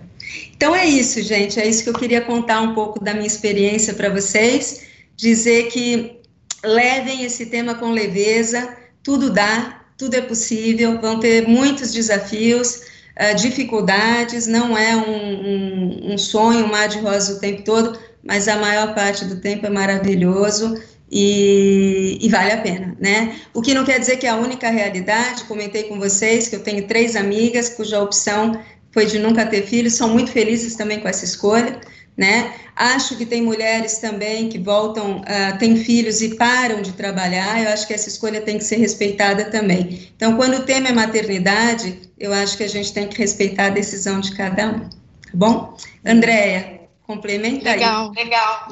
Então 0.56 0.76
é 0.76 0.86
isso, 0.86 1.22
gente, 1.24 1.60
é 1.60 1.68
isso 1.68 1.84
que 1.84 1.90
eu 1.90 1.96
queria 1.96 2.22
contar 2.22 2.62
um 2.62 2.76
pouco 2.76 3.04
da 3.04 3.14
minha 3.14 3.26
experiência 3.26 3.96
para 3.96 4.10
vocês, 4.10 4.84
dizer 5.16 5.70
que 5.70 6.18
levem 6.64 7.24
esse 7.24 7.48
tema 7.48 7.74
com 7.74 7.90
leveza, 7.90 8.78
tudo 9.02 9.32
dá, 9.32 9.82
tudo 9.98 10.14
é 10.14 10.22
possível, 10.22 11.02
vão 11.02 11.20
ter 11.20 11.48
muitos 11.48 11.92
desafios, 11.92 12.82
uh, 13.20 13.36
dificuldades, 13.36 14.46
não 14.46 14.78
é 14.78 14.96
um, 14.96 16.12
um, 16.12 16.14
um 16.14 16.18
sonho, 16.20 16.66
um 16.66 16.70
mar 16.70 16.88
de 16.88 17.00
rosa 17.00 17.34
o 17.34 17.40
tempo 17.40 17.64
todo, 17.64 17.98
mas 18.28 18.48
a 18.48 18.58
maior 18.58 18.94
parte 18.94 19.26
do 19.26 19.38
tempo 19.38 19.66
é 19.66 19.70
maravilhoso 19.70 20.80
e, 21.10 22.18
e, 22.22 22.30
vale 22.30 22.52
a 22.52 22.58
pena, 22.58 22.96
né? 23.00 23.38
O 23.54 23.62
que 23.62 23.74
não 23.74 23.86
quer 23.86 23.98
dizer 23.98 24.18
que 24.18 24.28
é 24.28 24.30
a 24.30 24.36
única 24.36 24.70
realidade, 24.70 25.46
comentei 25.46 25.84
com 25.84 25.98
vocês 25.98 26.50
que 26.50 26.56
eu 26.56 26.60
tenho 26.60 26.86
três 26.86 27.16
amigas 27.16 27.70
cuja 27.70 28.02
opção 28.02 28.60
foi 28.92 29.06
de 29.06 29.18
nunca 29.18 29.46
ter 29.46 29.66
filhos, 29.66 29.94
são 29.94 30.10
muito 30.10 30.32
felizes 30.32 30.76
também 30.76 31.00
com 31.00 31.08
essa 31.08 31.24
escolha, 31.24 31.80
né? 32.18 32.54
Acho 32.76 33.16
que 33.16 33.26
tem 33.26 33.42
mulheres 33.42 34.00
também 34.00 34.50
que 34.50 34.58
voltam, 34.58 35.22
uh, 35.22 35.58
têm 35.60 35.78
filhos 35.78 36.22
e 36.22 36.36
param 36.36 36.82
de 36.82 36.92
trabalhar, 36.92 37.64
eu 37.64 37.70
acho 37.70 37.88
que 37.88 37.94
essa 37.94 38.10
escolha 38.10 38.42
tem 38.42 38.58
que 38.58 38.64
ser 38.64 38.78
respeitada 38.78 39.46
também. 39.46 40.10
Então, 40.16 40.36
quando 40.36 40.56
o 40.56 40.64
tema 40.64 40.90
é 40.90 40.94
maternidade, 40.94 42.00
eu 42.20 42.34
acho 42.34 42.58
que 42.58 42.64
a 42.64 42.70
gente 42.70 42.92
tem 42.92 43.08
que 43.08 43.18
respeitar 43.18 43.68
a 43.68 43.70
decisão 43.70 44.20
de 44.20 44.36
cada 44.36 44.68
um, 44.68 44.80
tá 44.80 45.32
bom? 45.34 45.78
Andréia, 46.06 46.77
complementa 47.08 47.72
legal, 47.72 48.12
aí. 48.16 48.24
Legal. 48.24 48.68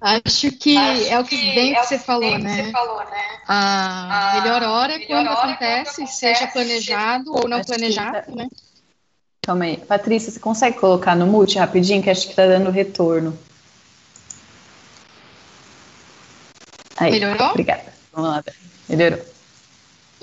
Acho 0.00 0.52
que 0.52 0.76
Acho 0.76 1.08
é 1.08 1.18
o 1.18 1.24
que 1.24 1.36
bem 1.36 1.72
que, 1.72 1.76
é 1.76 1.80
que, 1.80 1.86
você, 1.86 1.98
falou, 1.98 2.38
né? 2.38 2.64
você 2.64 2.70
falou, 2.70 2.98
né? 3.00 3.40
A, 3.46 4.40
melhor 4.40 4.62
hora 4.62 4.94
é 4.94 4.98
quando, 5.00 5.26
hora 5.28 5.32
acontece, 5.32 5.96
quando 5.96 6.06
acontece, 6.06 6.06
seja 6.06 6.46
planejado 6.46 7.32
ou 7.34 7.48
não 7.48 7.62
planejado, 7.62 8.34
né? 8.34 8.48
Calma 9.42 9.64
aí. 9.64 9.76
Patrícia, 9.76 10.30
você 10.30 10.40
consegue 10.40 10.78
colocar 10.78 11.14
no 11.14 11.26
mute 11.26 11.58
rapidinho, 11.58 12.02
que 12.02 12.08
acho 12.08 12.22
que 12.24 12.30
está 12.30 12.46
dando 12.46 12.70
retorno. 12.70 13.38
Aí, 16.96 17.12
Melhorou? 17.12 17.48
Obrigada. 17.48 17.92
Vamos 18.12 18.30
lá, 18.30 18.44
melhorou. 18.88 19.24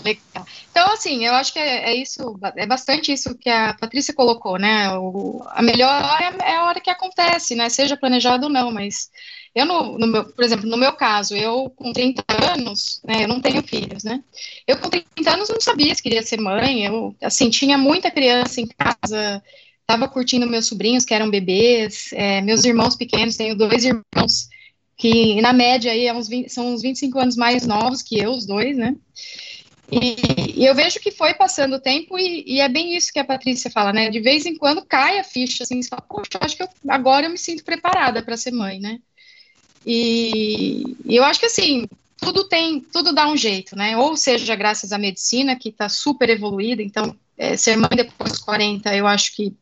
Legal. 0.04 0.46
Então, 0.70 0.92
assim, 0.92 1.26
eu 1.26 1.34
acho 1.34 1.52
que 1.52 1.60
é, 1.60 1.90
é, 1.90 1.96
isso, 1.96 2.40
é 2.56 2.66
bastante 2.68 3.12
isso 3.12 3.36
que 3.36 3.50
a 3.50 3.74
Patrícia 3.74 4.14
colocou, 4.14 4.60
né? 4.60 4.96
O, 4.98 5.44
a 5.48 5.62
melhor 5.62 5.90
hora 6.04 6.36
é 6.44 6.56
a 6.56 6.66
hora 6.66 6.80
que 6.80 6.90
acontece, 6.90 7.56
né? 7.56 7.68
Seja 7.70 7.98
planejado 7.98 8.46
ou 8.46 8.52
não, 8.52 8.72
mas 8.72 9.10
eu, 9.56 9.66
no, 9.66 9.98
no 9.98 10.06
meu, 10.06 10.24
por 10.24 10.44
exemplo, 10.44 10.70
no 10.70 10.78
meu 10.78 10.94
caso, 10.94 11.36
eu 11.36 11.72
com 11.72 11.92
30 11.92 12.24
anos, 12.54 13.02
né, 13.04 13.24
eu 13.24 13.28
não 13.28 13.42
tenho 13.42 13.64
filhos, 13.64 14.04
né? 14.04 14.24
Eu 14.68 14.78
com 14.78 14.88
30 14.88 15.34
anos 15.34 15.50
não 15.50 15.60
sabia 15.60 15.96
se 15.96 16.04
queria 16.04 16.22
ser 16.22 16.40
mãe, 16.40 16.86
eu, 16.86 17.16
assim, 17.24 17.50
tinha 17.50 17.76
muita 17.76 18.12
criança 18.12 18.62
em 18.62 18.68
casa, 18.68 19.42
estava 19.82 20.08
curtindo 20.08 20.46
meus 20.46 20.68
sobrinhos 20.68 21.06
que 21.06 21.14
eram 21.14 21.30
bebês, 21.32 22.10
é, 22.14 22.40
meus 22.42 22.64
irmãos 22.66 22.96
pequenos, 22.96 23.36
tenho 23.36 23.56
dois 23.56 23.84
irmãos 23.84 24.48
que, 24.96 25.40
na 25.42 25.54
média, 25.54 25.92
aí, 25.92 26.06
é 26.08 26.14
uns 26.14 26.28
20, 26.28 26.50
são 26.50 26.74
uns 26.74 26.82
25 26.82 27.20
anos 27.20 27.36
mais 27.36 27.66
novos 27.66 28.02
que 28.04 28.20
eu, 28.20 28.32
os 28.32 28.46
dois, 28.46 28.78
né? 28.78 28.96
E, 29.90 30.62
e, 30.62 30.66
eu 30.66 30.76
vejo 30.76 31.00
que 31.00 31.12
foi 31.12 31.34
passando 31.34 31.76
o 31.76 31.80
tempo 31.80 32.20
e, 32.20 32.44
e, 32.46 32.60
é 32.60 32.68
bem 32.68 32.96
isso 32.96 33.12
que 33.12 33.20
a 33.20 33.26
Patrícia 33.26 33.72
fala, 33.72 33.94
né? 33.94 34.10
De 34.10 34.20
vez 34.20 34.46
em 34.46 34.56
quando 34.56 34.86
cai 34.86 35.18
a 35.18 35.24
ficha, 35.24 35.64
assim, 35.64 35.82
você 35.82 35.88
fala, 35.88 36.02
poxa, 36.02 36.38
acho 36.42 36.58
que 36.58 36.64
eu, 36.64 36.70
agora 36.90 37.26
eu 37.26 37.30
me 37.30 37.38
sinto 37.38 37.64
preparada 37.64 38.22
para 38.22 38.36
ser 38.36 38.52
mãe, 38.52 38.80
né? 38.80 39.00
E, 39.86 40.84
e, 41.06 41.16
eu 41.16 41.24
acho 41.24 41.40
que 41.40 41.46
assim, 41.46 41.88
tudo 42.18 42.44
tem, 42.50 42.82
tudo 42.82 43.14
dá 43.14 43.30
um 43.30 43.38
jeito, 43.38 43.76
né? 43.78 43.96
Ou 43.98 44.18
seja, 44.18 44.56
graças 44.56 44.92
à 44.92 44.98
medicina, 44.98 45.56
que 45.56 45.70
está 45.70 45.88
super 45.88 46.30
evoluída, 46.30 46.82
então, 46.84 47.16
é, 47.38 47.56
ser 47.56 47.78
mãe 47.78 47.90
depois 47.96 48.32
dos 48.32 48.42
40, 48.42 48.94
eu 48.94 49.08
acho 49.08 49.34
que 49.36 49.56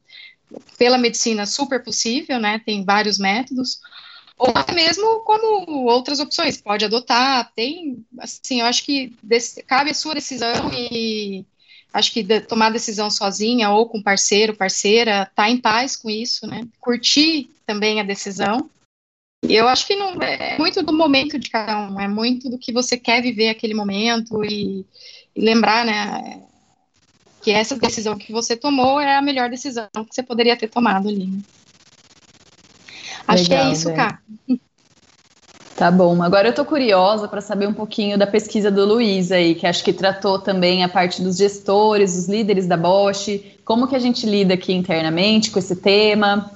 pela 0.77 0.97
medicina 0.97 1.45
super 1.45 1.83
possível, 1.83 2.39
né? 2.39 2.59
Tem 2.65 2.83
vários 2.83 3.19
métodos, 3.19 3.79
ou 4.37 4.51
até 4.53 4.73
mesmo 4.73 5.21
como 5.21 5.85
outras 5.85 6.19
opções, 6.19 6.61
pode 6.61 6.85
adotar, 6.85 7.51
tem, 7.53 8.05
assim, 8.19 8.61
eu 8.61 8.65
acho 8.65 8.83
que 8.83 9.13
cabe 9.65 9.91
a 9.91 9.93
sua 9.93 10.15
decisão 10.15 10.71
e 10.73 11.45
acho 11.93 12.11
que 12.11 12.21
de, 12.21 12.41
tomar 12.41 12.71
decisão 12.71 13.09
sozinha 13.09 13.69
ou 13.71 13.87
com 13.87 14.01
parceiro, 14.01 14.55
parceira, 14.55 15.31
tá 15.33 15.49
em 15.49 15.57
paz 15.57 15.95
com 15.95 16.09
isso, 16.09 16.45
né? 16.45 16.67
Curtir 16.81 17.49
também 17.65 17.99
a 17.99 18.03
decisão 18.03 18.69
eu 19.53 19.67
acho 19.67 19.85
que 19.85 19.95
não 19.95 20.13
é 20.21 20.57
muito 20.57 20.81
do 20.81 20.93
momento 20.93 21.37
de 21.37 21.49
cada 21.49 21.87
um, 21.87 21.99
é 21.99 22.07
muito 22.07 22.49
do 22.49 22.57
que 22.57 22.71
você 22.71 22.97
quer 22.97 23.21
viver 23.21 23.49
aquele 23.49 23.73
momento 23.73 24.43
e, 24.43 24.85
e 25.35 25.41
lembrar, 25.41 25.85
né, 25.85 26.41
que 27.41 27.51
essa 27.51 27.77
decisão 27.77 28.17
que 28.17 28.31
você 28.31 28.55
tomou 28.55 28.99
é 28.99 29.15
a 29.15 29.21
melhor 29.21 29.49
decisão 29.49 29.87
que 29.93 30.15
você 30.15 30.23
poderia 30.23 30.57
ter 30.57 30.69
tomado 30.69 31.07
ali. 31.07 31.27
Né? 31.27 31.39
Acho 33.27 33.43
Legal, 33.43 33.65
que 33.65 33.69
é 33.69 33.73
isso, 33.73 33.93
cara. 33.93 34.19
Tá 35.75 35.91
bom. 35.91 36.23
Agora 36.23 36.47
eu 36.47 36.53
tô 36.53 36.63
curiosa 36.63 37.27
para 37.27 37.41
saber 37.41 37.67
um 37.67 37.73
pouquinho 37.73 38.17
da 38.17 38.25
pesquisa 38.25 38.71
do 38.71 38.85
Luiz 38.85 39.29
aí, 39.31 39.55
que 39.55 39.67
acho 39.67 39.83
que 39.83 39.91
tratou 39.91 40.39
também 40.39 40.85
a 40.85 40.89
parte 40.89 41.21
dos 41.21 41.35
gestores, 41.35 42.15
os 42.15 42.29
líderes 42.29 42.65
da 42.65 42.77
Bosch. 42.77 43.41
Como 43.65 43.87
que 43.87 43.95
a 43.95 43.99
gente 43.99 44.25
lida 44.25 44.53
aqui 44.53 44.71
internamente 44.71 45.51
com 45.51 45.59
esse 45.59 45.75
tema? 45.75 46.49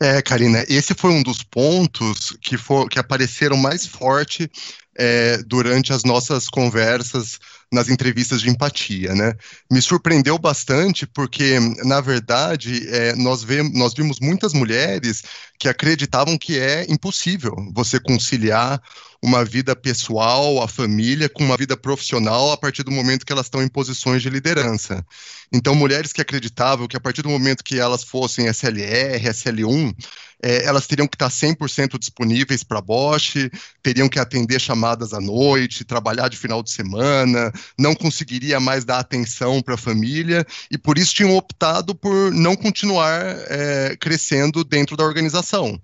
É, 0.00 0.22
Karina, 0.22 0.64
esse 0.66 0.94
foi 0.94 1.10
um 1.10 1.22
dos 1.22 1.42
pontos 1.42 2.34
que, 2.40 2.56
for, 2.56 2.88
que 2.88 2.98
apareceram 2.98 3.58
mais 3.58 3.84
forte 3.84 4.50
é, 4.96 5.36
durante 5.46 5.92
as 5.92 6.02
nossas 6.02 6.48
conversas 6.48 7.38
nas 7.72 7.88
entrevistas 7.88 8.40
de 8.40 8.50
empatia, 8.50 9.14
né? 9.14 9.34
Me 9.70 9.80
surpreendeu 9.80 10.36
bastante 10.38 11.06
porque, 11.06 11.58
na 11.84 12.00
verdade, 12.00 12.88
é, 12.88 13.14
nós, 13.14 13.44
vemos, 13.44 13.72
nós 13.72 13.94
vimos 13.94 14.18
muitas 14.20 14.52
mulheres 14.52 15.22
que 15.58 15.68
acreditavam 15.68 16.36
que 16.36 16.58
é 16.58 16.84
impossível 16.88 17.54
você 17.72 18.00
conciliar 18.00 18.82
uma 19.22 19.44
vida 19.44 19.76
pessoal, 19.76 20.62
a 20.62 20.66
família, 20.66 21.28
com 21.28 21.44
uma 21.44 21.56
vida 21.56 21.76
profissional 21.76 22.50
a 22.50 22.56
partir 22.56 22.82
do 22.82 22.90
momento 22.90 23.24
que 23.24 23.32
elas 23.32 23.46
estão 23.46 23.62
em 23.62 23.68
posições 23.68 24.22
de 24.22 24.30
liderança. 24.30 25.04
Então, 25.52 25.74
mulheres 25.74 26.12
que 26.12 26.22
acreditavam 26.22 26.88
que 26.88 26.96
a 26.96 27.00
partir 27.00 27.22
do 27.22 27.28
momento 27.28 27.62
que 27.62 27.78
elas 27.78 28.02
fossem 28.02 28.46
SLR, 28.46 29.22
SL1, 29.22 29.94
é, 30.42 30.64
elas 30.64 30.86
teriam 30.86 31.06
que 31.06 31.16
estar 31.16 31.28
100% 31.28 31.98
disponíveis 31.98 32.62
para 32.62 32.80
Bosch, 32.80 33.36
teriam 33.82 34.08
que 34.08 34.18
atender 34.18 34.60
chamadas 34.60 35.12
à 35.12 35.20
noite, 35.20 35.84
trabalhar 35.84 36.28
de 36.28 36.36
final 36.36 36.62
de 36.62 36.70
semana, 36.70 37.52
não 37.78 37.94
conseguiria 37.94 38.58
mais 38.58 38.84
dar 38.84 38.98
atenção 38.98 39.62
para 39.62 39.74
a 39.74 39.78
família, 39.78 40.46
e 40.70 40.78
por 40.78 40.98
isso 40.98 41.14
tinham 41.14 41.36
optado 41.36 41.94
por 41.94 42.32
não 42.32 42.56
continuar 42.56 43.20
é, 43.48 43.96
crescendo 43.98 44.64
dentro 44.64 44.96
da 44.96 45.04
organização. 45.04 45.80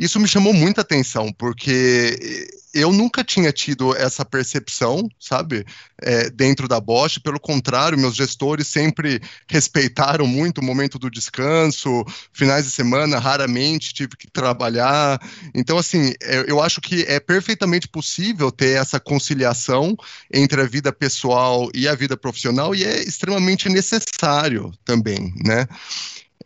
Isso 0.00 0.18
me 0.18 0.26
chamou 0.26 0.54
muita 0.54 0.80
atenção, 0.80 1.30
porque 1.30 2.48
eu 2.72 2.90
nunca 2.90 3.22
tinha 3.22 3.52
tido 3.52 3.94
essa 3.94 4.24
percepção, 4.24 5.06
sabe, 5.18 5.62
é, 6.00 6.30
dentro 6.30 6.66
da 6.66 6.80
Bosch. 6.80 7.18
Pelo 7.18 7.38
contrário, 7.38 7.98
meus 7.98 8.16
gestores 8.16 8.66
sempre 8.66 9.20
respeitaram 9.46 10.26
muito 10.26 10.62
o 10.62 10.64
momento 10.64 10.98
do 10.98 11.10
descanso, 11.10 12.02
finais 12.32 12.64
de 12.64 12.70
semana, 12.70 13.18
raramente 13.18 13.92
tive 13.92 14.16
que 14.16 14.26
trabalhar. 14.26 15.20
Então, 15.54 15.76
assim, 15.76 16.14
é, 16.22 16.46
eu 16.48 16.62
acho 16.62 16.80
que 16.80 17.02
é 17.02 17.20
perfeitamente 17.20 17.86
possível 17.86 18.50
ter 18.50 18.78
essa 18.78 18.98
conciliação 18.98 19.94
entre 20.32 20.62
a 20.62 20.66
vida 20.66 20.90
pessoal 20.94 21.68
e 21.74 21.86
a 21.86 21.94
vida 21.94 22.16
profissional, 22.16 22.74
e 22.74 22.84
é 22.84 23.02
extremamente 23.02 23.68
necessário 23.68 24.72
também, 24.82 25.34
né? 25.44 25.66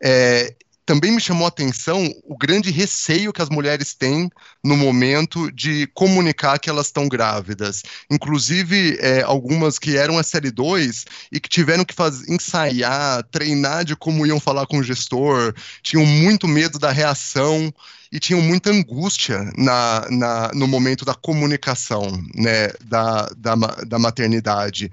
É, 0.03 0.53
também 0.87 1.12
me 1.12 1.20
chamou 1.20 1.47
a 1.47 1.49
atenção 1.49 2.12
o 2.24 2.37
grande 2.37 2.70
receio 2.70 3.32
que 3.32 3.41
as 3.41 3.49
mulheres 3.49 3.95
têm 3.95 4.30
no 4.62 4.76
momento 4.76 5.51
de 5.51 5.87
comunicar 5.95 6.59
que 6.59 6.68
elas 6.68 6.87
estão 6.87 7.09
grávidas. 7.09 7.82
Inclusive, 8.11 8.99
é, 9.01 9.22
algumas 9.22 9.78
que 9.78 9.97
eram 9.97 10.16
SL2 10.16 11.05
e 11.32 11.41
que 11.41 11.49
tiveram 11.49 11.85
que 11.85 11.95
fazer, 11.95 12.30
ensaiar, 12.30 13.22
treinar 13.24 13.85
de 13.85 13.97
como 13.97 14.26
iam 14.26 14.39
falar 14.41 14.66
com 14.66 14.78
o 14.78 14.82
gestor, 14.82 15.55
tinham 15.82 16.05
muito 16.05 16.47
medo 16.47 16.78
da 16.78 16.91
reação 16.91 17.72
e 18.12 18.20
tinham 18.20 18.41
muita 18.41 18.70
angústia 18.70 19.51
na, 19.57 20.07
na, 20.11 20.51
no 20.55 20.68
momento 20.68 21.05
da 21.05 21.14
comunicação 21.14 22.03
né, 22.35 22.68
da, 22.85 23.28
da, 23.37 23.55
da 23.87 23.99
maternidade. 23.99 24.91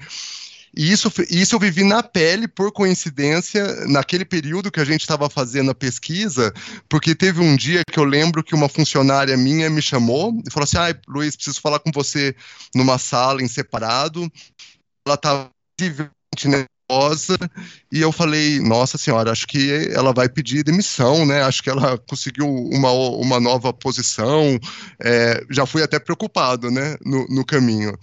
E 0.75 0.91
isso, 0.91 1.11
isso 1.29 1.55
eu 1.55 1.59
vivi 1.59 1.83
na 1.83 2.01
pele, 2.01 2.47
por 2.47 2.71
coincidência, 2.71 3.85
naquele 3.87 4.23
período 4.23 4.71
que 4.71 4.79
a 4.79 4.85
gente 4.85 5.01
estava 5.01 5.29
fazendo 5.29 5.71
a 5.71 5.75
pesquisa, 5.75 6.53
porque 6.87 7.13
teve 7.13 7.41
um 7.41 7.55
dia 7.55 7.83
que 7.85 7.99
eu 7.99 8.05
lembro 8.05 8.43
que 8.43 8.55
uma 8.55 8.69
funcionária 8.69 9.35
minha 9.35 9.69
me 9.69 9.81
chamou 9.81 10.33
e 10.47 10.51
falou 10.51 10.63
assim: 10.63 10.77
ah, 10.77 10.97
Luiz, 11.07 11.35
preciso 11.35 11.59
falar 11.59 11.79
com 11.79 11.91
você 11.93 12.35
numa 12.73 12.97
sala 12.97 13.41
em 13.41 13.47
separado. 13.47 14.31
Ela 15.05 15.15
estava 15.15 15.49
e 17.91 18.01
eu 18.01 18.11
falei, 18.11 18.59
nossa 18.59 18.97
senhora, 18.97 19.31
acho 19.31 19.47
que 19.47 19.89
ela 19.93 20.13
vai 20.13 20.27
pedir 20.27 20.63
demissão, 20.63 21.25
né? 21.25 21.41
Acho 21.43 21.63
que 21.63 21.69
ela 21.69 21.97
conseguiu 21.97 22.47
uma, 22.47 22.91
uma 22.91 23.39
nova 23.39 23.71
posição. 23.71 24.59
É, 24.99 25.43
já 25.49 25.65
fui 25.65 25.83
até 25.83 25.99
preocupado, 25.99 26.69
né? 26.69 26.97
No, 27.03 27.25
no 27.27 27.45
caminho. 27.45 27.97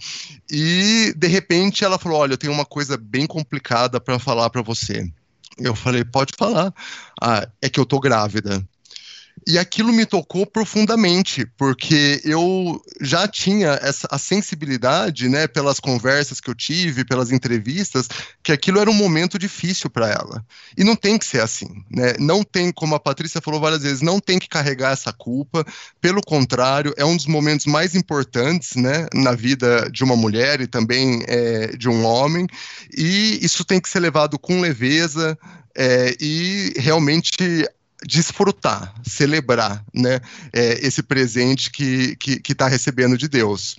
E 0.49 1.13
de 1.15 1.27
repente 1.27 1.83
ela 1.83 1.99
falou, 1.99 2.19
olha, 2.19 2.33
eu 2.33 2.37
tenho 2.37 2.53
uma 2.53 2.65
coisa 2.65 2.97
bem 2.97 3.27
complicada 3.27 3.99
para 3.99 4.19
falar 4.19 4.49
para 4.49 4.61
você. 4.61 5.07
Eu 5.57 5.75
falei, 5.75 6.03
pode 6.03 6.33
falar. 6.37 6.73
Ah, 7.21 7.47
é 7.61 7.69
que 7.69 7.79
eu 7.79 7.85
tô 7.85 7.99
grávida. 7.99 8.65
E 9.47 9.57
aquilo 9.57 9.91
me 9.91 10.05
tocou 10.05 10.45
profundamente, 10.45 11.45
porque 11.57 12.21
eu 12.23 12.81
já 13.01 13.27
tinha 13.27 13.79
essa, 13.81 14.07
a 14.11 14.17
sensibilidade, 14.17 15.27
né, 15.29 15.47
pelas 15.47 15.79
conversas 15.79 16.39
que 16.39 16.49
eu 16.49 16.55
tive, 16.55 17.05
pelas 17.05 17.31
entrevistas, 17.31 18.07
que 18.43 18.51
aquilo 18.51 18.79
era 18.79 18.89
um 18.89 18.93
momento 18.93 19.39
difícil 19.39 19.89
para 19.89 20.09
ela. 20.09 20.45
E 20.77 20.83
não 20.83 20.95
tem 20.95 21.17
que 21.17 21.25
ser 21.25 21.41
assim, 21.41 21.83
né? 21.89 22.13
Não 22.19 22.43
tem, 22.43 22.71
como 22.71 22.95
a 22.95 22.99
Patrícia 22.99 23.41
falou 23.41 23.59
várias 23.59 23.81
vezes, 23.81 24.01
não 24.01 24.19
tem 24.19 24.39
que 24.39 24.49
carregar 24.49 24.93
essa 24.93 25.11
culpa. 25.11 25.65
Pelo 26.01 26.21
contrário, 26.21 26.93
é 26.97 27.05
um 27.05 27.15
dos 27.15 27.25
momentos 27.25 27.65
mais 27.65 27.95
importantes, 27.95 28.75
né, 28.75 29.07
na 29.13 29.33
vida 29.33 29.89
de 29.91 30.03
uma 30.03 30.15
mulher 30.15 30.61
e 30.61 30.67
também 30.67 31.23
é, 31.27 31.67
de 31.77 31.89
um 31.89 32.05
homem. 32.05 32.47
E 32.95 33.39
isso 33.41 33.63
tem 33.63 33.79
que 33.79 33.89
ser 33.89 33.99
levado 33.99 34.37
com 34.37 34.61
leveza, 34.61 35.37
é, 35.75 36.15
e 36.19 36.73
realmente 36.77 37.65
desfrutar, 38.05 38.93
celebrar, 39.03 39.83
né, 39.93 40.21
é, 40.53 40.85
esse 40.85 41.03
presente 41.03 41.69
que 41.69 42.15
que 42.15 42.51
está 42.51 42.67
recebendo 42.67 43.17
de 43.17 43.27
Deus. 43.27 43.75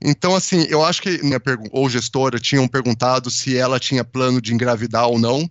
Então, 0.00 0.34
assim, 0.34 0.66
eu 0.68 0.84
acho 0.84 1.00
que 1.00 1.22
minha 1.22 1.40
ou 1.70 1.88
gestora 1.88 2.38
tinham 2.38 2.68
perguntado 2.68 3.30
se 3.30 3.56
ela 3.56 3.80
tinha 3.80 4.04
plano 4.04 4.40
de 4.40 4.52
engravidar 4.52 5.06
ou 5.06 5.18
não 5.18 5.48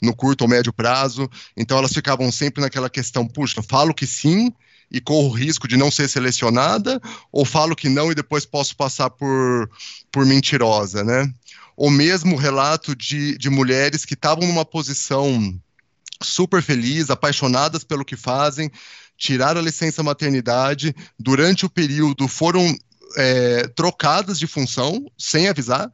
no 0.00 0.14
curto 0.14 0.42
ou 0.42 0.48
médio 0.48 0.72
prazo. 0.72 1.28
Então, 1.56 1.78
elas 1.78 1.92
ficavam 1.92 2.30
sempre 2.30 2.60
naquela 2.60 2.88
questão: 2.88 3.26
puxa, 3.26 3.62
falo 3.62 3.92
que 3.92 4.06
sim 4.06 4.52
e 4.90 5.00
corro 5.00 5.28
o 5.28 5.32
risco 5.32 5.68
de 5.68 5.76
não 5.76 5.90
ser 5.90 6.08
selecionada, 6.08 7.00
ou 7.30 7.44
falo 7.44 7.76
que 7.76 7.90
não 7.90 8.10
e 8.10 8.14
depois 8.14 8.46
posso 8.46 8.76
passar 8.76 9.10
por 9.10 9.68
por 10.10 10.24
mentirosa, 10.24 11.04
né? 11.04 11.30
Ou 11.76 11.90
mesmo 11.90 12.36
relato 12.36 12.96
de, 12.96 13.38
de 13.38 13.50
mulheres 13.50 14.04
que 14.04 14.14
estavam 14.14 14.46
numa 14.46 14.64
posição 14.64 15.54
super 16.22 16.62
felizes, 16.62 17.10
apaixonadas 17.10 17.84
pelo 17.84 18.04
que 18.04 18.16
fazem, 18.16 18.70
tiraram 19.16 19.60
a 19.60 19.64
licença 19.64 20.02
maternidade, 20.02 20.94
durante 21.18 21.66
o 21.66 21.70
período 21.70 22.28
foram 22.28 22.76
é, 23.16 23.66
trocadas 23.68 24.38
de 24.38 24.46
função, 24.46 25.10
sem 25.18 25.48
avisar, 25.48 25.90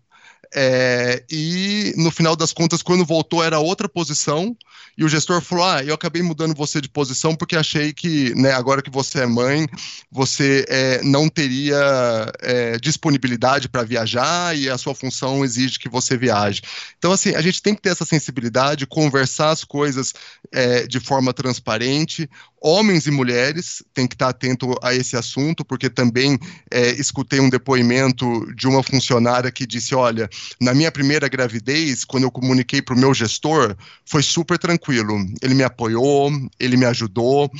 é, 0.54 1.24
e 1.28 1.92
no 1.96 2.10
final 2.10 2.36
das 2.36 2.52
contas, 2.52 2.82
quando 2.82 3.04
voltou, 3.04 3.42
era 3.42 3.58
outra 3.58 3.88
posição, 3.88 4.56
e 4.96 5.04
o 5.04 5.08
gestor 5.08 5.40
falou: 5.40 5.64
Ah, 5.64 5.82
eu 5.82 5.94
acabei 5.94 6.22
mudando 6.22 6.54
você 6.54 6.80
de 6.80 6.88
posição 6.88 7.34
porque 7.34 7.56
achei 7.56 7.92
que, 7.92 8.34
né, 8.34 8.52
agora 8.52 8.82
que 8.82 8.90
você 8.90 9.20
é 9.20 9.26
mãe, 9.26 9.66
você 10.10 10.64
é, 10.68 11.02
não 11.02 11.28
teria 11.28 12.32
é, 12.40 12.78
disponibilidade 12.78 13.68
para 13.68 13.82
viajar 13.82 14.56
e 14.56 14.68
a 14.68 14.78
sua 14.78 14.94
função 14.94 15.44
exige 15.44 15.78
que 15.78 15.88
você 15.88 16.16
viaje. 16.16 16.62
Então, 16.98 17.12
assim, 17.12 17.34
a 17.34 17.40
gente 17.40 17.60
tem 17.60 17.74
que 17.74 17.82
ter 17.82 17.90
essa 17.90 18.04
sensibilidade, 18.04 18.86
conversar 18.86 19.50
as 19.50 19.64
coisas 19.64 20.14
é, 20.52 20.86
de 20.86 21.00
forma 21.00 21.32
transparente, 21.32 22.28
homens 22.64 23.06
e 23.06 23.10
mulheres 23.10 23.82
têm 23.92 24.06
que 24.06 24.14
estar 24.14 24.30
atento 24.30 24.74
a 24.82 24.94
esse 24.94 25.16
assunto, 25.16 25.62
porque 25.62 25.90
também 25.90 26.38
é, 26.70 26.92
escutei 26.92 27.38
um 27.38 27.50
depoimento 27.50 28.24
de 28.54 28.66
uma 28.66 28.82
funcionária 28.82 29.52
que 29.52 29.66
disse: 29.66 29.94
olha, 29.94 30.30
na 30.58 30.72
minha 30.72 30.90
primeira 30.90 31.28
gravidez, 31.28 32.04
quando 32.04 32.24
eu 32.24 32.30
comuniquei 32.30 32.80
para 32.80 32.94
o 32.94 32.98
meu 32.98 33.12
gestor, 33.12 33.76
foi 34.06 34.22
super 34.22 34.58
tranquilo. 34.58 35.14
Ele 35.42 35.54
me 35.54 35.62
apoiou, 35.62 36.32
ele 36.58 36.78
me 36.78 36.86
ajudou. 36.86 37.50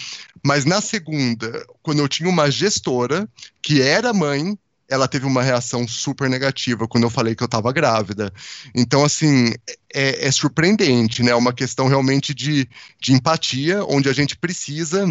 Mas 0.43 0.65
na 0.65 0.81
segunda, 0.81 1.65
quando 1.83 1.99
eu 1.99 2.09
tinha 2.09 2.29
uma 2.29 2.51
gestora 2.51 3.29
que 3.61 3.83
era 3.83 4.13
mãe, 4.15 4.59
ela 4.95 5.09
teve 5.09 5.27
uma 5.27 5.43
reação 5.43 5.87
super 5.87 6.29
negativa 6.29 6.89
quando 6.89 7.05
eu 7.05 7.11
falei 7.11 7.35
que 7.35 7.43
eu 7.43 7.47
estava 7.47 7.73
grávida. 7.73 8.33
Então, 8.75 9.05
assim, 9.05 9.53
é, 9.93 10.27
é, 10.27 10.31
surpreendente, 10.31 11.23
né? 11.23 11.33
É 11.33 11.37
uma 11.37 11.53
questão 11.53 11.89
realmente 11.89 12.35
de, 12.35 12.69
de 13.01 13.13
empatia, 13.13 13.85
onde 13.85 14.09
a 14.09 14.13
gente 14.13 14.37
precisa 14.37 15.07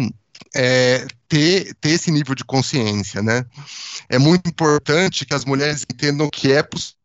é, 0.54 1.06
ter, 1.28 1.74
ter 1.80 1.90
esse 1.90 2.10
nível 2.10 2.34
de 2.34 2.44
consciência, 2.44 3.22
né? 3.22 3.44
É 4.08 4.18
muito 4.18 4.48
importante 4.48 5.24
que 5.24 5.34
as 5.34 5.44
mulheres 5.44 5.84
entendam 5.90 6.28
que 6.30 6.52
é 6.52 6.62
possível 6.62 7.03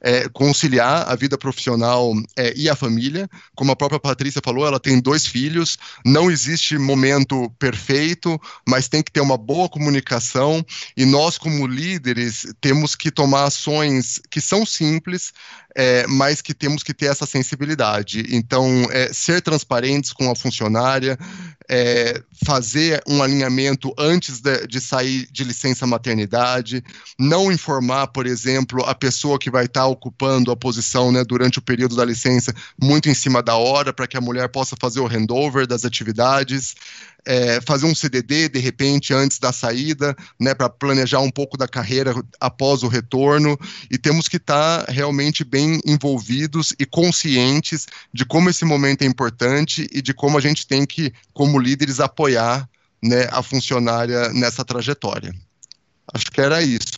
é, 0.00 0.28
conciliar 0.28 1.08
a 1.08 1.14
vida 1.14 1.36
profissional 1.36 2.12
é, 2.36 2.52
e 2.56 2.68
a 2.68 2.76
família. 2.76 3.28
Como 3.54 3.72
a 3.72 3.76
própria 3.76 4.00
Patrícia 4.00 4.40
falou, 4.44 4.66
ela 4.66 4.80
tem 4.80 5.00
dois 5.00 5.26
filhos, 5.26 5.76
não 6.04 6.30
existe 6.30 6.78
momento 6.78 7.50
perfeito, 7.58 8.40
mas 8.66 8.88
tem 8.88 9.02
que 9.02 9.12
ter 9.12 9.20
uma 9.20 9.36
boa 9.36 9.68
comunicação 9.68 10.64
e 10.96 11.04
nós, 11.04 11.38
como 11.38 11.66
líderes, 11.66 12.46
temos 12.60 12.94
que 12.94 13.10
tomar 13.10 13.44
ações 13.44 14.20
que 14.30 14.40
são 14.40 14.64
simples, 14.64 15.32
é, 15.74 16.06
mas 16.06 16.40
que 16.40 16.54
temos 16.54 16.82
que 16.82 16.94
ter 16.94 17.06
essa 17.06 17.26
sensibilidade. 17.26 18.24
Então, 18.30 18.86
é, 18.90 19.12
ser 19.12 19.40
transparentes 19.40 20.12
com 20.12 20.30
a 20.30 20.36
funcionária, 20.36 21.18
é, 21.72 22.20
fazer 22.44 23.00
um 23.06 23.22
alinhamento 23.22 23.94
antes 23.96 24.40
de, 24.40 24.66
de, 24.66 24.80
sair 24.80 25.28
de 25.30 25.44
licença 25.44 25.86
maternidade, 25.86 26.82
não 27.16 27.52
informar, 27.52 28.08
por 28.08 28.26
exemplo, 28.26 28.84
a 28.86 28.94
pessoa 28.94 29.38
que 29.38 29.48
vai 29.48 29.66
estar 29.66 29.86
ocupando 29.86 30.50
a 30.50 30.56
posição 30.56 31.12
né, 31.12 31.22
durante 31.22 31.60
o 31.60 31.62
período 31.62 31.94
da 31.94 32.04
licença 32.04 32.52
muito 32.82 33.08
em 33.08 33.14
cima 33.14 33.40
da 33.40 33.54
hora, 33.54 33.92
para 33.92 34.08
que 34.08 34.16
a 34.16 34.20
mulher 34.20 34.48
possa 34.48 34.74
fazer 34.80 34.98
o 34.98 35.06
handover 35.06 35.64
das 35.64 35.84
atividades 35.84 36.74
é, 37.26 37.60
fazer 37.60 37.86
um 37.86 37.94
CDD 37.94 38.48
de 38.48 38.58
repente 38.58 39.12
antes 39.12 39.38
da 39.38 39.52
saída, 39.52 40.16
né, 40.38 40.54
para 40.54 40.68
planejar 40.68 41.20
um 41.20 41.30
pouco 41.30 41.56
da 41.56 41.68
carreira 41.68 42.14
após 42.40 42.82
o 42.82 42.88
retorno, 42.88 43.58
e 43.90 43.98
temos 43.98 44.28
que 44.28 44.36
estar 44.36 44.84
tá 44.84 44.92
realmente 44.92 45.44
bem 45.44 45.80
envolvidos 45.86 46.74
e 46.78 46.86
conscientes 46.86 47.86
de 48.12 48.24
como 48.24 48.50
esse 48.50 48.64
momento 48.64 49.02
é 49.02 49.06
importante 49.06 49.88
e 49.92 50.00
de 50.02 50.14
como 50.14 50.38
a 50.38 50.40
gente 50.40 50.66
tem 50.66 50.86
que, 50.86 51.12
como 51.32 51.58
líderes, 51.58 52.00
apoiar 52.00 52.68
né, 53.02 53.28
a 53.30 53.42
funcionária 53.42 54.30
nessa 54.32 54.64
trajetória. 54.64 55.34
Acho 56.12 56.30
que 56.30 56.40
era 56.40 56.62
isso. 56.62 56.88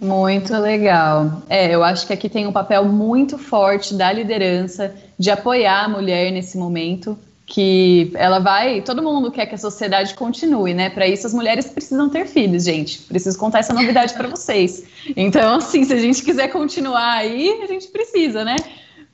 Muito 0.00 0.52
legal. 0.56 1.42
É, 1.48 1.74
eu 1.74 1.84
acho 1.84 2.06
que 2.06 2.12
aqui 2.12 2.28
tem 2.28 2.46
um 2.46 2.52
papel 2.52 2.84
muito 2.84 3.38
forte 3.38 3.94
da 3.94 4.12
liderança 4.12 4.94
de 5.18 5.30
apoiar 5.30 5.84
a 5.84 5.88
mulher 5.88 6.32
nesse 6.32 6.58
momento, 6.58 7.18
que 7.46 8.10
ela 8.14 8.38
vai. 8.38 8.80
Todo 8.80 9.02
mundo 9.02 9.30
quer 9.30 9.46
que 9.46 9.54
a 9.54 9.58
sociedade 9.58 10.14
continue, 10.14 10.72
né? 10.72 10.90
Para 10.90 11.06
isso, 11.06 11.26
as 11.26 11.34
mulheres 11.34 11.66
precisam 11.66 12.08
ter 12.08 12.26
filhos, 12.26 12.64
gente. 12.64 13.00
Preciso 13.02 13.38
contar 13.38 13.60
essa 13.60 13.72
novidade 13.74 14.14
para 14.14 14.28
vocês. 14.28 14.84
Então, 15.16 15.56
assim, 15.56 15.84
se 15.84 15.92
a 15.92 15.98
gente 15.98 16.22
quiser 16.22 16.48
continuar 16.48 17.12
aí, 17.12 17.60
a 17.62 17.66
gente 17.66 17.88
precisa, 17.88 18.44
né? 18.44 18.56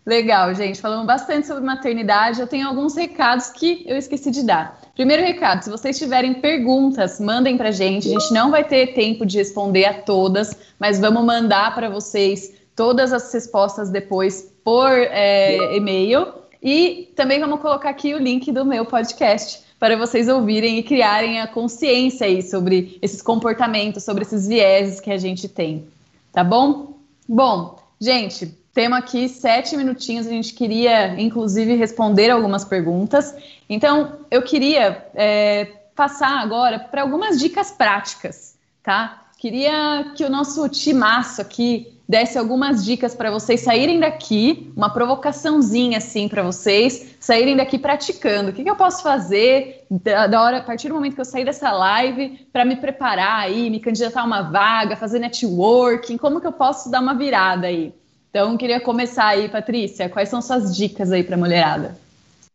Legal, 0.07 0.55
gente. 0.55 0.81
Falamos 0.81 1.07
bastante 1.07 1.47
sobre 1.47 1.63
maternidade. 1.63 2.41
Eu 2.41 2.47
tenho 2.47 2.67
alguns 2.67 2.97
recados 2.97 3.51
que 3.51 3.85
eu 3.87 3.97
esqueci 3.97 4.31
de 4.31 4.43
dar. 4.43 4.81
Primeiro 4.95 5.23
recado: 5.23 5.63
se 5.63 5.71
vocês 5.71 5.99
tiverem 5.99 6.35
perguntas, 6.35 7.21
mandem 7.21 7.57
para 7.57 7.71
gente. 7.71 8.09
A 8.09 8.13
gente 8.13 8.33
não 8.33 8.51
vai 8.51 8.65
ter 8.65 8.95
tempo 8.95 9.27
de 9.27 9.39
responder 9.39 9.85
a 9.85 9.95
todas, 9.95 10.57
mas 10.79 10.99
vamos 10.99 11.25
mandar 11.25 11.75
para 11.75 11.91
vocês 11.91 12.53
todas 12.75 13.13
as 13.13 13.33
respostas 13.33 13.91
depois 13.91 14.53
por 14.65 14.91
é, 14.91 15.77
e-mail. 15.77 16.40
E 16.63 17.13
também 17.17 17.41
vamos 17.41 17.61
colocar 17.61 17.91
aqui 17.91 18.15
o 18.15 18.19
link 18.19 18.51
do 18.53 18.65
meu 18.65 18.85
podcast 18.85 19.63
para 19.79 19.97
vocês 19.97 20.29
ouvirem 20.29 20.79
e 20.79 20.83
criarem 20.83 21.41
a 21.41 21.47
consciência 21.47 22.27
aí 22.27 22.43
sobre 22.43 22.99
esses 23.01 23.23
comportamentos, 23.23 24.05
sobre 24.05 24.23
esses 24.23 24.47
vieses 24.47 25.01
que 25.01 25.11
a 25.11 25.17
gente 25.17 25.49
tem. 25.49 25.87
Tá 26.33 26.45
bom? 26.45 26.99
Bom, 27.27 27.79
gente, 27.99 28.47
temos 28.75 28.99
aqui 28.99 29.29
sete 29.29 29.77
minutinhos. 29.77 30.27
A 30.27 30.31
gente 30.31 30.53
queria, 30.53 31.19
inclusive, 31.19 31.75
responder 31.77 32.31
algumas 32.31 32.65
perguntas. 32.65 33.35
Então, 33.69 34.19
eu 34.31 34.43
queria 34.43 35.07
é, 35.15 35.65
passar 35.97 36.41
agora 36.41 36.79
para 36.79 37.01
algumas 37.01 37.39
dicas 37.39 37.71
práticas, 37.71 38.55
tá? 38.83 39.21
queria 39.41 40.13
que 40.15 40.23
o 40.23 40.29
nosso 40.29 40.69
timaço 40.69 41.41
aqui 41.41 41.99
desse 42.11 42.37
algumas 42.37 42.85
dicas 42.85 43.15
para 43.15 43.31
vocês 43.31 43.61
saírem 43.61 44.01
daqui, 44.01 44.73
uma 44.77 44.91
provocaçãozinha 44.91 45.99
assim 45.99 46.29
para 46.29 46.43
vocês 46.43 47.15
saírem 47.21 47.57
daqui 47.57 47.79
praticando. 47.79 48.51
O 48.51 48.53
que, 48.53 48.65
que 48.65 48.69
eu 48.69 48.75
posso 48.75 49.01
fazer 49.01 49.85
da, 49.89 50.27
da, 50.27 50.43
hora, 50.43 50.57
a 50.59 50.61
partir 50.61 50.89
do 50.89 50.95
momento 50.95 51.15
que 51.15 51.21
eu 51.21 51.25
sair 51.25 51.45
dessa 51.45 51.71
live 51.71 52.49
para 52.53 52.65
me 52.65 52.75
preparar 52.75 53.43
aí, 53.43 53.71
me 53.71 53.79
candidatar 53.79 54.23
a 54.23 54.25
uma 54.25 54.43
vaga, 54.43 54.97
fazer 54.97 55.21
networking? 55.21 56.17
Como 56.17 56.41
que 56.41 56.49
eu 56.49 56.53
posso 56.53 56.91
dar 56.91 57.01
uma 57.01 57.15
virada 57.15 57.69
aí? 57.69 57.95
Então, 58.29 58.57
queria 58.57 58.81
começar 58.81 59.29
aí, 59.29 59.49
Patrícia. 59.49 60.09
Quais 60.09 60.29
são 60.29 60.43
suas 60.43 60.77
dicas 60.77 61.13
aí 61.13 61.23
para 61.23 61.37
mulherada? 61.37 61.97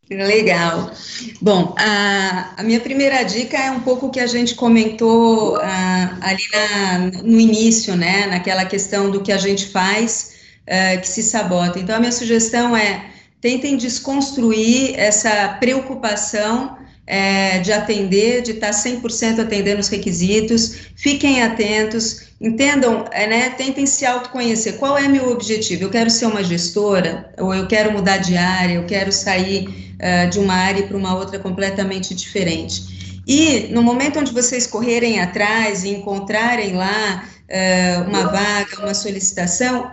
Legal. 0.08 0.92
Bom, 1.42 1.74
a, 1.76 2.54
a, 2.56 2.62
minha 2.62 2.78
primeira 2.78 3.24
dica 3.24 3.56
é 3.56 3.70
um 3.72 3.80
pouco 3.80 4.08
que 4.08 4.20
a 4.20 4.26
gente 4.26 4.54
comentou 4.54 5.56
uh, 5.56 5.60
ali 6.20 6.42
na, 6.52 6.98
no 7.24 7.40
início, 7.40 7.96
né? 7.96 8.26
Naquela 8.26 8.64
questão 8.64 9.10
do 9.10 9.20
que 9.20 9.32
a 9.32 9.38
gente 9.38 9.66
faz 9.66 10.36
uh, 10.62 11.00
que 11.00 11.08
se 11.08 11.24
sabota. 11.24 11.80
Então, 11.80 11.96
a 11.96 11.98
minha 11.98 12.12
sugestão 12.12 12.76
é 12.76 13.06
tentem 13.40 13.76
desconstruir 13.76 14.94
essa 14.96 15.48
preocupação 15.58 16.75
é, 17.06 17.60
de 17.60 17.72
atender, 17.72 18.42
de 18.42 18.52
estar 18.52 18.70
100% 18.70 19.40
atendendo 19.40 19.80
os 19.80 19.88
requisitos, 19.88 20.88
fiquem 20.96 21.42
atentos, 21.42 22.22
entendam, 22.40 23.04
é, 23.12 23.26
né, 23.26 23.50
tentem 23.50 23.86
se 23.86 24.04
autoconhecer. 24.04 24.76
Qual 24.76 24.98
é 24.98 25.06
meu 25.06 25.30
objetivo? 25.30 25.84
Eu 25.84 25.90
quero 25.90 26.10
ser 26.10 26.26
uma 26.26 26.42
gestora, 26.42 27.32
ou 27.38 27.54
eu 27.54 27.66
quero 27.66 27.92
mudar 27.92 28.18
de 28.18 28.36
área, 28.36 28.74
eu 28.74 28.84
quero 28.84 29.12
sair 29.12 29.68
uh, 29.68 30.28
de 30.28 30.38
uma 30.38 30.54
área 30.54 30.86
para 30.86 30.96
uma 30.96 31.14
outra 31.14 31.38
completamente 31.38 32.14
diferente. 32.14 33.22
E 33.26 33.68
no 33.70 33.82
momento 33.82 34.18
onde 34.18 34.32
vocês 34.32 34.66
correrem 34.66 35.20
atrás 35.20 35.84
e 35.84 35.90
encontrarem 35.90 36.74
lá 36.74 37.24
uh, 37.48 38.08
uma 38.08 38.24
vaga, 38.24 38.80
uma 38.80 38.94
solicitação, 38.94 39.88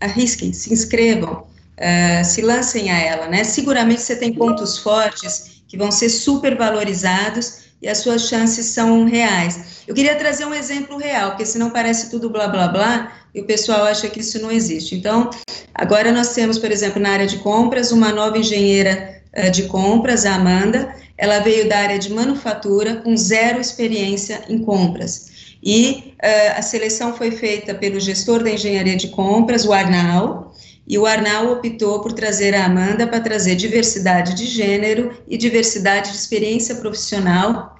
arrisquem, 0.00 0.52
se 0.52 0.72
inscrevam, 0.72 1.42
uh, 1.42 2.24
se 2.24 2.42
lancem 2.42 2.90
a 2.90 2.98
ela, 2.98 3.28
né? 3.28 3.42
Seguramente 3.44 4.02
você 4.02 4.16
tem 4.16 4.32
pontos 4.32 4.78
fortes 4.78 5.57
que 5.68 5.76
vão 5.76 5.90
ser 5.90 6.08
super 6.08 6.56
valorizados 6.56 7.68
e 7.80 7.86
as 7.88 7.98
suas 7.98 8.28
chances 8.28 8.66
são 8.66 9.04
reais. 9.04 9.84
Eu 9.86 9.94
queria 9.94 10.16
trazer 10.16 10.44
um 10.44 10.54
exemplo 10.54 10.96
real, 10.98 11.30
porque 11.30 11.46
senão 11.46 11.70
parece 11.70 12.10
tudo 12.10 12.28
blá 12.28 12.48
blá 12.48 12.68
blá 12.68 13.12
e 13.34 13.40
o 13.40 13.44
pessoal 13.44 13.84
acha 13.84 14.08
que 14.08 14.20
isso 14.20 14.40
não 14.40 14.50
existe. 14.50 14.94
Então, 14.94 15.30
agora 15.74 16.10
nós 16.10 16.34
temos, 16.34 16.58
por 16.58 16.70
exemplo, 16.70 17.00
na 17.00 17.10
área 17.10 17.26
de 17.26 17.38
compras, 17.38 17.92
uma 17.92 18.10
nova 18.10 18.38
engenheira 18.38 19.22
uh, 19.36 19.50
de 19.50 19.64
compras, 19.64 20.26
a 20.26 20.34
Amanda. 20.34 20.92
Ela 21.16 21.40
veio 21.40 21.68
da 21.68 21.78
área 21.78 21.98
de 21.98 22.12
manufatura 22.12 22.96
com 22.96 23.16
zero 23.16 23.60
experiência 23.60 24.42
em 24.48 24.58
compras. 24.58 25.28
E 25.62 26.14
uh, 26.22 26.58
a 26.58 26.62
seleção 26.62 27.16
foi 27.16 27.30
feita 27.30 27.74
pelo 27.74 28.00
gestor 28.00 28.42
da 28.42 28.50
engenharia 28.50 28.96
de 28.96 29.08
compras, 29.08 29.64
o 29.64 29.72
Arnal, 29.72 30.54
e 30.88 30.96
o 30.96 31.04
Arnal 31.04 31.52
optou 31.52 32.00
por 32.00 32.14
trazer 32.14 32.54
a 32.54 32.64
Amanda 32.64 33.06
para 33.06 33.20
trazer 33.20 33.54
diversidade 33.56 34.34
de 34.34 34.46
gênero 34.46 35.12
e 35.28 35.36
diversidade 35.36 36.10
de 36.10 36.16
experiência 36.16 36.76
profissional 36.76 37.76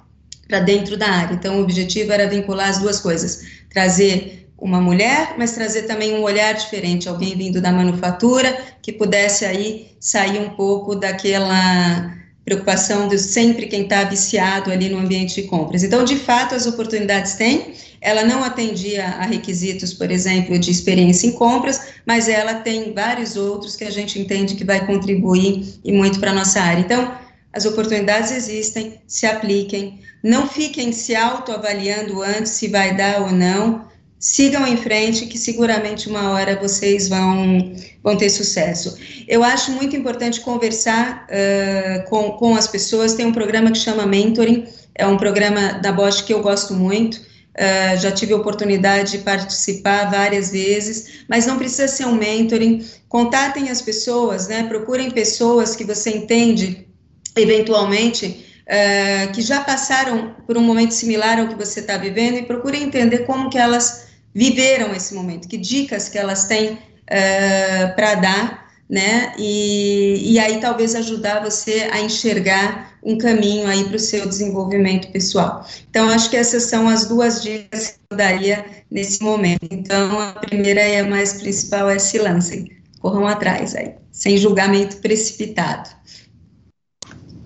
para 0.47 0.59
dentro 0.59 0.95
da 0.95 1.07
área. 1.07 1.33
Então, 1.33 1.59
o 1.59 1.63
objetivo 1.63 2.11
era 2.11 2.27
vincular 2.27 2.69
as 2.69 2.77
duas 2.77 2.99
coisas: 2.99 3.41
trazer 3.69 4.47
uma 4.57 4.79
mulher, 4.79 5.35
mas 5.37 5.53
trazer 5.53 5.83
também 5.83 6.13
um 6.13 6.21
olhar 6.21 6.53
diferente, 6.53 7.09
alguém 7.09 7.35
vindo 7.35 7.59
da 7.59 7.71
manufatura 7.71 8.55
que 8.81 8.91
pudesse 8.91 9.43
aí 9.43 9.95
sair 9.99 10.39
um 10.39 10.49
pouco 10.49 10.95
daquela 10.95 12.13
preocupação 12.45 13.07
de 13.07 13.17
sempre 13.17 13.67
quem 13.67 13.83
está 13.83 14.03
viciado 14.03 14.71
ali 14.71 14.89
no 14.89 14.99
ambiente 14.99 15.41
de 15.41 15.47
compras. 15.47 15.83
Então, 15.83 16.03
de 16.03 16.15
fato, 16.15 16.55
as 16.55 16.65
oportunidades 16.65 17.35
têm, 17.35 17.73
ela 18.01 18.23
não 18.23 18.43
atendia 18.43 19.05
a 19.05 19.25
requisitos, 19.25 19.93
por 19.93 20.09
exemplo, 20.09 20.57
de 20.57 20.71
experiência 20.71 21.27
em 21.27 21.31
compras, 21.31 21.81
mas 22.05 22.27
ela 22.29 22.55
tem 22.55 22.93
vários 22.93 23.35
outros 23.35 23.75
que 23.75 23.83
a 23.83 23.91
gente 23.91 24.19
entende 24.19 24.55
que 24.55 24.63
vai 24.63 24.85
contribuir 24.85 25.79
e 25.83 25.91
muito 25.91 26.19
para 26.19 26.31
a 26.31 26.35
nossa 26.35 26.61
área. 26.61 26.81
Então, 26.81 27.13
as 27.51 27.65
oportunidades 27.65 28.31
existem, 28.31 29.01
se 29.07 29.25
apliquem, 29.25 29.99
não 30.23 30.47
fiquem 30.47 30.91
se 30.91 31.15
autoavaliando 31.15 32.21
antes 32.21 32.53
se 32.53 32.67
vai 32.67 32.95
dar 32.95 33.21
ou 33.21 33.31
não, 33.31 33.87
sigam 34.19 34.67
em 34.67 34.75
frente, 34.75 35.25
que 35.25 35.37
seguramente 35.37 36.09
uma 36.09 36.31
hora 36.31 36.59
vocês 36.59 37.07
vão, 37.07 37.73
vão 38.03 38.17
ter 38.17 38.29
sucesso. 38.29 38.97
Eu 39.27 39.43
acho 39.43 39.71
muito 39.71 39.95
importante 39.95 40.41
conversar 40.41 41.25
uh, 41.25 42.09
com, 42.09 42.31
com 42.31 42.55
as 42.55 42.67
pessoas, 42.67 43.13
tem 43.13 43.25
um 43.25 43.31
programa 43.31 43.71
que 43.71 43.77
chama 43.77 44.05
Mentoring, 44.05 44.67
é 44.93 45.07
um 45.07 45.17
programa 45.17 45.73
da 45.81 45.91
Bosch 45.93 46.21
que 46.21 46.33
eu 46.33 46.41
gosto 46.41 46.73
muito, 46.73 47.21
Uh, 47.59 47.97
já 47.97 48.09
tive 48.09 48.31
a 48.31 48.37
oportunidade 48.37 49.11
de 49.11 49.17
participar 49.17 50.09
várias 50.09 50.49
vezes, 50.49 51.25
mas 51.27 51.45
não 51.45 51.57
precisa 51.57 51.89
ser 51.89 52.05
um 52.05 52.15
mentoring. 52.15 52.85
Contatem 53.09 53.69
as 53.69 53.81
pessoas, 53.81 54.47
né? 54.47 54.63
Procurem 54.63 55.11
pessoas 55.11 55.75
que 55.75 55.83
você 55.83 56.09
entende, 56.11 56.87
eventualmente, 57.35 58.45
uh, 58.63 59.33
que 59.33 59.41
já 59.41 59.61
passaram 59.61 60.35
por 60.47 60.57
um 60.57 60.61
momento 60.61 60.93
similar 60.93 61.37
ao 61.37 61.49
que 61.49 61.55
você 61.55 61.81
está 61.81 61.97
vivendo 61.97 62.37
e 62.37 62.43
procurem 62.43 62.83
entender 62.83 63.19
como 63.25 63.49
que 63.49 63.57
elas 63.57 64.07
viveram 64.33 64.95
esse 64.95 65.13
momento, 65.13 65.47
que 65.47 65.57
dicas 65.57 66.07
que 66.07 66.17
elas 66.17 66.45
têm 66.45 66.71
uh, 66.71 67.95
para 67.95 68.15
dar 68.15 68.69
né? 68.89 69.33
E, 69.37 70.33
e 70.33 70.39
aí 70.39 70.59
talvez 70.59 70.95
ajudar 70.95 71.43
você 71.43 71.87
a 71.91 72.01
enxergar 72.01 72.88
um 73.03 73.17
caminho 73.17 73.67
aí 73.67 73.85
para 73.85 73.95
o 73.95 73.99
seu 73.99 74.27
desenvolvimento 74.27 75.11
pessoal. 75.11 75.65
Então, 75.89 76.09
acho 76.09 76.29
que 76.29 76.37
essas 76.37 76.63
são 76.63 76.87
as 76.87 77.07
duas 77.07 77.41
dicas 77.41 77.87
que 77.89 77.99
eu 78.11 78.17
daria 78.17 78.65
nesse 78.89 79.23
momento. 79.23 79.67
Então, 79.71 80.19
a 80.19 80.33
primeira 80.33 80.87
e 80.87 80.97
a 80.97 81.07
mais 81.07 81.33
principal 81.33 81.89
é 81.89 81.99
se 81.99 82.17
lancem, 82.17 82.71
corram 82.99 83.27
atrás 83.27 83.75
aí, 83.75 83.95
sem 84.11 84.37
julgamento 84.37 84.97
precipitado. 84.97 85.89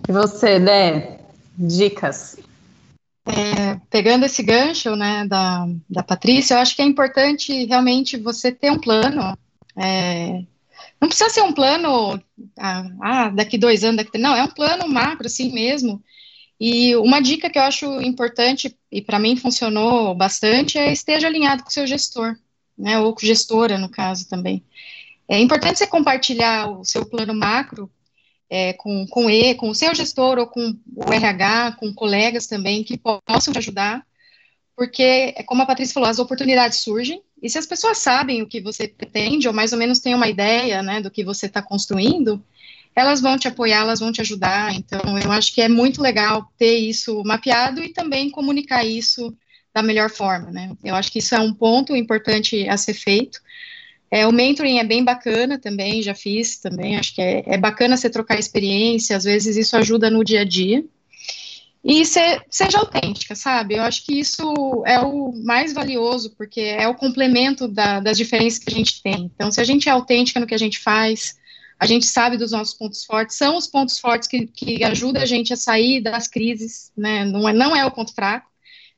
E 0.08 0.12
você, 0.12 0.60
Dé, 0.60 1.20
dicas? 1.58 2.38
É, 3.26 3.80
pegando 3.90 4.26
esse 4.26 4.44
gancho, 4.44 4.96
né, 4.96 5.26
da, 5.26 5.66
da 5.90 6.04
Patrícia, 6.04 6.56
eu 6.56 6.60
acho 6.60 6.76
que 6.76 6.82
é 6.82 6.86
importante 6.86 7.66
realmente 7.66 8.18
você 8.18 8.52
ter 8.52 8.70
um 8.70 8.80
plano, 8.80 9.38
é, 9.78 10.44
não 11.04 11.10
precisa 11.10 11.30
ser 11.30 11.42
um 11.42 11.52
plano, 11.52 12.18
ah, 12.58 12.86
ah, 13.02 13.30
daqui 13.30 13.58
dois 13.58 13.84
anos, 13.84 13.98
daqui 13.98 14.18
não, 14.18 14.34
é 14.34 14.42
um 14.42 14.48
plano 14.48 14.88
macro, 14.88 15.28
assim 15.28 15.52
mesmo. 15.52 16.02
E 16.58 16.96
uma 16.96 17.20
dica 17.22 17.50
que 17.50 17.60
eu 17.60 17.64
acho 17.64 18.02
importante, 18.02 18.74
e 18.90 19.02
para 19.02 19.20
mim 19.20 19.36
funcionou 19.36 20.16
bastante, 20.16 20.78
é 20.78 20.94
esteja 20.94 21.28
alinhado 21.28 21.62
com 21.62 21.70
o 21.70 21.74
seu 21.74 21.86
gestor, 21.86 22.38
né, 22.78 22.98
ou 23.00 23.14
com 23.14 23.20
gestora, 23.20 23.78
no 23.78 23.90
caso 23.90 24.30
também. 24.30 24.64
É 25.28 25.38
importante 25.42 25.80
você 25.80 25.88
compartilhar 25.88 26.70
o 26.70 26.86
seu 26.86 27.06
plano 27.06 27.34
macro 27.34 27.92
é, 28.50 28.72
com, 28.72 29.06
com, 29.08 29.28
com 29.58 29.70
o 29.70 29.76
seu 29.76 29.94
gestor 29.94 30.38
ou 30.40 30.48
com 30.48 30.74
o 30.96 31.12
RH, 31.12 31.74
com 31.82 31.94
colegas 31.94 32.48
também 32.48 32.82
que 32.82 32.98
possam 32.98 33.52
te 33.52 33.58
ajudar, 33.58 34.08
porque, 34.74 35.34
é 35.36 35.44
como 35.44 35.64
a 35.64 35.66
Patrícia 35.66 35.94
falou, 35.94 36.08
as 36.08 36.20
oportunidades 36.20 36.80
surgem, 36.80 37.22
e 37.44 37.50
se 37.50 37.58
as 37.58 37.66
pessoas 37.66 37.98
sabem 37.98 38.42
o 38.42 38.48
que 38.48 38.62
você 38.62 38.88
pretende, 38.88 39.50
ou 39.50 39.54
mais 39.54 39.74
ou 39.74 39.78
menos 39.78 40.00
têm 40.00 40.16
uma 40.16 40.30
ideia, 40.30 40.82
né, 40.82 41.02
do 41.02 41.12
que 41.12 41.26
você 41.26 41.48
está 41.48 41.62
construindo, 41.62 42.42
elas 42.96 43.20
vão 43.20 43.38
te 43.38 43.50
apoiar, 43.50 43.82
elas 43.82 44.00
vão 44.00 44.14
te 44.14 44.22
ajudar. 44.22 44.74
Então, 44.74 45.02
eu 45.20 45.30
acho 45.30 45.54
que 45.54 45.62
é 45.62 45.68
muito 45.68 46.02
legal 46.02 46.50
ter 46.58 46.78
isso 46.78 47.22
mapeado 47.26 47.84
e 47.84 47.90
também 47.90 48.30
comunicar 48.30 48.86
isso 48.86 49.36
da 49.74 49.84
melhor 49.84 50.10
forma, 50.10 50.52
né? 50.52 50.72
Eu 50.84 50.96
acho 50.96 51.12
que 51.12 51.20
isso 51.20 51.36
é 51.36 51.40
um 51.40 51.54
ponto 51.54 51.94
importante 51.96 52.68
a 52.70 52.78
ser 52.78 52.94
feito. 52.94 53.42
É, 54.10 54.26
o 54.26 54.32
mentoring 54.32 54.78
é 54.78 54.84
bem 54.84 55.04
bacana 55.04 55.60
também, 55.60 56.02
já 56.02 56.14
fiz 56.14 56.58
também, 56.60 56.96
acho 56.98 57.16
que 57.16 57.22
é, 57.22 57.44
é 57.46 57.58
bacana 57.58 57.98
você 57.98 58.10
trocar 58.10 58.40
experiência, 58.40 59.18
às 59.18 59.24
vezes 59.24 59.58
isso 59.58 59.76
ajuda 59.76 60.10
no 60.10 60.24
dia 60.24 60.42
a 60.42 60.46
dia. 60.46 60.86
E 61.84 62.06
ser, 62.06 62.42
seja 62.50 62.80
autêntica, 62.80 63.36
sabe? 63.36 63.76
Eu 63.76 63.84
acho 63.84 64.06
que 64.06 64.18
isso 64.18 64.84
é 64.86 65.00
o 65.02 65.34
mais 65.44 65.74
valioso, 65.74 66.34
porque 66.38 66.62
é 66.62 66.88
o 66.88 66.96
complemento 66.96 67.68
da, 67.68 68.00
das 68.00 68.18
diferenças 68.18 68.60
que 68.60 68.72
a 68.72 68.78
gente 68.78 69.04
tem. 69.04 69.30
Então, 69.36 69.52
se 69.52 69.60
a 69.60 69.66
gente 69.66 69.90
é 69.90 69.92
autêntica 69.92 70.40
no 70.40 70.48
que 70.48 70.56
a 70.56 70.60
gente 70.60 70.80
faz, 70.80 71.36
a 71.78 71.86
gente 71.86 72.06
sabe 72.06 72.38
dos 72.38 72.54
nossos 72.54 72.74
pontos 72.74 73.04
fortes, 73.04 73.36
são 73.36 73.58
os 73.58 73.68
pontos 73.68 74.00
fortes 74.00 74.30
que, 74.30 74.48
que 74.48 74.82
ajudam 74.86 75.22
a 75.22 75.26
gente 75.26 75.52
a 75.52 75.58
sair 75.58 76.00
das 76.00 76.30
crises, 76.30 76.90
né? 76.96 77.26
Não 77.26 77.50
é, 77.50 77.52
não 77.52 77.76
é 77.76 77.86
o 77.86 77.92
ponto 77.92 78.14
fraco. 78.14 78.50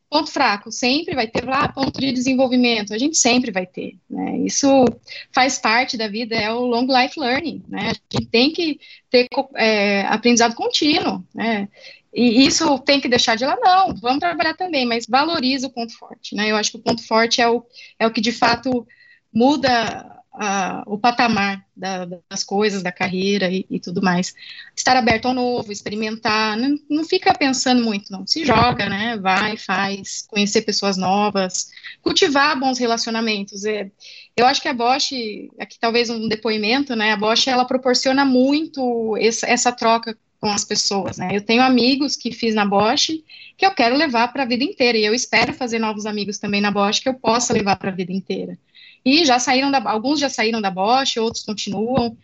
Ponto 0.07 0.29
fraco 0.31 0.71
sempre 0.71 1.15
vai 1.15 1.27
ter 1.27 1.43
lá, 1.43 1.67
ponto 1.67 1.99
de 1.99 2.11
desenvolvimento, 2.11 2.93
a 2.93 2.97
gente 2.97 3.17
sempre 3.17 3.51
vai 3.51 3.65
ter, 3.65 3.97
né? 4.07 4.37
Isso 4.45 4.85
faz 5.33 5.57
parte 5.57 5.97
da 5.97 6.07
vida, 6.07 6.35
é 6.35 6.53
o 6.53 6.59
long 6.59 6.85
life 6.85 7.19
learning, 7.19 7.63
né? 7.67 7.89
A 7.89 8.17
gente 8.17 8.29
tem 8.29 8.51
que 8.51 8.79
ter 9.09 9.27
é, 9.55 10.01
aprendizado 10.01 10.53
contínuo, 10.53 11.25
né? 11.33 11.67
E 12.15 12.47
isso 12.47 12.79
tem 12.79 13.01
que 13.01 13.09
deixar 13.09 13.35
de 13.35 13.45
lá, 13.45 13.57
não, 13.61 13.93
vamos 13.95 14.19
trabalhar 14.19 14.55
também, 14.55 14.85
mas 14.85 15.05
valoriza 15.05 15.67
o 15.67 15.69
ponto 15.69 15.93
forte, 15.97 16.33
né? 16.33 16.49
Eu 16.49 16.55
acho 16.55 16.71
que 16.71 16.77
o 16.77 16.81
ponto 16.81 17.05
forte 17.05 17.41
é 17.41 17.49
o, 17.49 17.65
é 17.99 18.07
o 18.07 18.11
que 18.11 18.21
de 18.21 18.31
fato 18.31 18.87
muda 19.33 20.15
a, 20.31 20.81
o 20.87 20.97
patamar 20.97 21.65
da, 21.75 22.07
das 22.29 22.41
coisas, 22.41 22.81
da 22.81 22.91
carreira 22.91 23.49
e, 23.49 23.65
e, 23.69 23.81
tudo 23.81 24.01
mais. 24.01 24.33
Estar 24.73 24.95
aberto 24.95 25.25
ao 25.25 25.33
novo, 25.33 25.73
experimentar, 25.73 26.57
não, 26.57 26.77
não 26.89 27.03
fica 27.03 27.33
pensando 27.33 27.83
muito, 27.83 28.09
não. 28.09 28.25
Se 28.25 28.45
joga, 28.45 28.87
né? 28.87 29.17
Vai, 29.17 29.57
faz, 29.57 30.25
conhecer 30.27 30.61
pessoas 30.61 30.95
novas, 30.95 31.69
cultivar 32.01 32.57
bons 32.57 32.77
relacionamentos. 32.77 33.65
É, 33.65 33.91
eu 34.37 34.45
acho 34.45 34.61
que 34.61 34.69
a 34.69 34.73
Bosch, 34.73 35.11
aqui 35.59 35.77
talvez 35.79 36.09
um 36.09 36.29
depoimento, 36.29 36.95
né? 36.95 37.11
A 37.11 37.17
Bosch, 37.17 37.47
ela 37.49 37.65
proporciona 37.65 38.23
muito 38.23 39.17
essa, 39.17 39.47
essa 39.47 39.71
troca 39.71 40.17
com 40.45 40.51
as 40.51 40.63
pessoas, 40.63 41.17
né? 41.17 41.29
Eu 41.33 41.41
tenho 41.41 41.63
amigos 41.63 42.15
que 42.15 42.31
fiz 42.31 42.53
na 42.53 42.63
Bosch 42.63 43.23
que 43.57 43.65
eu 43.65 43.71
quero 43.71 43.95
levar 43.95 44.31
para 44.31 44.43
a 44.43 44.45
vida 44.45 44.63
inteira, 44.63 44.95
e 44.95 45.03
eu 45.03 45.11
espero 45.11 45.51
fazer 45.55 45.79
novos 45.79 46.05
amigos 46.05 46.37
também 46.37 46.61
na 46.61 46.69
Bosch 46.69 47.01
que 47.01 47.09
eu 47.09 47.15
possa 47.15 47.51
levar 47.51 47.77
para 47.77 47.89
a 47.89 47.95
vida 47.95 48.13
inteira. 48.13 48.55
E 49.03 49.25
já 49.25 49.39
saíram 49.39 49.71
da, 49.71 49.81
alguns 49.89 50.19
já 50.19 50.29
saíram 50.29 50.61
da 50.61 50.69
Bosch, 50.69 51.17
outros 51.17 51.43
continuam. 51.43 52.15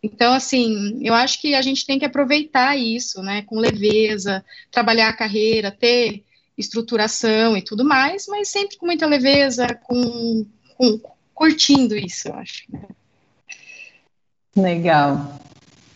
Então, 0.00 0.34
assim, 0.34 1.00
eu 1.02 1.14
acho 1.14 1.40
que 1.40 1.52
a 1.52 1.62
gente 1.62 1.84
tem 1.84 1.98
que 1.98 2.04
aproveitar 2.04 2.76
isso, 2.76 3.20
né, 3.22 3.42
com 3.42 3.58
leveza, 3.58 4.44
trabalhar 4.70 5.08
a 5.08 5.16
carreira, 5.16 5.72
ter 5.72 6.22
estruturação 6.56 7.56
e 7.56 7.62
tudo 7.62 7.84
mais, 7.84 8.28
mas 8.28 8.50
sempre 8.50 8.76
com 8.76 8.86
muita 8.86 9.04
leveza, 9.04 9.66
com, 9.82 10.46
com 10.76 11.00
curtindo 11.34 11.96
isso, 11.96 12.28
eu 12.28 12.34
acho. 12.34 12.62
Né. 12.68 12.82
Legal. 14.54 15.40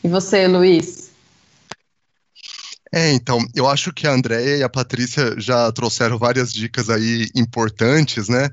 E 0.02 0.08
você, 0.08 0.48
Luiz? 0.48 1.07
É, 2.92 3.12
então, 3.12 3.38
eu 3.54 3.68
acho 3.68 3.92
que 3.92 4.06
a 4.06 4.12
Andréia 4.12 4.56
e 4.56 4.62
a 4.62 4.68
Patrícia 4.68 5.34
já 5.38 5.70
trouxeram 5.72 6.18
várias 6.18 6.52
dicas 6.52 6.88
aí 6.88 7.28
importantes, 7.34 8.28
né? 8.28 8.48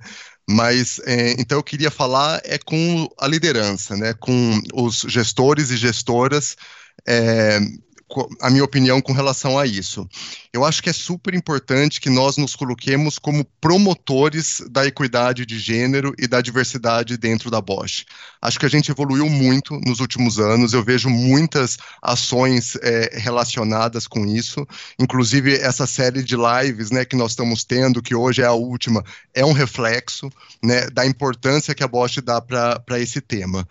Mas 0.47 0.99
é, 1.05 1.31
então 1.39 1.57
eu 1.57 1.63
queria 1.63 1.89
falar 1.89 2.39
é 2.43 2.57
com 2.57 3.07
a 3.19 3.27
liderança, 3.27 3.95
né, 3.97 4.13
com 4.13 4.61
os 4.73 5.03
gestores 5.07 5.71
e 5.71 5.77
gestoras 5.77 6.55
é, 7.07 7.59
a 8.41 8.49
minha 8.49 8.63
opinião 8.63 9.01
com 9.01 9.13
relação 9.13 9.57
a 9.57 9.65
isso. 9.65 10.07
Eu 10.53 10.63
acho 10.63 10.81
que 10.81 10.89
é 10.89 10.93
super 10.93 11.33
importante 11.33 11.99
que 11.99 12.09
nós 12.09 12.37
nos 12.37 12.55
coloquemos 12.55 13.19
como 13.19 13.45
promotores 13.59 14.61
da 14.69 14.85
equidade 14.85 15.45
de 15.45 15.59
gênero 15.59 16.13
e 16.17 16.27
da 16.27 16.41
diversidade 16.41 17.17
dentro 17.17 17.51
da 17.51 17.61
Bosch. 17.61 18.05
Acho 18.41 18.59
que 18.59 18.65
a 18.65 18.69
gente 18.69 18.91
evoluiu 18.91 19.29
muito 19.29 19.79
nos 19.85 19.99
últimos 19.99 20.39
anos, 20.39 20.73
eu 20.73 20.83
vejo 20.83 21.09
muitas 21.09 21.77
ações 22.01 22.75
é, 22.81 23.17
relacionadas 23.17 24.07
com 24.07 24.25
isso, 24.25 24.65
inclusive 24.99 25.55
essa 25.55 25.87
série 25.87 26.23
de 26.23 26.35
lives 26.35 26.91
né, 26.91 27.03
que 27.05 27.15
nós 27.15 27.31
estamos 27.31 27.63
tendo, 27.63 28.01
que 28.01 28.15
hoje 28.15 28.41
é 28.41 28.45
a 28.45 28.53
última, 28.53 29.03
é 29.33 29.45
um 29.45 29.51
reflexo 29.51 30.29
né, 30.63 30.87
da 30.89 31.05
importância 31.05 31.73
que 31.73 31.83
a 31.83 31.87
Bosch 31.87 32.21
dá 32.21 32.39
para 32.41 32.99
esse 32.99 33.19
tema 33.19 33.67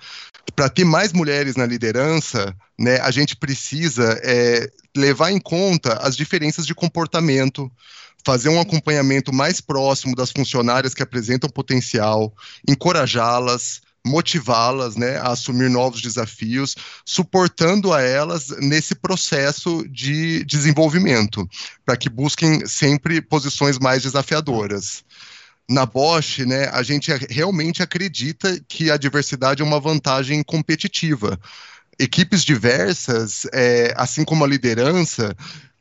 para 0.55 0.69
ter 0.69 0.85
mais 0.85 1.13
mulheres 1.13 1.57
na 1.57 1.67
liderança, 1.67 2.55
né, 2.79 2.99
a 3.01 3.11
gente 3.11 3.37
precisa 3.37 4.21
é, 4.23 4.71
levar 4.97 5.31
em 5.31 5.41
conta 5.41 5.95
as 5.99 6.17
diferenças 6.17 6.67
de 6.67 6.75
comportamento, 6.75 7.71
fazer 8.25 8.49
um 8.49 8.61
acompanhamento 8.61 9.33
mais 9.33 9.61
próximo 9.61 10.15
das 10.15 10.31
funcionárias 10.31 10.95
que 10.95 11.03
apresentam 11.03 11.49
potencial, 11.51 12.33
encorajá-las, 12.69 13.83
motivá-las 14.07 14.97
né, 14.97 15.17
a 15.17 15.29
assumir 15.29 15.71
novos 15.71 16.03
desafios, 16.03 16.75
suportando 17.05 17.93
a 17.93 18.03
elas 18.03 18.49
nesse 18.61 18.95
processo 18.95 19.87
de 19.89 20.45
desenvolvimento, 20.45 21.49
para 21.85 21.97
que 21.97 22.09
busquem 22.09 22.67
sempre 22.67 23.21
posições 23.23 23.79
mais 23.79 24.03
desafiadoras 24.03 25.05
na 25.69 25.87
Bosch, 25.87 26.41
né, 26.41 26.69
a 26.69 26.83
gente 26.83 27.11
realmente 27.31 27.83
acredita 27.83 28.61
que 28.69 28.91
a 28.91 28.97
diversidade 28.97 29.63
é 29.63 29.65
uma 29.65 29.81
vantagem 29.81 30.43
competitiva. 30.43 31.39
Equipes 31.99 32.45
diversas, 32.45 33.47
é, 33.53 33.95
assim 33.97 34.25
como 34.25 34.45
a 34.45 34.49
liderança, 34.49 35.35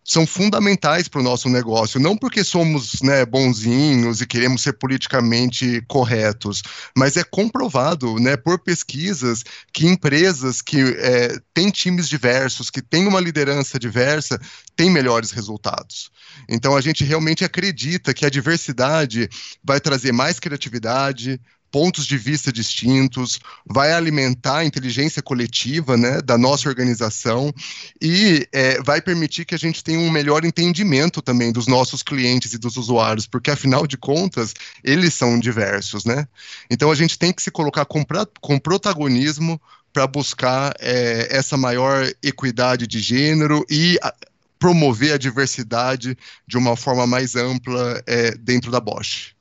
são 0.03 0.27
fundamentais 0.27 1.07
para 1.07 1.21
o 1.21 1.23
nosso 1.23 1.47
negócio, 1.49 1.99
não 1.99 2.17
porque 2.17 2.43
somos 2.43 3.01
né, 3.01 3.25
bonzinhos 3.25 4.19
e 4.19 4.27
queremos 4.27 4.61
ser 4.61 4.73
politicamente 4.73 5.81
corretos, 5.87 6.61
mas 6.95 7.15
é 7.15 7.23
comprovado 7.23 8.15
né, 8.19 8.35
por 8.35 8.59
pesquisas 8.59 9.43
que 9.71 9.87
empresas 9.87 10.61
que 10.61 10.81
é, 10.81 11.39
têm 11.53 11.69
times 11.69 12.09
diversos, 12.09 12.69
que 12.69 12.81
têm 12.81 13.07
uma 13.07 13.21
liderança 13.21 13.79
diversa, 13.79 14.39
têm 14.75 14.89
melhores 14.89 15.31
resultados. 15.31 16.11
Então 16.49 16.75
a 16.75 16.81
gente 16.81 17.03
realmente 17.03 17.45
acredita 17.45 18.13
que 18.13 18.25
a 18.25 18.29
diversidade 18.29 19.29
vai 19.63 19.79
trazer 19.79 20.11
mais 20.11 20.39
criatividade, 20.39 21.39
pontos 21.73 22.05
de 22.05 22.19
vista 22.19 22.53
distintos, 22.53 23.39
vai 23.65 23.93
alimentar 23.93 24.57
a 24.57 24.65
inteligência 24.65 25.23
coletiva 25.23 25.97
né, 25.97 26.21
da 26.21 26.37
nossa 26.37 26.69
organização 26.69 27.51
e 27.99 28.47
é, 28.53 28.79
vai 28.83 29.01
permitir 29.01 29.43
que 29.43 29.55
a 29.55 29.57
gente 29.57 29.83
tenha 29.83 29.97
um 29.97 30.11
melhor 30.11 30.45
entendimento 30.45 31.19
também 31.19 31.51
dos 31.51 31.65
nossos 31.65 32.03
clientes 32.03 32.53
e 32.53 32.59
dos 32.59 32.77
usuários, 32.77 33.25
porque 33.25 33.49
afinal 33.49 33.87
de 33.87 33.97
contas, 33.97 34.53
eles 34.83 35.15
são 35.15 35.39
diversos, 35.39 36.05
né? 36.05 36.27
Então 36.69 36.91
a 36.91 36.95
gente 36.95 37.17
tem 37.17 37.33
que 37.33 37.41
se 37.41 37.49
colocar 37.49 37.85
com, 37.85 38.05
com 38.39 38.59
protagonismo 38.59 39.59
para 39.91 40.05
buscar 40.05 40.75
é, 40.79 41.27
essa 41.31 41.57
maior 41.57 42.07
equidade 42.21 42.85
de 42.85 42.99
gênero 42.99 43.65
e 43.67 43.97
a, 44.03 44.13
promover 44.59 45.13
a 45.13 45.17
diversidade 45.17 46.15
de 46.47 46.55
uma 46.55 46.77
forma 46.77 47.07
mais 47.07 47.35
ampla 47.35 47.99
é, 48.05 48.35
dentro 48.35 48.69
da 48.69 48.79
Bosch. 48.79 49.32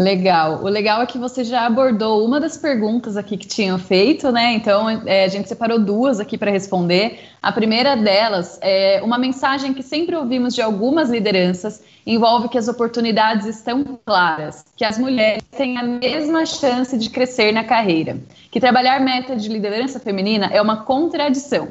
Legal. 0.00 0.62
O 0.62 0.68
legal 0.70 1.02
é 1.02 1.06
que 1.06 1.18
você 1.18 1.44
já 1.44 1.66
abordou 1.66 2.24
uma 2.24 2.40
das 2.40 2.56
perguntas 2.56 3.18
aqui 3.18 3.36
que 3.36 3.46
tinham 3.46 3.78
feito, 3.78 4.32
né? 4.32 4.54
Então 4.54 4.88
é, 4.88 5.24
a 5.24 5.28
gente 5.28 5.46
separou 5.46 5.78
duas 5.78 6.18
aqui 6.18 6.38
para 6.38 6.50
responder. 6.50 7.20
A 7.42 7.52
primeira 7.52 7.94
delas 7.94 8.58
é 8.62 9.02
uma 9.04 9.18
mensagem 9.18 9.74
que 9.74 9.82
sempre 9.82 10.16
ouvimos 10.16 10.54
de 10.54 10.62
algumas 10.62 11.10
lideranças 11.10 11.82
envolve 12.06 12.48
que 12.48 12.56
as 12.56 12.66
oportunidades 12.66 13.44
estão 13.44 13.84
claras, 14.06 14.64
que 14.74 14.86
as 14.86 14.96
mulheres 14.96 15.42
têm 15.50 15.76
a 15.76 15.82
mesma 15.82 16.46
chance 16.46 16.96
de 16.96 17.10
crescer 17.10 17.52
na 17.52 17.62
carreira, 17.62 18.16
que 18.50 18.58
trabalhar 18.58 19.02
meta 19.02 19.36
de 19.36 19.50
liderança 19.50 20.00
feminina 20.00 20.46
é 20.50 20.62
uma 20.62 20.78
contradição. 20.78 21.68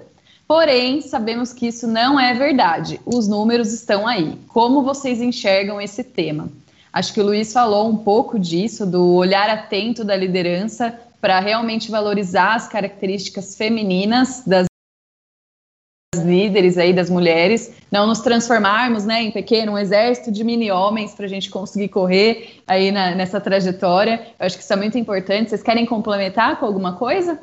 Porém, 0.48 1.02
sabemos 1.02 1.52
que 1.52 1.66
isso 1.66 1.88
não 1.88 2.20
é 2.20 2.36
verdade. 2.36 3.02
Os 3.08 3.28
números 3.28 3.74
estão 3.74 4.06
aí. 4.06 4.38
Como 4.50 4.84
vocês 4.84 5.20
enxergam 5.20 5.82
esse 5.82 6.04
tema? 6.04 6.48
Acho 6.92 7.14
que 7.14 7.22
o 7.22 7.26
Luiz 7.26 7.54
falou 7.54 7.88
um 7.88 7.98
pouco 7.98 8.40
disso, 8.40 8.86
do 8.86 9.16
olhar 9.16 9.50
atento 9.50 10.04
da 10.04 10.16
liderança 10.16 11.00
para 11.22 11.40
realmente 11.40 11.92
valorizar 11.92 12.56
as 12.56 12.68
características 12.68 13.56
femininas 13.56 14.44
das 14.46 14.68
líderes 16.16 16.78
aí, 16.78 16.92
das 16.92 17.10
mulheres, 17.10 17.72
não 17.92 18.08
nos 18.08 18.20
transformarmos 18.20 19.06
né, 19.06 19.22
em 19.22 19.32
pequeno, 19.32 19.74
um 19.74 19.78
exército 19.78 20.32
de 20.32 20.44
mini-homens 20.44 21.14
para 21.14 21.26
a 21.26 21.30
gente 21.30 21.50
conseguir 21.50 21.90
correr 21.90 22.62
aí 22.68 22.92
na, 22.92 23.14
nessa 23.14 23.40
trajetória. 23.40 24.28
Eu 24.40 24.46
acho 24.46 24.58
que 24.58 24.64
isso 24.64 24.74
é 24.74 24.76
muito 24.76 24.98
importante. 24.98 25.50
Vocês 25.50 25.62
querem 25.62 25.86
complementar 25.86 26.60
com 26.60 26.66
alguma 26.66 26.94
coisa? 26.94 27.40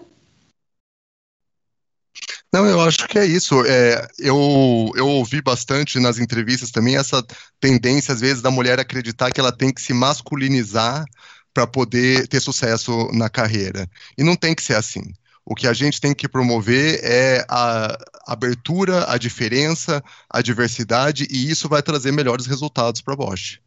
Não, 2.53 2.66
eu 2.66 2.80
acho 2.80 3.07
que 3.09 3.18
é 3.18 3.26
isso. 3.26 3.64
É, 3.66 4.09
eu, 4.18 4.90
eu 4.97 5.07
ouvi 5.07 5.42
bastante 5.42 5.99
nas 5.99 6.18
entrevistas 6.18 6.70
também 6.70 6.97
essa 6.97 7.24
tendência, 7.61 8.14
às 8.14 8.20
vezes, 8.20 8.42
da 8.42 8.51
mulher 8.51 8.78
acreditar 8.78 9.30
que 9.30 9.40
ela 9.40 9.53
tem 9.53 9.72
que 9.72 9.82
se 9.82 9.92
masculinizar 9.92 11.05
para 11.53 11.66
poder 11.66 12.28
ter 12.28 12.40
sucesso 12.40 13.11
na 13.12 13.28
carreira. 13.28 13.88
E 14.16 14.22
não 14.22 14.36
tem 14.36 14.55
que 14.55 14.62
ser 14.62 14.74
assim. 14.76 15.03
O 15.44 15.55
que 15.55 15.66
a 15.68 15.72
gente 15.72 16.01
tem 16.01 16.12
que 16.12 16.28
promover 16.28 17.01
é 17.03 17.44
a 17.49 17.97
abertura, 18.26 19.11
a 19.11 19.16
diferença, 19.16 20.03
a 20.28 20.42
diversidade, 20.42 21.26
e 21.30 21.51
isso 21.51 21.68
vai 21.68 21.82
trazer 21.82 22.12
melhores 22.12 22.47
resultados 22.47 23.01
para 23.01 23.14
a 23.14 23.16
Bosch. 23.16 23.61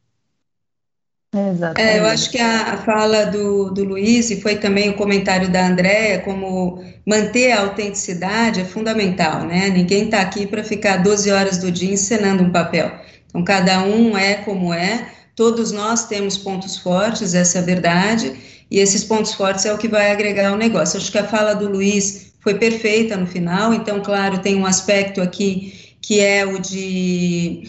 É, 1.78 2.00
eu 2.00 2.06
acho 2.08 2.32
que 2.32 2.40
a, 2.40 2.74
a 2.74 2.78
fala 2.78 3.26
do, 3.26 3.70
do 3.70 3.84
Luiz 3.84 4.32
e 4.32 4.42
foi 4.42 4.56
também 4.56 4.90
o 4.90 4.96
comentário 4.96 5.48
da 5.48 5.68
Andréia, 5.68 6.20
como 6.20 6.84
manter 7.06 7.52
a 7.52 7.62
autenticidade 7.62 8.62
é 8.62 8.66
fundamental, 8.66 9.46
né? 9.46 9.70
Ninguém 9.70 10.06
está 10.06 10.22
aqui 10.22 10.48
para 10.48 10.64
ficar 10.64 10.98
12 10.98 11.30
horas 11.30 11.58
do 11.60 11.72
dia 11.72 11.94
encenando 11.94 12.44
um 12.44 12.52
papel. 12.52 12.92
Então, 13.28 13.44
cada 13.44 13.84
um 13.84 14.18
é 14.18 14.36
como 14.36 14.74
é, 14.74 15.08
todos 15.36 15.72
nós 15.72 16.08
temos 16.08 16.36
pontos 16.36 16.78
fortes, 16.78 17.36
essa 17.36 17.60
é 17.60 17.62
a 17.62 17.66
verdade, 17.66 18.36
e 18.72 18.80
esses 18.80 19.04
pontos 19.04 19.34
fortes 19.34 19.66
é 19.66 19.74
o 19.74 19.78
que 19.78 19.88
vai 19.88 20.12
agregar 20.12 20.50
ao 20.50 20.58
negócio. 20.58 20.98
Acho 20.98 21.12
que 21.12 21.18
a 21.20 21.28
fala 21.28 21.54
do 21.54 21.70
Luiz 21.70 22.34
foi 22.40 22.56
perfeita 22.56 23.16
no 23.16 23.28
final, 23.28 23.72
então, 23.72 24.02
claro, 24.02 24.40
tem 24.40 24.56
um 24.56 24.66
aspecto 24.66 25.22
aqui 25.22 25.96
que 26.02 26.20
é 26.22 26.44
o 26.46 26.60
de 26.60 27.64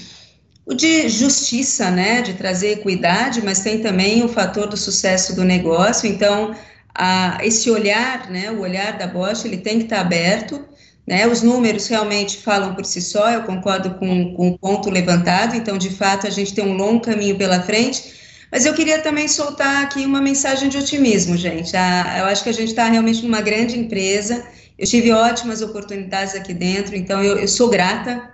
o 0.70 0.74
de 0.74 1.08
justiça, 1.08 1.90
né, 1.90 2.22
de 2.22 2.34
trazer 2.34 2.70
equidade, 2.74 3.42
mas 3.44 3.58
tem 3.58 3.80
também 3.80 4.22
o 4.22 4.28
fator 4.28 4.68
do 4.68 4.76
sucesso 4.76 5.34
do 5.34 5.42
negócio. 5.42 6.08
Então, 6.08 6.54
a, 6.94 7.38
esse 7.42 7.68
olhar, 7.68 8.30
né, 8.30 8.52
o 8.52 8.60
olhar 8.60 8.96
da 8.96 9.08
Bosch, 9.08 9.44
ele 9.44 9.56
tem 9.56 9.78
que 9.78 9.84
estar 9.84 10.00
aberto. 10.00 10.64
Né, 11.04 11.26
os 11.26 11.42
números 11.42 11.88
realmente 11.88 12.36
falam 12.36 12.72
por 12.72 12.84
si 12.84 13.02
só, 13.02 13.30
eu 13.30 13.42
concordo 13.42 13.90
com, 13.94 14.32
com 14.34 14.48
o 14.50 14.58
ponto 14.58 14.88
levantado. 14.88 15.56
Então, 15.56 15.76
de 15.76 15.90
fato, 15.90 16.28
a 16.28 16.30
gente 16.30 16.54
tem 16.54 16.64
um 16.64 16.74
longo 16.74 17.00
caminho 17.00 17.36
pela 17.36 17.60
frente, 17.60 18.14
Mas 18.52 18.64
eu 18.64 18.72
queria 18.72 19.00
também 19.00 19.26
soltar 19.26 19.82
aqui 19.82 20.06
uma 20.06 20.20
mensagem 20.20 20.68
de 20.68 20.78
otimismo, 20.78 21.36
gente. 21.36 21.72
eu 21.74 22.26
acho 22.26 22.44
que 22.44 22.48
a 22.48 22.54
gente 22.54 22.68
está 22.68 22.84
realmente 22.84 23.22
numa 23.24 23.40
grande 23.40 23.76
empresa. 23.76 24.44
Eu 24.78 24.86
tive 24.86 25.10
ótimas 25.10 25.62
oportunidades 25.62 26.34
aqui 26.36 26.54
dentro, 26.54 26.94
então 26.96 27.22
eu, 27.22 27.38
eu 27.38 27.48
sou 27.48 27.68
grata 27.68 28.29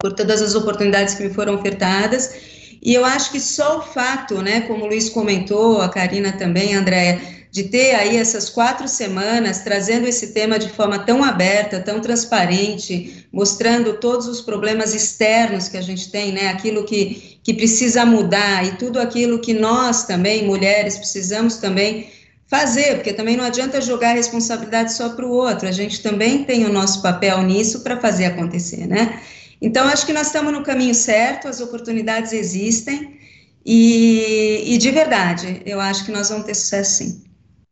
por 0.00 0.12
todas 0.12 0.40
as 0.40 0.54
oportunidades 0.54 1.14
que 1.14 1.24
me 1.24 1.34
foram 1.34 1.56
ofertadas. 1.56 2.32
E 2.80 2.94
eu 2.94 3.04
acho 3.04 3.32
que 3.32 3.40
só 3.40 3.78
o 3.78 3.82
fato, 3.82 4.40
né, 4.40 4.60
como 4.60 4.84
o 4.84 4.86
Luiz 4.86 5.10
comentou, 5.10 5.82
a 5.82 5.88
Karina 5.88 6.30
também, 6.30 6.76
a 6.76 6.78
Andréia, 6.78 7.20
de 7.50 7.64
ter 7.64 7.96
aí 7.96 8.16
essas 8.16 8.48
quatro 8.48 8.86
semanas 8.86 9.58
trazendo 9.60 10.06
esse 10.06 10.28
tema 10.28 10.56
de 10.56 10.68
forma 10.68 11.00
tão 11.00 11.24
aberta, 11.24 11.80
tão 11.80 11.98
transparente, 12.00 13.26
mostrando 13.32 13.94
todos 13.94 14.28
os 14.28 14.40
problemas 14.40 14.94
externos 14.94 15.66
que 15.66 15.76
a 15.76 15.82
gente 15.82 16.12
tem, 16.12 16.30
né, 16.30 16.46
aquilo 16.46 16.84
que, 16.84 17.40
que 17.42 17.52
precisa 17.52 18.06
mudar 18.06 18.64
e 18.64 18.76
tudo 18.76 19.00
aquilo 19.00 19.40
que 19.40 19.52
nós 19.52 20.04
também, 20.04 20.46
mulheres, 20.46 20.96
precisamos 20.96 21.56
também 21.56 22.08
fazer, 22.46 22.94
porque 22.94 23.12
também 23.12 23.36
não 23.36 23.44
adianta 23.44 23.80
jogar 23.80 24.10
a 24.10 24.14
responsabilidade 24.14 24.92
só 24.92 25.08
para 25.08 25.26
o 25.26 25.30
outro, 25.30 25.66
a 25.66 25.72
gente 25.72 26.00
também 26.00 26.44
tem 26.44 26.64
o 26.66 26.72
nosso 26.72 27.02
papel 27.02 27.42
nisso 27.42 27.80
para 27.80 28.00
fazer 28.00 28.26
acontecer, 28.26 28.86
né? 28.86 29.20
Então, 29.60 29.88
acho 29.88 30.06
que 30.06 30.12
nós 30.12 30.28
estamos 30.28 30.52
no 30.52 30.62
caminho 30.62 30.94
certo, 30.94 31.48
as 31.48 31.60
oportunidades 31.60 32.32
existem, 32.32 33.18
e, 33.64 34.62
e, 34.74 34.78
de 34.78 34.90
verdade, 34.90 35.62
eu 35.66 35.80
acho 35.80 36.04
que 36.04 36.12
nós 36.12 36.28
vamos 36.28 36.46
ter 36.46 36.54
sucesso 36.54 36.98
sim. 36.98 37.24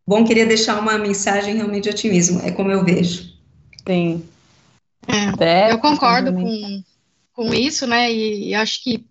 Bom, 0.06 0.24
queria 0.24 0.46
deixar 0.46 0.78
uma 0.78 0.98
mensagem 0.98 1.56
realmente 1.56 1.84
de 1.84 1.90
otimismo, 1.90 2.40
é 2.42 2.50
como 2.50 2.70
eu 2.70 2.84
vejo. 2.84 3.32
Sim. 3.86 4.24
É, 5.40 5.72
eu 5.72 5.78
concordo 5.78 6.32
com, 6.32 6.82
com 7.32 7.54
isso, 7.54 7.86
né, 7.86 8.12
e, 8.12 8.48
e 8.48 8.54
acho 8.54 8.82
que, 8.82 9.04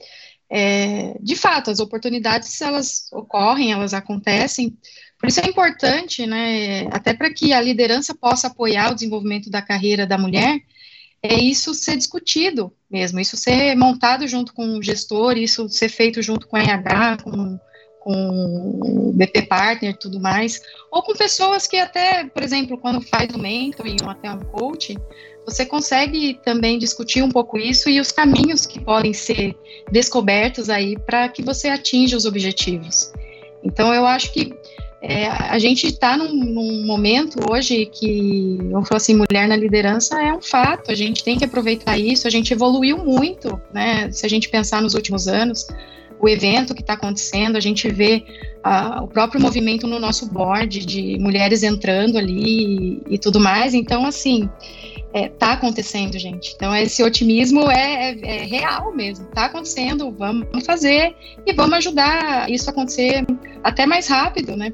é, 0.49 1.17
de 1.21 1.35
fato, 1.35 1.71
as 1.71 1.79
oportunidades, 1.79 2.61
elas 2.61 3.07
ocorrem, 3.11 3.71
elas 3.71 3.93
acontecem, 3.93 4.77
por 5.17 5.29
isso 5.29 5.39
é 5.39 5.47
importante, 5.47 6.25
né, 6.25 6.87
até 6.91 7.13
para 7.13 7.33
que 7.33 7.53
a 7.53 7.61
liderança 7.61 8.13
possa 8.13 8.47
apoiar 8.47 8.91
o 8.91 8.95
desenvolvimento 8.95 9.49
da 9.49 9.61
carreira 9.61 10.05
da 10.05 10.17
mulher, 10.17 10.59
é 11.25 11.39
isso 11.39 11.73
ser 11.73 11.97
discutido 11.97 12.71
mesmo, 12.89 13.19
isso 13.19 13.35
ser 13.37 13.75
montado 13.75 14.27
junto 14.27 14.53
com 14.53 14.77
o 14.77 14.83
gestor, 14.83 15.37
isso 15.37 15.67
ser 15.69 15.89
feito 15.89 16.21
junto 16.21 16.47
com 16.47 16.55
a 16.55 16.61
RH, 16.61 17.17
com, 17.23 17.59
com 17.99 19.09
o 19.09 19.13
BP 19.13 19.43
Partner 19.43 19.97
tudo 19.97 20.19
mais, 20.19 20.61
ou 20.91 21.01
com 21.01 21.13
pessoas 21.13 21.67
que 21.67 21.77
até, 21.77 22.25
por 22.25 22.43
exemplo, 22.43 22.77
quando 22.77 23.01
faz 23.01 23.33
o 23.33 23.39
mentoring 23.39 23.97
ou 24.03 24.09
até 24.09 24.31
um 24.31 24.39
coach, 24.39 24.97
você 25.45 25.65
consegue 25.65 26.39
também 26.43 26.79
discutir 26.79 27.21
um 27.21 27.29
pouco 27.29 27.57
isso 27.57 27.89
e 27.89 27.99
os 27.99 28.11
caminhos 28.11 28.65
que 28.65 28.79
podem 28.79 29.13
ser 29.13 29.55
descobertos 29.91 30.69
aí 30.69 30.97
para 30.97 31.29
que 31.29 31.43
você 31.43 31.69
atinja 31.69 32.17
os 32.17 32.25
objetivos. 32.25 33.11
Então, 33.63 33.93
eu 33.93 34.05
acho 34.05 34.31
que 34.33 34.53
é, 35.07 35.27
a 35.27 35.59
gente 35.59 35.85
está 35.85 36.17
num, 36.17 36.33
num, 36.33 36.83
momento 36.83 37.39
hoje 37.51 37.85
que, 37.85 38.57
vamos 38.71 38.87
falar 38.87 38.97
assim, 38.97 39.13
mulher 39.15 39.47
na 39.47 39.55
liderança 39.55 40.19
é 40.19 40.33
um 40.33 40.41
fato, 40.41 40.89
a 40.89 40.95
gente 40.95 41.23
tem 41.23 41.37
que 41.37 41.45
aproveitar 41.45 41.95
isso, 41.95 42.27
a 42.27 42.31
gente 42.31 42.51
evoluiu 42.51 42.97
muito, 42.97 43.61
né? 43.71 44.09
Se 44.11 44.25
a 44.25 44.29
gente 44.29 44.49
pensar 44.49 44.81
nos 44.81 44.95
últimos 44.95 45.27
anos, 45.27 45.67
o 46.19 46.27
evento 46.27 46.73
que 46.73 46.81
está 46.81 46.93
acontecendo, 46.93 47.55
a 47.55 47.59
gente 47.59 47.87
vê 47.87 48.23
o 49.03 49.07
próprio 49.07 49.39
movimento 49.39 49.85
no 49.85 49.99
nosso 49.99 50.27
board 50.27 50.83
de 50.83 51.19
mulheres 51.19 51.61
entrando 51.61 52.17
ali 52.17 53.03
e, 53.07 53.13
e 53.13 53.17
tudo 53.19 53.39
mais, 53.39 53.75
então, 53.75 54.07
assim, 54.07 54.49
é, 55.15 55.29
tá 55.29 55.53
acontecendo, 55.53 56.19
gente. 56.19 56.53
Então, 56.57 56.75
esse 56.75 57.01
otimismo 57.01 57.71
é, 57.71 58.11
é, 58.11 58.19
é, 58.21 58.43
real 58.43 58.93
mesmo. 58.93 59.25
Tá 59.27 59.45
acontecendo, 59.45 60.11
vamos 60.11 60.65
fazer 60.65 61.15
e 61.45 61.53
vamos 61.53 61.77
ajudar 61.77 62.51
isso 62.51 62.69
a 62.69 62.73
acontecer 62.73 63.25
até 63.63 63.85
mais 63.85 64.09
rápido, 64.09 64.57
né? 64.57 64.73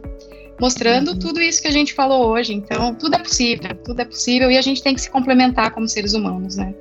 Mostrando 0.60 1.12
uhum. 1.12 1.20
tudo 1.20 1.40
isso 1.40 1.62
que 1.62 1.68
a 1.68 1.72
gente 1.72 1.94
falou 1.94 2.26
hoje. 2.26 2.56
Então, 2.56 2.96
tudo 2.96 3.16
é 3.18 3.20
possível, 3.20 3.70
tudo 3.86 4.02
é 4.02 4.06
possível 4.06 4.50
e 4.50 4.58
a 4.58 4.64
gente 4.64 4.82
tem 4.82 4.96
que 4.96 5.02
se 5.02 5.12
complementar 5.12 5.70
como 5.72 5.88
seres 5.88 6.16
humanos, 6.16 6.56
né? 6.56 6.74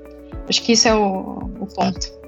Acho 0.48 0.62
que 0.62 0.72
isso 0.72 0.88
é 0.88 0.94
o, 0.94 1.50
o 1.60 1.66
ponto. 1.66 2.18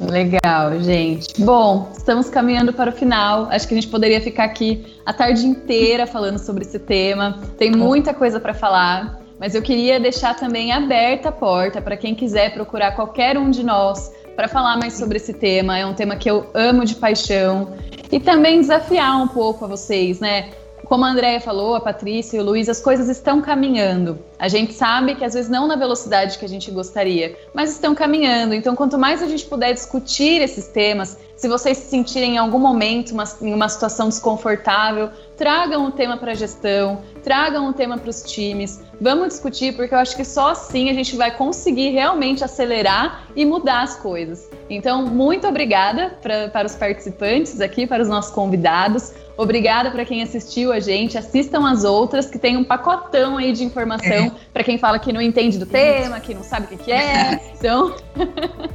Legal, 0.00 0.80
gente. 0.80 1.40
Bom, 1.40 1.92
estamos 1.96 2.28
caminhando 2.28 2.72
para 2.72 2.90
o 2.90 2.92
final. 2.92 3.46
Acho 3.52 3.68
que 3.68 3.74
a 3.74 3.80
gente 3.80 3.88
poderia 3.88 4.20
ficar 4.20 4.44
aqui 4.46 4.84
a 5.06 5.12
tarde 5.12 5.46
inteira 5.46 6.08
falando 6.08 6.38
sobre 6.38 6.64
esse 6.64 6.80
tema. 6.80 7.40
Tem 7.56 7.70
muita 7.70 8.12
coisa 8.12 8.40
para 8.40 8.52
falar 8.52 9.23
mas 9.38 9.54
eu 9.54 9.62
queria 9.62 9.98
deixar 9.98 10.34
também 10.34 10.72
aberta 10.72 11.28
a 11.28 11.32
porta 11.32 11.80
para 11.80 11.96
quem 11.96 12.14
quiser 12.14 12.52
procurar 12.52 12.92
qualquer 12.92 13.36
um 13.36 13.50
de 13.50 13.64
nós 13.64 14.12
para 14.36 14.48
falar 14.48 14.76
mais 14.78 14.94
sobre 14.94 15.16
esse 15.16 15.32
tema. 15.32 15.78
É 15.78 15.86
um 15.86 15.94
tema 15.94 16.16
que 16.16 16.30
eu 16.30 16.46
amo 16.54 16.84
de 16.84 16.94
paixão 16.96 17.72
e 18.10 18.20
também 18.20 18.60
desafiar 18.60 19.22
um 19.22 19.28
pouco 19.28 19.64
a 19.64 19.68
vocês, 19.68 20.20
né? 20.20 20.50
Como 20.84 21.04
a 21.04 21.08
Andrea 21.08 21.40
falou, 21.40 21.74
a 21.74 21.80
Patrícia 21.80 22.36
e 22.36 22.40
o 22.40 22.44
Luiz, 22.44 22.68
as 22.68 22.80
coisas 22.80 23.08
estão 23.08 23.40
caminhando. 23.40 24.18
A 24.38 24.48
gente 24.48 24.74
sabe 24.74 25.14
que 25.14 25.24
às 25.24 25.32
vezes 25.32 25.50
não 25.50 25.66
na 25.66 25.76
velocidade 25.76 26.38
que 26.38 26.44
a 26.44 26.48
gente 26.48 26.70
gostaria, 26.70 27.36
mas 27.54 27.70
estão 27.70 27.94
caminhando. 27.94 28.54
Então, 28.54 28.76
quanto 28.76 28.98
mais 28.98 29.22
a 29.22 29.26
gente 29.26 29.46
puder 29.46 29.72
discutir 29.72 30.42
esses 30.42 30.68
temas, 30.68 31.18
se 31.36 31.48
vocês 31.48 31.78
se 31.78 31.90
sentirem 31.90 32.34
em 32.34 32.38
algum 32.38 32.58
momento 32.58 33.12
uma, 33.12 33.24
em 33.40 33.54
uma 33.54 33.68
situação 33.68 34.08
desconfortável, 34.08 35.10
tragam 35.36 35.86
o 35.86 35.90
tema 35.90 36.16
para 36.16 36.32
a 36.32 36.34
gestão, 36.34 37.00
tragam 37.22 37.68
o 37.68 37.72
tema 37.72 37.98
para 37.98 38.10
os 38.10 38.22
times, 38.22 38.80
vamos 39.00 39.28
discutir, 39.28 39.74
porque 39.74 39.94
eu 39.94 39.98
acho 39.98 40.16
que 40.16 40.24
só 40.24 40.50
assim 40.50 40.90
a 40.90 40.92
gente 40.92 41.16
vai 41.16 41.36
conseguir 41.36 41.90
realmente 41.90 42.44
acelerar 42.44 43.28
e 43.34 43.44
mudar 43.44 43.82
as 43.82 43.96
coisas. 43.96 44.48
Então, 44.70 45.06
muito 45.06 45.46
obrigada 45.46 46.16
pra, 46.22 46.48
para 46.48 46.66
os 46.66 46.74
participantes 46.74 47.60
aqui, 47.60 47.86
para 47.86 48.02
os 48.02 48.08
nossos 48.08 48.32
convidados. 48.32 49.12
Obrigada 49.36 49.90
para 49.90 50.04
quem 50.04 50.22
assistiu 50.22 50.72
a 50.72 50.78
gente. 50.78 51.18
Assistam 51.18 51.68
as 51.68 51.84
outras, 51.84 52.26
que 52.26 52.38
tem 52.38 52.56
um 52.56 52.64
pacotão 52.64 53.36
aí 53.36 53.52
de 53.52 53.64
informação 53.64 54.12
é. 54.12 54.32
para 54.52 54.62
quem 54.62 54.78
fala 54.78 54.98
que 54.98 55.12
não 55.12 55.20
entende 55.20 55.58
do 55.58 55.66
tema, 55.66 56.20
que 56.20 56.32
não 56.34 56.42
sabe 56.42 56.66
o 56.66 56.68
que, 56.68 56.84
que 56.84 56.92
é. 56.92 57.40
Então. 57.58 57.94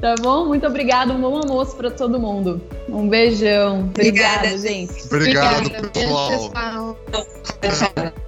Tá 0.00 0.14
bom? 0.20 0.46
Muito 0.46 0.64
obrigada. 0.64 1.12
Um 1.12 1.20
bom 1.20 1.38
almoço 1.38 1.76
para 1.76 1.90
todo 1.90 2.20
mundo. 2.20 2.62
Um 2.88 3.08
beijão. 3.08 3.80
Obrigada, 3.80 4.46
Obrigada 4.46 4.58
gente. 4.58 5.06
Obrigado, 5.06 5.66
Obrigada, 5.66 5.88
pessoal. 5.88 6.96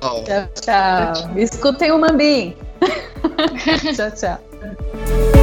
Tchau, 0.03 0.49
tchau. 0.61 1.39
Escutem 1.39 1.93
o 1.93 1.99
Mambim. 1.99 2.57
tchau, 3.95 4.11
tchau. 4.11 5.40